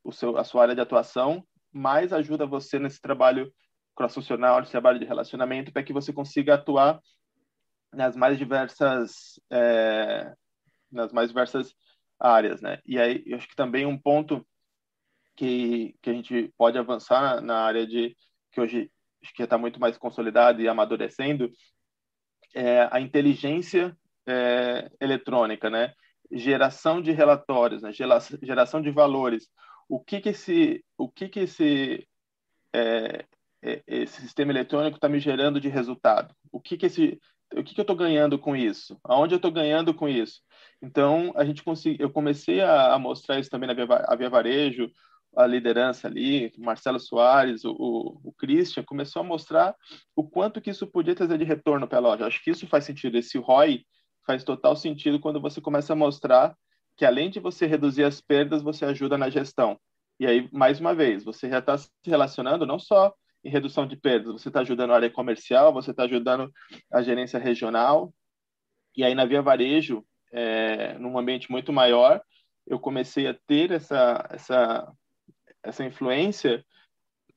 o 0.02 0.12
seu, 0.12 0.38
a 0.38 0.44
sua 0.44 0.62
área 0.62 0.74
de 0.74 0.80
atuação, 0.80 1.44
mais 1.74 2.12
ajuda 2.12 2.46
você 2.46 2.78
nesse 2.78 3.00
trabalho 3.00 3.52
cross-funcional, 3.96 4.60
nesse 4.60 4.72
trabalho 4.72 4.98
de 4.98 5.04
relacionamento, 5.04 5.72
para 5.72 5.82
que 5.82 5.92
você 5.92 6.12
consiga 6.12 6.54
atuar 6.54 7.00
nas 7.92 8.16
mais 8.16 8.38
diversas 8.38 9.40
é, 9.50 10.32
nas 10.90 11.12
mais 11.12 11.28
diversas 11.28 11.74
áreas, 12.18 12.60
né? 12.60 12.78
E 12.86 12.98
aí, 12.98 13.22
eu 13.26 13.36
acho 13.36 13.48
que 13.48 13.56
também 13.56 13.84
um 13.84 13.98
ponto 13.98 14.46
que, 15.36 15.96
que 16.00 16.10
a 16.10 16.12
gente 16.12 16.52
pode 16.56 16.78
avançar 16.78 17.40
na 17.40 17.58
área 17.58 17.86
de 17.86 18.16
que 18.52 18.60
hoje 18.60 18.90
acho 19.22 19.34
que 19.34 19.42
está 19.42 19.58
muito 19.58 19.80
mais 19.80 19.98
consolidado 19.98 20.60
e 20.62 20.68
amadurecendo 20.68 21.50
é 22.54 22.88
a 22.90 23.00
inteligência 23.00 23.96
é, 24.26 24.90
eletrônica, 25.00 25.68
né? 25.68 25.92
Geração 26.30 27.02
de 27.02 27.10
relatórios, 27.10 27.82
né? 27.82 27.90
geração 27.92 28.80
de 28.80 28.90
valores 28.90 29.48
o 29.88 30.00
que 30.00 30.20
que 30.20 30.30
esse, 30.30 30.84
o 30.96 31.08
que 31.08 31.28
que 31.28 31.40
esse, 31.40 32.06
é, 32.72 33.24
é 33.62 33.82
esse 33.86 34.20
sistema 34.20 34.52
eletrônico 34.52 34.96
está 34.96 35.08
me 35.08 35.20
gerando 35.20 35.60
de 35.60 35.68
resultado? 35.68 36.34
O 36.52 36.60
que 36.60 36.76
que 36.76 36.86
esse, 36.86 37.18
o 37.52 37.62
que 37.62 37.74
que 37.74 37.80
eu 37.80 37.84
estou 37.84 37.96
ganhando 37.96 38.38
com 38.38 38.56
isso? 38.56 38.98
Aonde 39.04 39.34
eu 39.34 39.36
estou 39.36 39.52
ganhando 39.52 39.94
com 39.94 40.08
isso? 40.08 40.40
Então 40.82 41.32
a 41.36 41.44
gente 41.44 41.62
consegui, 41.62 42.02
eu 42.02 42.10
comecei 42.10 42.60
a, 42.60 42.94
a 42.94 42.98
mostrar 42.98 43.38
isso 43.38 43.50
também 43.50 43.66
na 43.66 43.74
Via, 43.74 43.86
a 44.06 44.16
Via 44.16 44.30
Varejo, 44.30 44.90
a 45.36 45.46
liderança 45.46 46.06
ali, 46.06 46.52
Marcelo 46.58 47.00
Soares, 47.00 47.64
o, 47.64 47.72
o, 47.72 48.20
o, 48.24 48.32
Christian, 48.32 48.84
começou 48.84 49.20
a 49.20 49.24
mostrar 49.24 49.74
o 50.14 50.22
quanto 50.22 50.60
que 50.60 50.70
isso 50.70 50.86
podia 50.86 51.14
trazer 51.14 51.38
de 51.38 51.44
retorno 51.44 51.88
para 51.88 51.98
a 51.98 52.00
loja. 52.00 52.26
Acho 52.26 52.42
que 52.42 52.50
isso 52.50 52.66
faz 52.68 52.84
sentido. 52.84 53.18
Esse 53.18 53.38
ROI 53.38 53.84
faz 54.26 54.44
total 54.44 54.76
sentido 54.76 55.20
quando 55.20 55.40
você 55.40 55.60
começa 55.60 55.92
a 55.92 55.96
mostrar 55.96 56.56
que 56.96 57.04
além 57.04 57.30
de 57.30 57.40
você 57.40 57.66
reduzir 57.66 58.04
as 58.04 58.20
perdas, 58.20 58.62
você 58.62 58.84
ajuda 58.84 59.18
na 59.18 59.28
gestão. 59.28 59.78
E 60.18 60.26
aí, 60.26 60.48
mais 60.52 60.78
uma 60.80 60.94
vez, 60.94 61.24
você 61.24 61.48
já 61.48 61.58
está 61.58 61.76
se 61.76 61.88
relacionando 62.04 62.66
não 62.66 62.78
só 62.78 63.12
em 63.44 63.50
redução 63.50 63.86
de 63.86 63.96
perdas, 63.96 64.32
você 64.32 64.48
está 64.48 64.60
ajudando 64.60 64.92
a 64.92 64.96
área 64.96 65.10
comercial, 65.10 65.72
você 65.72 65.90
está 65.90 66.04
ajudando 66.04 66.52
a 66.92 67.02
gerência 67.02 67.38
regional. 67.38 68.14
E 68.96 69.04
aí, 69.04 69.14
na 69.14 69.26
Via 69.26 69.42
Varejo, 69.42 70.04
é, 70.32 70.96
num 70.98 71.18
ambiente 71.18 71.50
muito 71.50 71.72
maior, 71.72 72.22
eu 72.66 72.78
comecei 72.78 73.26
a 73.26 73.34
ter 73.46 73.72
essa, 73.72 74.26
essa, 74.30 74.92
essa 75.62 75.84
influência 75.84 76.64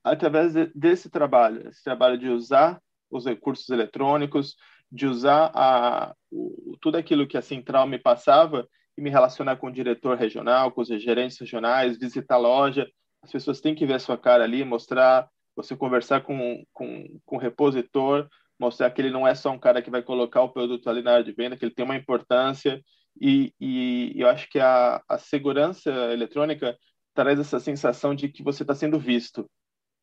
através 0.04 0.54
de, 0.54 0.68
desse 0.74 1.10
trabalho, 1.10 1.68
esse 1.68 1.84
trabalho 1.84 2.18
de 2.18 2.30
usar 2.30 2.82
os 3.10 3.26
recursos 3.26 3.68
eletrônicos, 3.70 4.56
de 4.92 5.06
usar 5.06 5.52
a, 5.54 6.16
o, 6.32 6.78
tudo 6.80 6.98
aquilo 6.98 7.28
que 7.28 7.38
a 7.38 7.42
central 7.42 7.88
me 7.88 8.00
passava 8.00 8.68
e 8.98 9.02
me 9.02 9.10
relacionar 9.10 9.58
com 9.58 9.68
o 9.68 9.72
diretor 9.72 10.18
regional, 10.18 10.72
com 10.72 10.82
os 10.82 10.88
gerentes 10.88 11.38
regionais, 11.40 11.98
visitar 11.98 12.36
a 12.36 12.40
loja. 12.40 12.88
As 13.22 13.32
pessoas 13.32 13.62
têm 13.62 13.76
que 13.76 13.86
ver 13.86 13.96
a 13.96 14.00
sua 14.00 14.18
cara 14.18 14.44
ali, 14.44 14.64
mostrar, 14.64 15.28
você 15.56 15.76
conversar 15.76 16.22
com, 16.22 16.64
com, 16.74 17.20
com 17.26 17.36
o 17.36 17.40
repositor, 17.40 18.28
mostrar 18.60 18.90
que 18.90 19.02
ele 19.02 19.12
não 19.12 19.28
é 19.28 19.36
só 19.36 19.52
um 19.52 19.60
cara 19.60 19.82
que 19.82 19.92
vai 19.92 20.02
colocar 20.02 20.42
o 20.42 20.50
produto 20.50 20.90
ali 20.90 21.02
na 21.02 21.14
área 21.14 21.24
de 21.24 21.32
venda, 21.32 21.56
que 21.56 21.64
ele 21.64 21.74
tem 21.74 21.86
uma 21.86 21.96
importância. 21.96 22.82
E, 23.20 23.54
e 23.60 24.14
eu 24.16 24.28
acho 24.28 24.50
que 24.50 24.60
a, 24.60 25.02
a 25.08 25.18
segurança 25.18 25.92
eletrônica 26.12 26.76
traz 27.14 27.40
essa 27.40 27.60
sensação 27.60 28.16
de 28.16 28.30
que 28.30 28.44
você 28.44 28.64
está 28.64 28.74
sendo 28.74 29.00
visto. 29.00 29.50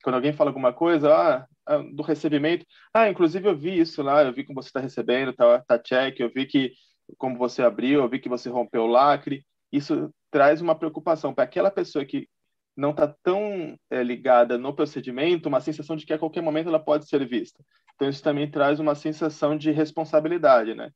Quando 0.03 0.17
alguém 0.17 0.33
fala 0.33 0.51
alguma 0.51 0.73
coisa, 0.73 1.15
ah, 1.15 1.47
ah, 1.67 1.79
do 1.95 2.03
recebimento, 2.03 2.67
ah, 2.93 3.09
inclusive 3.09 3.49
eu 3.49 3.57
vi 3.57 3.79
isso 3.79 4.03
lá, 4.03 4.23
eu 4.23 4.33
vi 4.33 4.45
como 4.45 4.63
você 4.63 4.69
está 4.69 4.81
recebendo, 4.81 5.33
tá, 5.33 5.61
tá 5.61 5.79
check, 5.79 6.21
eu 6.21 6.31
vi 6.33 6.47
que 6.47 6.73
como 7.19 7.39
você 7.39 7.63
abriu, 7.63 8.01
eu 8.01 8.09
vi 8.09 8.19
que 8.19 8.29
você 8.29 8.49
rompeu 8.49 8.83
o 8.83 8.87
lacre. 8.87 9.45
Isso 9.73 10.11
traz 10.31 10.61
uma 10.61 10.75
preocupação 10.75 11.35
para 11.35 11.45
aquela 11.45 11.71
pessoa 11.71 12.05
que 12.05 12.29
não 12.77 12.91
está 12.91 13.15
tão 13.23 13.77
é, 13.91 14.03
ligada 14.03 14.59
no 14.59 14.75
procedimento, 14.75 15.49
uma 15.49 15.61
sensação 15.61 15.97
de 15.97 16.05
que 16.05 16.13
a 16.13 16.19
qualquer 16.19 16.43
momento 16.43 16.69
ela 16.69 16.81
pode 16.81 17.09
ser 17.09 17.27
vista. 17.27 17.63
Então 17.95 18.09
isso 18.09 18.23
também 18.23 18.51
traz 18.51 18.81
uma 18.81 18.95
sensação 18.95 19.57
de 19.57 19.71
responsabilidade, 19.71 20.75
né? 20.75 20.91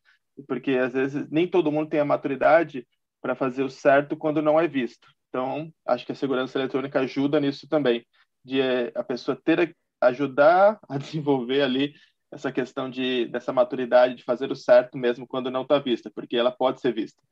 Porque 0.47 0.73
às 0.73 0.93
vezes 0.93 1.29
nem 1.31 1.47
todo 1.49 1.71
mundo 1.71 1.89
tem 1.89 2.01
a 2.01 2.05
maturidade 2.05 2.87
para 3.21 3.35
fazer 3.35 3.63
o 3.63 3.71
certo 3.71 4.17
quando 4.17 4.43
não 4.43 4.59
é 4.59 4.67
visto. 4.67 5.09
Então, 5.29 5.73
acho 5.87 6.07
que 6.07 6.13
a 6.13 6.15
segurança 6.15 6.59
eletrônica 6.59 6.99
ajuda 7.01 7.39
nisso 7.39 7.69
também, 7.69 8.07
de 8.45 8.61
eh, 8.61 8.91
a 8.95 9.05
pessoa 9.05 9.39
ter 9.45 9.77
ajudar 10.01 10.79
a 10.89 10.97
desenvolver 10.99 11.63
ali 11.63 11.93
essa 12.31 12.53
questão 12.53 12.91
de 12.91 13.27
dessa 13.27 13.53
maturidade 13.53 14.17
de 14.17 14.25
fazer 14.25 14.51
o 14.51 14.57
certo 14.57 14.97
mesmo 14.99 15.27
quando 15.27 15.51
não 15.51 15.63
está 15.63 15.79
vista, 15.79 16.11
porque 16.11 16.37
ela 16.37 16.51
pode 16.51 16.81
ser 16.81 16.95
vista. 16.95 17.23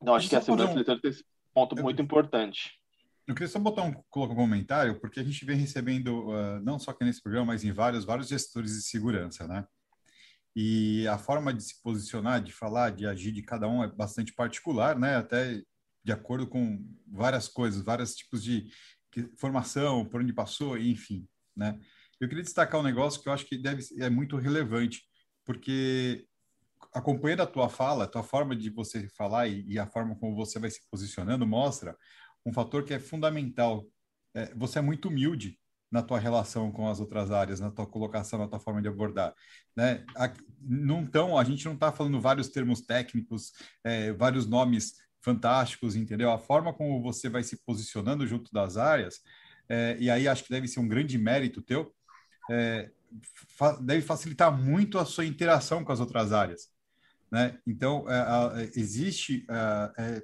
Então, 0.00 0.14
acho 0.14 0.28
que 0.28 0.36
a 0.36 0.40
segurança 0.40 0.72
um... 0.72 0.76
eletrônica 0.76 1.02
tem 1.02 1.10
esse 1.10 1.24
ponto 1.52 1.76
eu... 1.76 1.82
muito 1.82 2.00
importante. 2.02 2.78
Eu 3.26 3.34
queria 3.34 3.48
só 3.48 3.58
botar 3.58 3.82
um, 3.82 3.92
colocar 4.10 4.34
um 4.34 4.36
comentário, 4.36 5.00
porque 5.00 5.18
a 5.18 5.24
gente 5.24 5.46
vem 5.46 5.56
recebendo, 5.56 6.28
uh, 6.28 6.60
não 6.62 6.78
só 6.78 6.90
aqui 6.90 7.04
nesse 7.04 7.22
programa, 7.22 7.46
mas 7.46 7.64
em 7.64 7.72
vários, 7.72 8.04
vários 8.04 8.28
gestores 8.28 8.72
de 8.72 8.82
segurança, 8.82 9.48
né? 9.48 9.66
E 10.54 11.08
a 11.08 11.16
forma 11.16 11.52
de 11.52 11.62
se 11.62 11.82
posicionar, 11.82 12.42
de 12.42 12.52
falar, 12.52 12.90
de 12.90 13.06
agir 13.06 13.32
de 13.32 13.42
cada 13.42 13.66
um 13.66 13.82
é 13.82 13.88
bastante 13.88 14.32
particular, 14.34 14.98
né? 14.98 15.16
Até 15.16 15.62
de 16.04 16.12
acordo 16.12 16.46
com 16.46 16.84
várias 17.06 17.48
coisas, 17.48 17.82
vários 17.82 18.14
tipos 18.14 18.44
de 18.44 18.68
formação, 19.38 20.04
por 20.04 20.20
onde 20.20 20.32
passou, 20.32 20.76
enfim, 20.76 21.26
né? 21.56 21.80
Eu 22.20 22.28
queria 22.28 22.44
destacar 22.44 22.80
um 22.80 22.84
negócio 22.84 23.22
que 23.22 23.28
eu 23.28 23.32
acho 23.32 23.46
que 23.46 23.56
deve 23.56 23.82
é 23.98 24.08
muito 24.08 24.36
relevante, 24.36 25.02
porque 25.44 26.26
acompanhando 26.92 27.42
a 27.42 27.46
tua 27.46 27.68
fala, 27.68 28.04
a 28.04 28.08
tua 28.08 28.22
forma 28.22 28.54
de 28.54 28.70
você 28.70 29.08
falar 29.08 29.48
e, 29.48 29.64
e, 29.66 29.78
a 29.78 29.86
forma 29.86 30.16
como 30.16 30.36
você 30.36 30.58
vai 30.58 30.70
se 30.70 30.80
posicionando 30.90 31.46
mostra 31.46 31.96
um 32.46 32.52
fator 32.52 32.84
que 32.84 32.94
é 32.94 32.98
fundamental. 32.98 33.84
É, 34.34 34.54
você 34.54 34.78
é 34.78 34.82
muito 34.82 35.08
humilde 35.08 35.58
na 35.90 36.02
tua 36.02 36.18
relação 36.18 36.72
com 36.72 36.88
as 36.88 36.98
outras 36.98 37.30
áreas, 37.30 37.60
na 37.60 37.70
tua 37.70 37.86
colocação, 37.86 38.38
na 38.38 38.48
tua 38.48 38.58
forma 38.58 38.82
de 38.82 38.88
abordar, 38.88 39.32
né? 39.76 40.04
Não 40.60 41.06
tão, 41.06 41.38
a 41.38 41.44
gente 41.44 41.64
não 41.64 41.74
está 41.74 41.92
falando 41.92 42.20
vários 42.20 42.48
termos 42.48 42.80
técnicos, 42.80 43.52
é, 43.84 44.12
vários 44.12 44.46
nomes 44.46 44.94
fantásticos, 45.22 45.94
entendeu? 45.94 46.30
A 46.30 46.38
forma 46.38 46.72
como 46.74 47.00
você 47.00 47.28
vai 47.28 47.44
se 47.44 47.64
posicionando 47.64 48.26
junto 48.26 48.52
das 48.52 48.76
áreas, 48.76 49.20
é, 49.68 49.96
e 50.00 50.10
aí 50.10 50.26
acho 50.26 50.42
que 50.42 50.50
deve 50.50 50.66
ser 50.66 50.80
um 50.80 50.88
grande 50.88 51.16
mérito 51.16 51.62
teu, 51.62 51.94
é, 52.50 52.90
fa 53.56 53.72
deve 53.80 54.02
facilitar 54.02 54.56
muito 54.56 54.98
a 54.98 55.04
sua 55.04 55.24
interação 55.24 55.84
com 55.84 55.92
as 55.92 56.00
outras 56.00 56.32
áreas, 56.32 56.68
né? 57.30 57.58
Então, 57.66 58.04
é, 58.08 58.70
existe, 58.74 59.46
é, 59.98 60.22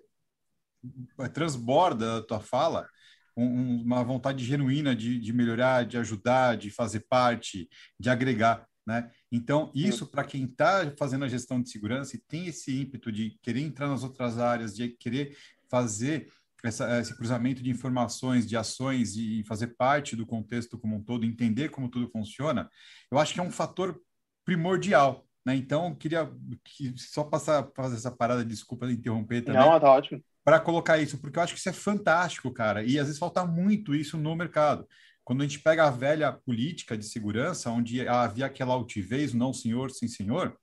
é, 1.18 1.28
transborda 1.28 2.18
a 2.18 2.22
tua 2.22 2.40
fala 2.40 2.88
um, 3.36 3.82
uma 3.82 4.02
vontade 4.04 4.44
genuína 4.44 4.94
de, 4.94 5.18
de 5.18 5.32
melhorar, 5.32 5.84
de 5.84 5.96
ajudar, 5.98 6.56
de 6.56 6.70
fazer 6.70 7.00
parte, 7.08 7.68
de 7.98 8.10
agregar. 8.10 8.66
Né? 8.86 9.10
Então, 9.30 9.70
isso 9.74 10.06
para 10.06 10.24
quem 10.24 10.44
está 10.44 10.92
fazendo 10.98 11.24
a 11.24 11.28
gestão 11.28 11.60
de 11.62 11.70
segurança 11.70 12.16
e 12.16 12.20
tem 12.20 12.46
esse 12.46 12.80
ímpeto 12.80 13.12
de 13.12 13.38
querer 13.42 13.60
entrar 13.60 13.88
nas 13.88 14.02
outras 14.02 14.38
áreas, 14.38 14.74
de 14.74 14.88
querer 14.88 15.36
fazer 15.68 16.30
essa, 16.64 17.00
esse 17.00 17.16
cruzamento 17.16 17.62
de 17.62 17.70
informações, 17.70 18.46
de 18.46 18.56
ações 18.56 19.16
e 19.16 19.42
fazer 19.44 19.68
parte 19.68 20.16
do 20.16 20.26
contexto 20.26 20.78
como 20.78 20.96
um 20.96 21.02
todo, 21.02 21.24
entender 21.24 21.70
como 21.70 21.88
tudo 21.88 22.10
funciona, 22.10 22.68
eu 23.10 23.18
acho 23.18 23.34
que 23.34 23.40
é 23.40 23.42
um 23.42 23.50
fator 23.50 24.00
primordial. 24.44 25.26
Né? 25.44 25.54
Então, 25.56 25.94
queria 25.94 26.30
que, 26.64 26.92
só 26.96 27.24
passar 27.24 27.70
fazer 27.74 27.96
essa 27.96 28.10
parada, 28.10 28.44
desculpa 28.44 28.86
de 28.86 28.94
interromper 28.94 29.42
também. 29.42 29.60
Não, 29.60 29.80
tá 29.80 29.90
ótimo. 29.90 30.22
Para 30.44 30.60
colocar 30.60 30.98
isso, 30.98 31.18
porque 31.18 31.38
eu 31.38 31.42
acho 31.42 31.54
que 31.54 31.60
isso 31.60 31.68
é 31.68 31.72
fantástico, 31.72 32.52
cara, 32.52 32.82
e 32.82 32.98
às 32.98 33.06
vezes 33.06 33.18
falta 33.18 33.44
muito 33.44 33.94
isso 33.94 34.16
no 34.16 34.34
mercado. 34.34 34.86
Quando 35.22 35.42
a 35.42 35.44
gente 35.44 35.60
pega 35.60 35.86
a 35.86 35.90
velha 35.90 36.32
política 36.32 36.96
de 36.96 37.04
segurança, 37.04 37.70
onde 37.70 38.06
havia 38.08 38.46
aquela 38.46 38.74
altivez, 38.74 39.32
não 39.32 39.52
senhor, 39.52 39.90
sim 39.90 40.08
senhor, 40.08 40.58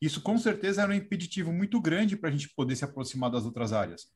isso 0.00 0.22
com 0.22 0.38
certeza 0.38 0.82
era 0.82 0.90
um 0.90 0.94
impeditivo 0.94 1.52
muito 1.52 1.80
grande 1.80 2.16
para 2.16 2.30
a 2.30 2.32
gente 2.32 2.48
poder 2.54 2.74
se 2.74 2.84
aproximar 2.84 3.30
das 3.30 3.44
outras 3.44 3.72
áreas. 3.72 4.06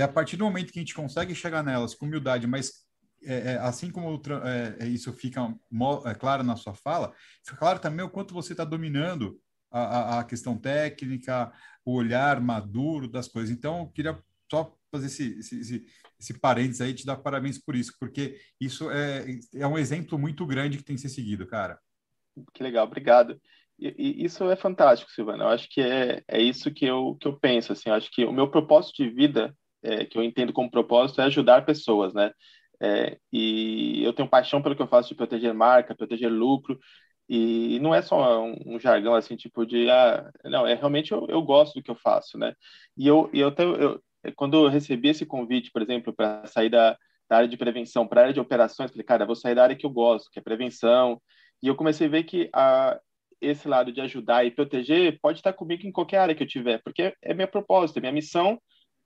E 0.00 0.02
a 0.02 0.08
partir 0.08 0.38
do 0.38 0.44
momento 0.44 0.72
que 0.72 0.78
a 0.78 0.82
gente 0.82 0.94
consegue 0.94 1.34
chegar 1.34 1.62
nelas 1.62 1.94
com 1.94 2.06
humildade, 2.06 2.46
mas 2.46 2.86
é, 3.22 3.52
é, 3.52 3.58
assim 3.58 3.90
como 3.90 4.18
é, 4.46 4.86
é 4.86 4.88
isso 4.88 5.12
fica 5.12 5.54
é, 6.06 6.14
claro 6.14 6.42
na 6.42 6.56
sua 6.56 6.72
fala, 6.72 7.12
fica 7.44 7.58
claro 7.58 7.78
também 7.78 8.02
o 8.02 8.08
quanto 8.08 8.32
você 8.32 8.54
está 8.54 8.64
dominando 8.64 9.38
a, 9.70 9.80
a, 9.80 10.20
a, 10.20 10.24
questão 10.24 10.56
técnica, 10.56 11.52
o 11.84 11.92
olhar 11.92 12.40
maduro 12.40 13.06
das 13.06 13.28
coisas. 13.28 13.50
Então, 13.50 13.80
eu 13.80 13.86
queria 13.88 14.18
só 14.50 14.74
fazer 14.90 15.04
esse, 15.08 15.38
esse, 15.38 15.60
esse, 15.60 15.86
esse 16.18 16.40
parênteses 16.40 16.80
aí, 16.80 16.94
te 16.94 17.04
dar 17.04 17.16
parabéns 17.16 17.58
por 17.58 17.76
isso, 17.76 17.92
porque 18.00 18.40
isso 18.58 18.90
é, 18.90 19.38
é 19.54 19.66
um 19.66 19.76
exemplo 19.76 20.18
muito 20.18 20.46
grande 20.46 20.78
que 20.78 20.82
tem 20.82 20.96
que 20.96 21.02
ser 21.02 21.10
seguido, 21.10 21.46
cara. 21.46 21.78
Que 22.54 22.62
legal, 22.62 22.86
obrigado. 22.86 23.38
E, 23.78 23.94
e 23.98 24.24
isso 24.24 24.50
é 24.50 24.56
fantástico, 24.56 25.12
Silvana. 25.12 25.44
Eu 25.44 25.48
acho 25.48 25.68
que 25.68 25.82
é, 25.82 26.22
é 26.26 26.40
isso 26.40 26.72
que 26.72 26.86
eu, 26.86 27.18
que 27.20 27.28
eu 27.28 27.38
penso. 27.38 27.74
Assim, 27.74 27.90
eu 27.90 27.94
acho 27.96 28.10
que 28.10 28.24
o 28.24 28.32
meu 28.32 28.50
propósito 28.50 29.02
de 29.02 29.10
vida, 29.10 29.54
é, 29.82 30.04
que 30.04 30.18
eu 30.18 30.22
entendo 30.22 30.52
como 30.52 30.70
propósito, 30.70 31.20
é 31.20 31.24
ajudar 31.24 31.64
pessoas, 31.64 32.14
né? 32.14 32.32
É, 32.82 33.18
e 33.32 34.02
eu 34.04 34.12
tenho 34.12 34.28
paixão 34.28 34.62
pelo 34.62 34.74
que 34.74 34.82
eu 34.82 34.88
faço 34.88 35.10
de 35.10 35.14
proteger 35.14 35.52
marca, 35.52 35.94
proteger 35.94 36.30
lucro, 36.30 36.78
e 37.28 37.78
não 37.80 37.94
é 37.94 38.02
só 38.02 38.44
um, 38.44 38.56
um, 38.66 38.80
jargão 38.80 39.14
assim, 39.14 39.36
tipo 39.36 39.64
de, 39.64 39.88
ah, 39.90 40.28
não, 40.44 40.66
é 40.66 40.74
realmente 40.74 41.12
eu, 41.12 41.26
eu 41.28 41.40
gosto 41.42 41.74
do 41.74 41.82
que 41.82 41.90
eu 41.90 41.94
faço, 41.94 42.36
né? 42.38 42.54
E 42.96 43.06
eu, 43.06 43.30
eu, 43.32 43.52
tenho, 43.52 43.76
eu, 43.76 44.02
quando 44.34 44.56
eu 44.56 44.68
recebi 44.68 45.08
esse 45.10 45.24
convite, 45.24 45.70
por 45.70 45.82
exemplo, 45.82 46.12
para 46.12 46.44
sair 46.46 46.70
da, 46.70 46.96
da, 47.28 47.36
área 47.36 47.48
de 47.48 47.56
prevenção 47.56 48.06
para 48.06 48.20
a 48.20 48.24
área 48.24 48.34
de 48.34 48.40
operações, 48.40 48.90
falei, 48.90 49.04
cara, 49.04 49.26
vou 49.26 49.36
sair 49.36 49.54
da 49.54 49.62
área 49.62 49.76
que 49.76 49.86
eu 49.86 49.90
gosto, 49.90 50.30
que 50.30 50.40
é 50.40 50.42
prevenção. 50.42 51.20
E 51.62 51.68
eu 51.68 51.76
comecei 51.76 52.08
a 52.08 52.10
ver 52.10 52.24
que 52.24 52.50
a, 52.52 52.98
esse 53.40 53.68
lado 53.68 53.92
de 53.92 54.00
ajudar 54.00 54.44
e 54.44 54.50
proteger 54.50 55.18
pode 55.20 55.38
estar 55.38 55.52
comigo 55.52 55.86
em 55.86 55.92
qualquer 55.92 56.18
área 56.18 56.34
que 56.34 56.42
eu 56.42 56.48
tiver, 56.48 56.82
porque 56.82 57.02
é, 57.02 57.14
é 57.22 57.34
minha 57.34 57.48
propósito, 57.48 57.98
é 57.98 58.00
minha 58.00 58.12
missão 58.12 58.60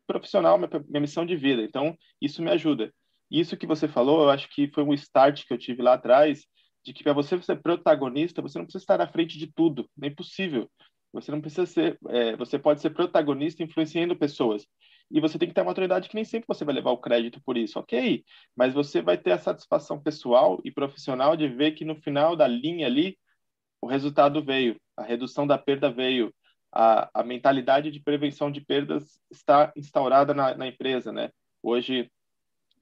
profissional, 0.06 0.58
minha, 0.58 0.70
minha 0.88 1.00
missão 1.00 1.24
de 1.24 1.36
vida. 1.36 1.62
Então, 1.62 1.96
isso 2.20 2.42
me 2.42 2.50
ajuda. 2.50 2.92
Isso 3.30 3.56
que 3.56 3.66
você 3.66 3.88
falou, 3.88 4.22
eu 4.22 4.30
acho 4.30 4.48
que 4.48 4.70
foi 4.72 4.84
um 4.84 4.94
start 4.94 5.44
que 5.46 5.52
eu 5.52 5.58
tive 5.58 5.82
lá 5.82 5.94
atrás, 5.94 6.46
de 6.84 6.92
que 6.92 7.02
para 7.02 7.12
você 7.12 7.40
ser 7.42 7.62
protagonista, 7.62 8.42
você 8.42 8.58
não 8.58 8.66
precisa 8.66 8.82
estar 8.82 9.00
à 9.00 9.08
frente 9.08 9.38
de 9.38 9.46
tudo, 9.46 9.88
nem 9.96 10.14
possível. 10.14 10.70
Você 11.12 11.30
não 11.30 11.40
precisa 11.40 11.64
ser, 11.64 11.98
é, 12.08 12.36
você 12.36 12.58
pode 12.58 12.80
ser 12.80 12.90
protagonista 12.90 13.62
influenciando 13.62 14.16
pessoas 14.16 14.66
e 15.10 15.20
você 15.20 15.38
tem 15.38 15.48
que 15.48 15.54
ter 15.54 15.60
uma 15.60 15.68
maturidade 15.70 16.08
que 16.08 16.14
nem 16.14 16.24
sempre 16.24 16.46
você 16.48 16.64
vai 16.64 16.74
levar 16.74 16.90
o 16.90 16.98
crédito 16.98 17.40
por 17.44 17.56
isso, 17.56 17.78
ok? 17.78 18.24
Mas 18.56 18.74
você 18.74 19.00
vai 19.00 19.16
ter 19.16 19.32
a 19.32 19.38
satisfação 19.38 20.00
pessoal 20.00 20.60
e 20.64 20.70
profissional 20.70 21.36
de 21.36 21.48
ver 21.48 21.72
que 21.72 21.84
no 21.84 21.94
final 21.96 22.34
da 22.34 22.46
linha 22.46 22.86
ali 22.86 23.16
o 23.80 23.86
resultado 23.86 24.42
veio, 24.42 24.76
a 24.96 25.02
redução 25.02 25.46
da 25.46 25.58
perda 25.58 25.90
veio, 25.90 26.34
a, 26.74 27.08
a 27.14 27.22
mentalidade 27.22 27.90
de 27.90 28.00
prevenção 28.00 28.50
de 28.50 28.60
perdas 28.60 29.20
está 29.30 29.72
instaurada 29.76 30.34
na, 30.34 30.56
na 30.56 30.66
empresa, 30.66 31.12
né? 31.12 31.30
Hoje, 31.62 32.10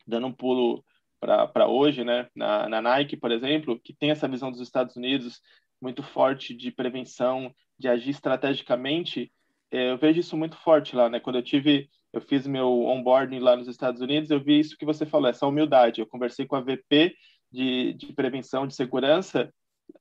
dando 0.06 0.26
um 0.28 0.32
pulo 0.32 0.82
para 1.20 1.68
hoje, 1.68 2.02
né? 2.02 2.28
Na, 2.34 2.68
na 2.68 2.80
Nike, 2.80 3.16
por 3.16 3.30
exemplo, 3.30 3.78
que 3.78 3.94
tem 3.94 4.10
essa 4.10 4.26
visão 4.26 4.50
dos 4.50 4.60
Estados 4.60 4.96
Unidos 4.96 5.40
muito 5.80 6.02
forte 6.02 6.54
de 6.54 6.70
prevenção, 6.70 7.54
de 7.78 7.88
agir 7.88 8.10
estrategicamente, 8.10 9.32
é, 9.70 9.90
eu 9.90 9.98
vejo 9.98 10.20
isso 10.20 10.36
muito 10.36 10.56
forte 10.56 10.96
lá, 10.96 11.08
né? 11.08 11.20
Quando 11.20 11.36
eu 11.36 11.42
tive 11.42 11.88
eu 12.12 12.20
fiz 12.20 12.46
meu 12.46 12.68
onboarding 12.84 13.38
lá 13.38 13.56
nos 13.56 13.68
Estados 13.68 14.02
Unidos, 14.02 14.30
eu 14.30 14.38
vi 14.38 14.60
isso 14.60 14.76
que 14.76 14.84
você 14.84 15.06
falou, 15.06 15.30
essa 15.30 15.46
humildade. 15.46 16.00
Eu 16.00 16.06
conversei 16.06 16.46
com 16.46 16.54
a 16.54 16.60
VP 16.60 17.16
de, 17.50 17.94
de 17.94 18.12
prevenção 18.12 18.66
de 18.66 18.74
segurança, 18.74 19.52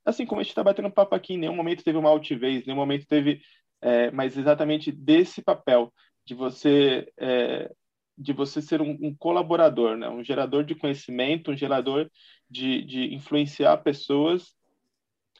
assim 0.05 0.25
como 0.25 0.41
a 0.41 0.43
gente 0.43 0.51
está 0.51 0.63
batendo 0.63 0.91
papo 0.91 1.15
aqui, 1.15 1.33
em 1.33 1.37
nenhum 1.37 1.55
momento 1.55 1.83
teve 1.83 1.97
uma 1.97 2.09
altivez, 2.09 2.63
em 2.63 2.67
nenhum 2.67 2.77
momento 2.77 3.07
teve, 3.07 3.41
é, 3.81 4.11
mas 4.11 4.37
exatamente 4.37 4.91
desse 4.91 5.41
papel, 5.41 5.93
de 6.25 6.35
você 6.35 7.11
é, 7.17 7.71
de 8.17 8.33
você 8.33 8.61
ser 8.61 8.81
um, 8.81 8.97
um, 9.01 9.15
colaborador, 9.15 9.97
né? 9.97 10.07
um 10.07 10.23
gerador 10.23 10.63
de 10.63 10.75
conhecimento, 10.75 11.51
um 11.51 11.57
gerador 11.57 12.09
de, 12.49 12.83
de 12.83 13.15
influenciar 13.15 13.77
pessoas 13.77 14.53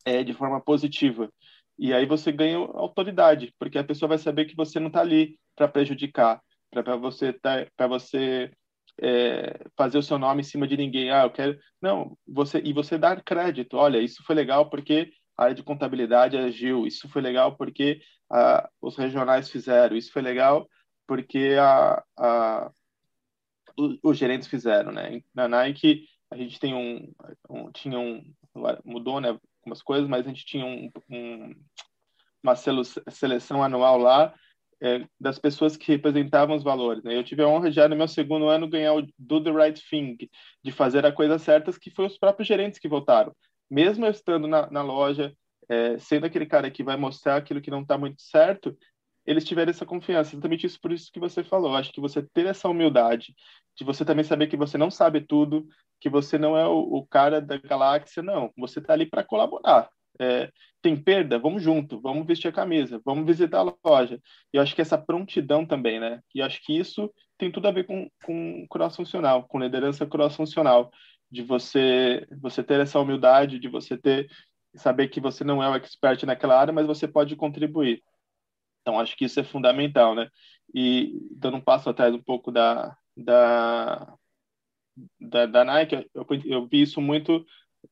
é, 0.06 0.24
de 0.24 0.34
forma 0.34 0.60
positiva. 0.60 1.32
E 1.78 1.94
aí 1.94 2.06
você 2.06 2.32
ganha 2.32 2.58
autoridade, 2.58 3.54
porque 3.60 3.78
a 3.78 3.84
pessoa 3.84 4.10
vai 4.10 4.18
saber 4.18 4.46
que 4.46 4.56
você 4.56 4.80
não 4.80 4.88
está 4.88 5.02
ali 5.02 5.40
para 5.56 5.68
prejudicar, 5.68 6.42
para 6.72 6.96
você 6.96 7.34
tá, 7.34 7.68
para 7.76 7.88
você 7.88 8.52
é, 9.02 9.60
fazer 9.78 9.98
o 9.98 10.04
seu 10.04 10.18
nome 10.18 10.42
em 10.42 10.46
cima 10.46 10.68
de 10.68 10.78
ninguém. 10.78 11.12
Ah, 11.12 11.24
eu 11.24 11.32
quero. 11.32 11.58
Não, 11.82 12.18
você 12.28 12.62
e 12.64 12.74
você 12.74 12.98
dar 12.98 13.24
crédito. 13.24 13.78
Olha, 13.78 14.00
isso 14.00 14.24
foi 14.24 14.36
legal 14.36 14.70
porque 14.70 15.12
a 15.38 15.44
área 15.44 15.56
de 15.56 15.64
contabilidade 15.64 16.38
agiu. 16.38 16.86
Isso 16.86 17.08
foi 17.10 17.22
legal 17.22 17.56
porque 17.56 18.02
ah, 18.30 18.70
os 18.82 18.96
regionais 18.98 19.50
fizeram. 19.50 19.96
Isso 19.96 20.12
foi 20.12 20.22
legal 20.22 20.68
porque 21.08 21.56
a, 21.60 22.04
a, 22.18 22.72
os 24.04 24.18
gerentes 24.18 24.48
fizeram, 24.48 24.92
né? 24.92 25.22
Na 25.34 25.48
Nike 25.48 26.06
a 26.32 26.38
gente 26.38 26.60
tem 26.60 26.74
um, 26.74 27.12
um 27.50 27.72
tinha 27.72 28.00
um 28.00 28.24
mudou, 28.86 29.20
né? 29.20 29.38
Algumas 29.60 29.82
coisas, 29.82 30.08
mas 30.08 30.26
a 30.26 30.30
gente 30.30 30.46
tinha 30.46 30.66
um, 30.66 30.90
um 31.10 31.56
uma 32.44 32.56
seleção 32.56 33.64
anual 33.64 33.98
lá 33.98 34.34
é, 34.82 35.06
das 35.20 35.38
pessoas 35.38 35.78
que 35.78 35.92
representavam 35.92 36.56
os 36.56 36.64
valores. 36.64 37.04
Né? 37.04 37.16
Eu 37.16 37.24
tive 37.24 37.44
a 37.44 37.48
honra 37.48 37.72
já 37.72 37.88
no 37.88 37.96
meu 37.96 38.08
segundo 38.08 38.48
ano 38.48 38.68
ganhar 38.68 38.94
o 38.94 39.08
Do 39.18 39.44
the 39.44 39.52
Right 39.52 39.82
Thing, 39.90 40.18
de 40.64 40.72
fazer 40.72 41.06
a 41.06 41.12
coisa 41.12 41.38
certa, 41.38 41.72
que 41.72 41.92
foi 41.92 42.08
os 42.08 42.18
próprios 42.18 42.48
gerentes 42.48 42.80
que 42.80 42.90
votaram. 42.90 43.36
Mesmo 43.72 44.06
estando 44.06 44.50
na, 44.50 44.70
na 44.70 44.82
loja, 44.82 45.34
é, 45.70 45.98
sendo 45.98 46.26
aquele 46.26 46.46
cara 46.46 46.70
que 46.70 46.84
vai 46.84 46.98
mostrar 46.98 47.38
aquilo 47.38 47.62
que 47.62 47.72
não 47.72 47.84
está 47.84 47.98
muito 47.98 48.22
certo, 48.22 48.78
eles 49.26 49.46
tiveram 49.46 49.70
essa 49.70 49.86
confiança. 49.86 50.36
Exatamente 50.36 50.66
isso 50.66 50.80
por 50.82 50.92
isso 50.92 51.10
que 51.10 51.20
você 51.20 51.42
falou. 51.42 51.74
Acho 51.76 51.94
que 51.94 52.02
você 52.02 52.22
ter 52.22 52.46
essa 52.48 52.68
humildade, 52.68 53.34
de 53.78 53.86
você 53.86 54.04
também 54.04 54.26
saber 54.26 54.48
que 54.48 54.58
você 54.58 54.78
não 54.78 54.92
sabe 54.92 55.22
tudo, 55.22 55.66
que 56.02 56.10
você 56.10 56.38
não 56.38 56.58
é 56.58 56.68
o, 56.68 56.80
o 56.80 57.08
cara 57.08 57.40
da 57.40 57.58
galáxia, 57.58 58.22
não. 58.22 58.52
Você 58.58 58.80
está 58.80 58.92
ali 58.92 59.06
para 59.06 59.24
colaborar. 59.24 59.90
É, 60.20 60.52
tem 60.82 60.96
perda, 61.02 61.40
vamos 61.40 61.64
junto, 61.64 62.02
vamos 62.02 62.28
vestir 62.28 62.50
a 62.50 62.52
camisa, 62.52 63.02
vamos 63.06 63.26
visitar 63.26 63.60
a 63.60 63.74
loja. 63.90 64.20
E 64.54 64.58
eu 64.58 64.62
acho 64.62 64.76
que 64.76 64.82
essa 64.82 64.98
prontidão 64.98 65.66
também, 65.66 66.00
né? 66.00 66.20
E 66.36 66.42
acho 66.42 66.62
que 66.64 66.78
isso 66.78 67.12
tem 67.38 67.52
tudo 67.52 67.68
a 67.68 67.72
ver 67.72 67.86
com, 67.86 68.10
com 68.26 68.68
cross-funcional, 68.70 69.48
com 69.48 69.60
liderança 69.60 70.06
cross-funcional, 70.06 70.92
de 71.32 71.42
você, 71.42 72.28
você 72.40 72.64
ter 72.64 72.80
essa 72.80 73.00
humildade, 73.00 73.60
de 73.60 73.70
você 73.70 73.98
ter 73.98 74.30
saber 74.76 75.10
que 75.10 75.20
você 75.20 75.44
não 75.44 75.62
é 75.62 75.70
o 75.70 75.76
expert 75.76 76.24
naquela 76.26 76.60
área, 76.60 76.74
mas 76.74 76.88
você 76.88 77.08
pode 77.08 77.36
contribuir. 77.36 78.02
Então, 78.82 79.00
acho 79.00 79.16
que 79.16 79.26
isso 79.26 79.40
é 79.40 79.44
fundamental, 79.44 80.16
né? 80.16 80.30
E 80.74 81.14
dando 81.32 81.58
um 81.58 81.62
passo 81.62 81.90
atrás 81.90 82.14
um 82.16 82.22
pouco 82.22 82.52
da, 82.52 82.96
da, 83.16 84.14
da, 85.20 85.46
da 85.46 85.66
Nike, 85.66 86.08
eu, 86.14 86.26
eu 86.46 86.68
vi 86.68 86.82
isso 86.82 87.02
muito, 87.02 87.46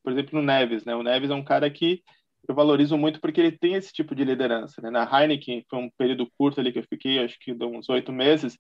por 0.04 0.12
exemplo, 0.12 0.40
no 0.40 0.46
Neves, 0.46 0.86
né? 0.86 0.96
O 0.96 1.04
Neves 1.04 1.30
é 1.30 1.36
um 1.36 1.44
cara 1.44 1.70
que 1.70 2.04
eu 2.48 2.56
valorizo 2.56 2.98
muito 2.98 3.22
porque 3.22 3.40
ele 3.40 3.52
tem 3.58 3.76
esse 3.76 3.94
tipo 3.94 4.16
de 4.16 4.24
liderança. 4.24 4.82
Né? 4.82 4.90
Na 4.90 5.04
Heineken, 5.04 5.64
foi 5.70 5.80
um 5.80 5.90
período 5.92 6.30
curto 6.38 6.60
ali 6.60 6.72
que 6.72 6.80
eu 6.80 6.88
fiquei, 6.90 7.20
acho 7.24 7.38
que 7.40 7.54
uns 7.54 7.90
oito 7.90 8.12
meses, 8.12 8.58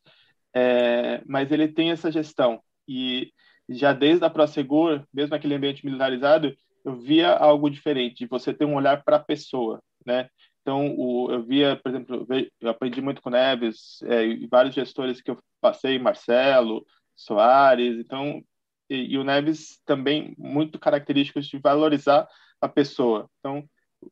é, 0.53 1.23
mas 1.25 1.51
ele 1.51 1.67
tem 1.67 1.91
essa 1.91 2.11
gestão. 2.11 2.61
E 2.87 3.31
já 3.69 3.93
desde 3.93 4.25
a 4.25 4.29
Prosegur, 4.29 5.03
mesmo 5.13 5.35
aquele 5.35 5.55
ambiente 5.55 5.85
militarizado, 5.85 6.55
eu 6.83 6.95
via 6.95 7.31
algo 7.31 7.69
diferente, 7.69 8.19
de 8.19 8.27
você 8.27 8.53
ter 8.53 8.65
um 8.65 8.75
olhar 8.75 9.03
para 9.03 9.17
a 9.17 9.23
pessoa, 9.23 9.81
né? 10.05 10.29
Então, 10.61 10.93
o, 10.97 11.31
eu 11.31 11.43
via, 11.43 11.75
por 11.75 11.89
exemplo, 11.89 12.27
eu 12.59 12.69
aprendi 12.69 13.01
muito 13.01 13.21
com 13.21 13.29
Neves 13.29 14.01
é, 14.03 14.25
e 14.25 14.47
vários 14.47 14.75
gestores 14.75 15.21
que 15.21 15.31
eu 15.31 15.37
passei, 15.61 15.97
Marcelo, 15.97 16.85
Soares, 17.15 17.97
então, 17.97 18.43
e, 18.89 19.13
e 19.13 19.17
o 19.17 19.23
Neves 19.23 19.81
também 19.85 20.35
muito 20.37 20.79
característicos 20.79 21.47
de 21.47 21.57
valorizar 21.57 22.27
a 22.61 22.67
pessoa. 22.67 23.29
Então, 23.39 23.63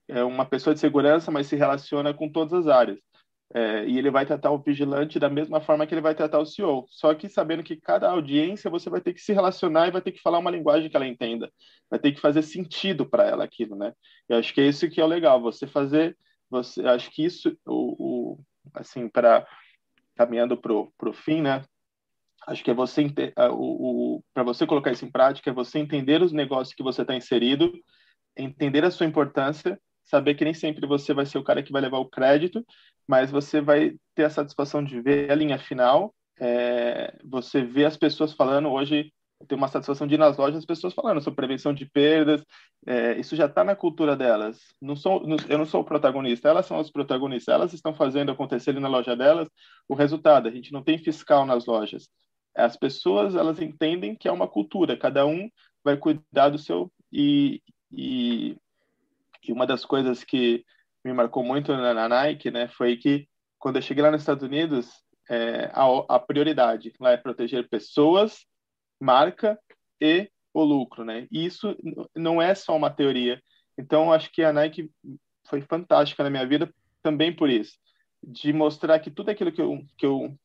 é 0.08 0.24
uma 0.24 0.45
pessoa 0.45 0.74
de 0.74 0.80
segurança, 0.80 1.32
mas 1.32 1.47
se 1.47 1.55
relaciona 1.55 2.14
com 2.14 2.30
todas 2.30 2.53
as 2.53 2.68
áreas. 2.68 2.99
É, 3.54 3.86
e 3.86 3.98
ele 3.98 4.12
vai 4.12 4.26
tratar 4.26 4.52
o 4.52 4.62
vigilante 4.62 5.18
da 5.20 5.30
mesma 5.30 5.62
forma 5.62 5.88
que 5.88 5.93
ele 5.93 6.02
vai 6.02 6.14
tratar 6.14 6.39
o 6.39 6.45
CEO. 6.45 6.86
Só 6.89 7.14
que 7.14 7.30
sabendo 7.30 7.64
que 7.64 7.78
cada 7.78 8.10
audiência 8.10 8.70
você 8.70 8.89
vai 8.89 9.00
ter 9.00 9.14
que 9.14 9.22
se 9.22 9.34
relacionar 9.34 9.88
e 9.88 9.91
vai 9.91 10.02
ter 10.02 10.12
que 10.12 10.22
falar 10.22 10.39
uma 10.39 10.52
linguagem 10.52 10.89
que 10.89 10.95
ela 10.95 11.08
entenda. 11.08 11.52
Vai 11.89 12.00
ter 12.00 12.12
que 12.12 12.20
fazer 12.20 12.41
sentido 12.41 13.10
para 13.10 13.24
ela 13.26 13.43
aquilo, 13.43 13.76
né? 13.76 13.93
Eu 14.28 14.38
acho 14.38 14.54
que 14.54 14.62
é 14.62 14.68
isso 14.68 14.89
que 14.89 15.00
é 15.00 15.04
o 15.04 15.08
legal. 15.08 15.41
Você 15.41 15.66
fazer, 15.66 16.18
você, 16.50 16.86
acho 16.86 17.10
que 17.12 17.24
isso, 17.24 17.58
o, 17.66 18.36
o 18.36 18.39
assim, 18.74 19.08
para 19.08 19.48
caminhando 20.16 20.58
pro 20.58 20.91
pro 20.98 21.14
fim, 21.14 21.41
né? 21.41 21.64
Acho 22.48 22.64
que 22.64 22.72
é 22.72 22.74
você 22.74 23.04
o, 23.52 24.18
o 24.18 24.24
para 24.34 24.43
você 24.43 24.66
colocar 24.66 24.91
isso 24.91 25.06
em 25.06 25.12
prática 25.12 25.50
é 25.50 25.54
você 25.54 25.80
entender 25.80 26.22
os 26.22 26.32
negócios 26.34 26.76
que 26.76 26.84
você 26.84 27.02
está 27.02 27.16
inserido 27.16 27.72
entender 28.38 28.86
a 28.86 28.91
sua 28.91 29.06
importância, 29.06 29.80
saber 30.04 30.36
que 30.36 30.45
nem 30.45 30.54
sempre 30.54 30.86
você 30.88 31.14
vai 31.14 31.26
ser 31.26 31.38
o 31.38 31.43
cara 31.43 31.64
que 31.64 31.72
vai 31.72 31.82
levar 31.82 31.98
o 31.98 32.10
crédito, 32.10 32.66
mas 33.08 33.32
você 33.32 33.62
vai 33.62 33.95
ter 34.14 34.26
a 34.26 34.30
satisfação 34.30 34.84
de 34.84 35.01
ver 35.01 35.32
a 35.32 35.36
linha 35.36 35.58
final, 35.58 36.14
é, 36.39 37.18
você 37.24 37.62
vê 37.62 37.86
as 37.86 37.97
pessoas 37.97 38.34
falando. 38.34 38.70
Hoje 38.70 39.12
tenho 39.47 39.60
uma 39.60 39.68
satisfação 39.68 40.08
de 40.08 40.16
ir 40.16 40.18
nas 40.18 40.38
lojas 40.38 40.58
as 40.58 40.66
pessoas 40.66 40.93
falando 40.93 41.22
sobre 41.22 41.36
prevenção 41.36 41.74
de 41.74 41.86
perdas, 41.86 42.43
é, 42.86 43.20
isso 43.20 43.36
já 43.36 43.45
está 43.45 43.64
na 43.64 43.76
cultura 43.76 44.16
delas. 44.16 44.60
Não 44.82 44.95
sou, 44.95 45.24
eu 45.47 45.58
não 45.58 45.66
sou 45.66 45.82
o 45.82 45.86
protagonista, 45.86 46.49
elas 46.49 46.66
são 46.66 46.80
os 46.80 46.89
protagonistas, 46.89 47.53
elas 47.53 47.74
estão 47.74 47.93
fazendo 47.93 48.32
acontecer 48.32 48.74
na 48.80 48.88
loja 48.88 49.16
delas 49.16 49.47
o 49.88 49.93
resultado. 49.93 50.47
A 50.47 50.51
gente 50.51 50.72
não 50.72 50.84
tem 50.84 50.97
fiscal 50.97 51.45
nas 51.45 51.66
lojas. 51.66 52.10
As 52.55 52.76
pessoas 52.76 53.36
elas 53.36 53.62
entendem 53.62 54.16
que 54.16 54.28
é 54.28 54.32
uma 54.32 54.47
cultura, 54.47 54.97
cada 54.97 55.26
um 55.26 55.49
vai 55.84 55.95
cuidar 55.97 56.49
do 56.49 56.58
seu 56.58 56.91
e, 57.12 57.62
e, 57.91 58.58
e 59.47 59.53
uma 59.53 59.68
das 59.68 59.86
coisas 59.86 60.24
que 60.24 60.66
me 61.04 61.14
marcou 61.14 61.43
muito 61.43 61.72
na, 61.76 61.93
na, 61.93 62.10
Nike, 62.10 62.52
né, 62.52 62.68
foi 62.68 62.98
que 62.98 63.28
quando 63.60 63.78
eu 63.78 63.82
cheguei 63.82 64.04
lá 64.04 64.12
nos 64.12 64.22
Estados 64.22 64.43
Unidos, 64.43 64.89
é, 65.30 65.72
a, 65.74 66.16
a 66.16 66.20
prioridade 66.20 66.93
lá 67.00 67.12
é 67.12 67.18
proteger 67.18 67.68
pessoas, 67.70 68.45
marca 69.00 69.60
e 70.02 70.30
o 70.54 70.64
lucro, 70.64 71.04
né? 71.04 71.28
E 71.32 71.45
isso 71.45 71.76
não 72.16 72.41
é 72.41 72.56
só 72.56 72.76
uma 72.76 72.89
teoria. 72.89 73.41
Então, 73.78 74.12
acho 74.12 74.32
que 74.32 74.43
a 74.43 74.52
Nike 74.52 74.91
foi 75.48 75.62
fantástica 75.62 76.24
na 76.24 76.30
minha 76.30 76.48
vida 76.48 76.74
também 77.04 77.36
por 77.36 77.50
isso, 77.50 77.78
de 78.24 78.52
mostrar 78.52 79.00
que 79.00 79.12
tudo 79.12 79.30
aquilo 79.30 79.52
que 79.52 79.62
eu, 79.62 79.86
que 79.98 80.06
eu 80.06 80.38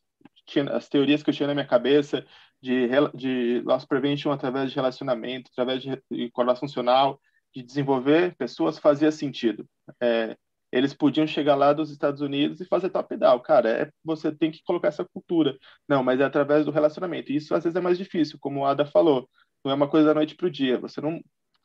tinha, 0.47 0.71
as 0.71 0.89
teorias 0.89 1.23
que 1.23 1.31
eu 1.31 1.35
tinha 1.35 1.47
na 1.47 1.55
minha 1.55 1.67
cabeça 1.67 2.25
de, 2.61 2.89
de 3.15 3.63
loss 3.65 3.85
prevention 3.85 4.31
através 4.31 4.71
de 4.71 4.77
relacionamento, 4.77 5.51
através 5.53 5.83
de, 5.83 5.91
de 6.11 6.31
funcional, 6.59 7.21
de 7.55 7.63
desenvolver 7.63 8.35
pessoas 8.37 8.79
fazia 8.79 9.13
sentido. 9.13 9.67
É, 10.01 10.37
eles 10.73 10.95
podiam 10.95 11.27
chegar 11.27 11.55
lá 11.55 11.73
dos 11.73 11.91
Estados 11.91 12.23
Unidos 12.23 12.61
e 12.61 12.65
fazer 12.65 12.89
top-down. 12.89 13.41
Cara, 13.41 13.69
é, 13.69 13.91
você 14.03 14.33
tem 14.33 14.51
que 14.51 14.63
colocar 14.65 14.89
essa 14.89 15.05
cultura. 15.05 15.59
Não, 15.87 16.03
mas 16.03 16.19
é 16.19 16.25
através 16.25 16.65
do 16.65 16.71
relacionamento. 16.71 17.31
Isso 17.31 17.55
às 17.55 17.65
vezes 17.65 17.77
é 17.77 17.81
mais 17.81 17.99
difícil, 17.99 18.39
como 18.41 18.61
o 18.61 18.67
Ada 18.67 18.87
falou. 18.87 19.29
Não 19.63 19.71
é 19.71 19.75
uma 19.75 19.89
coisa 19.89 20.09
da 20.09 20.15
noite 20.15 20.35
para 20.35 20.47
o 20.47 20.51
dia. 20.51 20.79
Você 20.79 21.01
não 21.01 21.23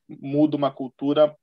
muda 0.09 0.57
uma 0.57 0.71
cultura 0.71 1.33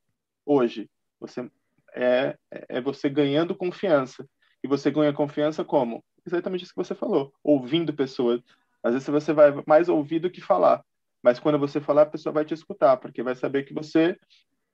hoje. 0.45 0.89
Você 1.19 1.49
é, 1.95 2.37
é 2.51 2.79
você 2.79 3.09
ganhando 3.09 3.55
confiança. 3.55 4.27
E 4.63 4.67
você 4.67 4.91
ganha 4.91 5.13
confiança 5.13 5.63
como? 5.63 6.03
Exatamente 6.25 6.63
isso 6.63 6.73
que 6.73 6.83
você 6.83 6.93
falou. 6.93 7.33
Ouvindo 7.43 7.93
pessoas. 7.93 8.41
Às 8.83 8.93
vezes 8.93 9.07
você 9.07 9.33
vai 9.33 9.51
mais 9.65 9.89
ouvir 9.89 10.19
do 10.19 10.29
que 10.29 10.41
falar. 10.41 10.83
Mas 11.25 11.39
quando 11.39 11.57
você 11.57 11.81
falar, 11.81 12.03
a 12.03 12.05
pessoa 12.05 12.31
vai 12.31 12.45
te 12.45 12.53
escutar, 12.53 12.97
porque 12.97 13.23
vai 13.23 13.33
saber 13.33 13.63
que 13.63 13.73
você 13.73 14.15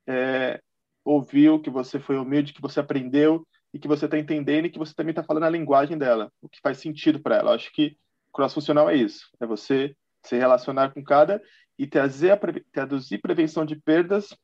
é, 0.05 0.61
ouviu, 1.01 1.61
que 1.61 1.69
você 1.69 1.97
foi 1.97 2.17
humilde, 2.17 2.51
que 2.51 2.61
você 2.61 2.81
aprendeu 2.81 3.47
e 3.73 3.79
que 3.79 3.87
você 3.87 4.03
está 4.03 4.19
entendendo 4.19 4.65
e 4.65 4.69
que 4.69 4.77
você 4.77 4.93
também 4.93 5.11
está 5.11 5.23
falando 5.23 5.43
a 5.43 5.49
linguagem 5.49 5.97
dela, 5.97 6.29
o 6.41 6.49
que 6.49 6.59
faz 6.59 6.77
sentido 6.79 7.21
para 7.21 7.37
ela. 7.37 7.51
Eu 7.51 7.55
acho 7.55 7.71
que 7.71 7.97
cross-funcional 8.33 8.89
é 8.89 8.97
isso, 8.97 9.29
é 9.39 9.45
você 9.45 9.95
se 10.25 10.37
relacionar 10.37 10.93
com 10.93 11.01
cada 11.01 11.41
e 11.79 11.87
trazer 11.87 12.37
traduzir 12.69 13.21
prevenção 13.21 13.63
de 13.63 13.77
perdas 13.77 14.35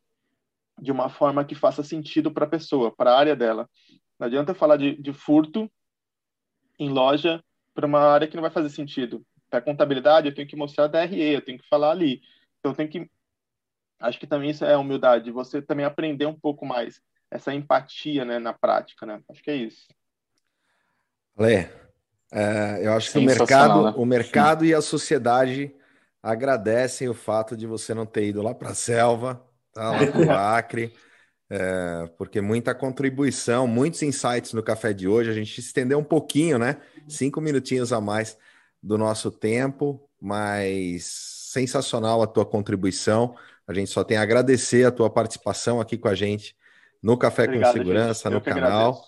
de 0.80 0.94
uma 0.94 1.10
forma 1.10 1.44
que 1.44 1.56
faça 1.56 1.84
sentido 1.84 2.32
para 2.32 2.46
a 2.46 2.50
pessoa, 2.50 2.90
para 2.90 3.12
a 3.12 3.20
área 3.20 3.36
dela. 3.36 3.70
Não 4.18 4.28
adianta 4.28 4.54
falar 4.54 4.78
de, 4.78 4.96
de 4.96 5.12
furto 5.12 5.70
em 6.80 6.88
loja 6.88 7.44
para 7.74 7.86
uma 7.86 8.00
área 8.00 8.30
que 8.30 8.38
não 8.38 8.44
vai 8.44 8.52
fazer 8.52 8.70
sentido 8.70 9.26
para 9.50 9.62
contabilidade, 9.62 10.28
eu 10.28 10.36
tenho 10.36 10.48
que 10.48 10.56
mostrar 10.56 10.88
DRE, 10.88 11.34
eu 11.34 11.42
tenho 11.42 11.58
que 11.58 11.68
falar 11.68 11.92
ali. 11.92 12.22
Então, 12.60 12.72
eu 12.72 12.76
tenho 12.76 12.90
que. 12.90 13.10
Acho 14.00 14.20
que 14.20 14.28
também 14.28 14.52
isso 14.52 14.64
é 14.64 14.78
humildade, 14.78 15.32
você 15.32 15.62
também 15.62 15.86
aprender 15.86 16.28
um 16.28 16.40
pouco 16.40 16.66
mais 16.66 17.02
essa 17.32 17.54
empatia 17.54 18.24
né, 18.24 18.40
na 18.40 18.54
prática, 18.54 19.06
né? 19.06 19.22
Acho 19.30 19.42
que 19.42 19.50
é 19.50 19.56
isso. 19.56 19.88
Lê, 21.38 21.68
é, 22.32 22.80
eu 22.82 22.94
acho 22.94 23.12
que 23.12 23.18
o 23.18 23.22
mercado, 23.22 23.84
né? 23.84 23.94
o 23.96 24.06
mercado 24.06 24.66
e 24.66 24.74
a 24.74 24.82
sociedade 24.82 25.74
agradecem 26.22 27.08
o 27.08 27.14
fato 27.14 27.56
de 27.56 27.66
você 27.66 27.94
não 27.94 28.06
ter 28.06 28.28
ido 28.28 28.42
lá 28.42 28.54
para 28.54 28.70
a 28.70 28.76
selva, 28.76 29.42
tá? 29.72 29.92
lá 29.92 30.08
para 30.12 30.20
o 30.20 30.32
Acre, 30.32 30.94
é, 31.50 32.10
porque 32.18 32.42
muita 32.42 32.76
contribuição, 32.76 33.68
muitos 33.68 34.02
insights 34.02 34.54
no 34.54 34.62
café 34.62 34.94
de 34.94 35.08
hoje. 35.08 35.30
A 35.30 35.34
gente 35.34 35.60
estendeu 35.60 36.00
um 36.00 36.04
pouquinho, 36.04 36.60
né? 36.60 36.78
Cinco 37.08 37.40
minutinhos 37.40 37.94
a 37.94 38.02
mais 38.02 38.38
do 38.82 38.98
nosso 38.98 39.32
tempo, 39.32 40.10
mas 40.20 41.06
sensacional 41.52 42.22
a 42.22 42.28
tua 42.28 42.46
contribuição. 42.46 43.36
A 43.68 43.74
gente 43.74 43.90
só 43.90 44.04
tem 44.04 44.18
a 44.18 44.22
agradecer 44.22 44.86
a 44.86 44.92
tua 44.92 45.10
participação 45.10 45.82
aqui 45.82 45.98
com 45.98 46.08
a 46.08 46.16
gente 46.16 46.56
no 47.02 47.18
Café 47.18 47.44
Obrigado, 47.44 47.74
com 47.74 47.78
Segurança, 47.78 48.30
no 48.30 48.42
canal. 48.42 49.02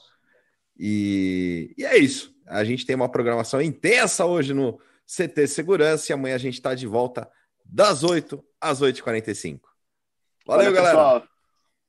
E, 0.78 1.74
e, 1.78 1.86
é 1.86 1.98
isso. 1.98 2.34
A 2.48 2.64
gente 2.64 2.86
tem 2.86 2.96
uma 2.96 3.10
programação 3.10 3.62
intensa 3.62 4.26
hoje 4.26 4.54
no 4.54 4.80
CT 5.06 5.48
Segurança 5.48 6.12
e 6.12 6.14
amanhã 6.14 6.36
a 6.36 6.40
gente 6.40 6.56
está 6.56 6.74
de 6.74 6.88
volta 6.88 7.30
das 7.66 8.04
8 8.04 8.44
às 8.60 8.82
8h45. 8.82 9.60
Valeu, 10.46 10.66
Valeu 10.66 10.74
galera. 10.74 10.98
Pessoal. 10.98 11.24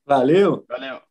Valeu. 0.06 0.64
Valeu. 0.68 1.09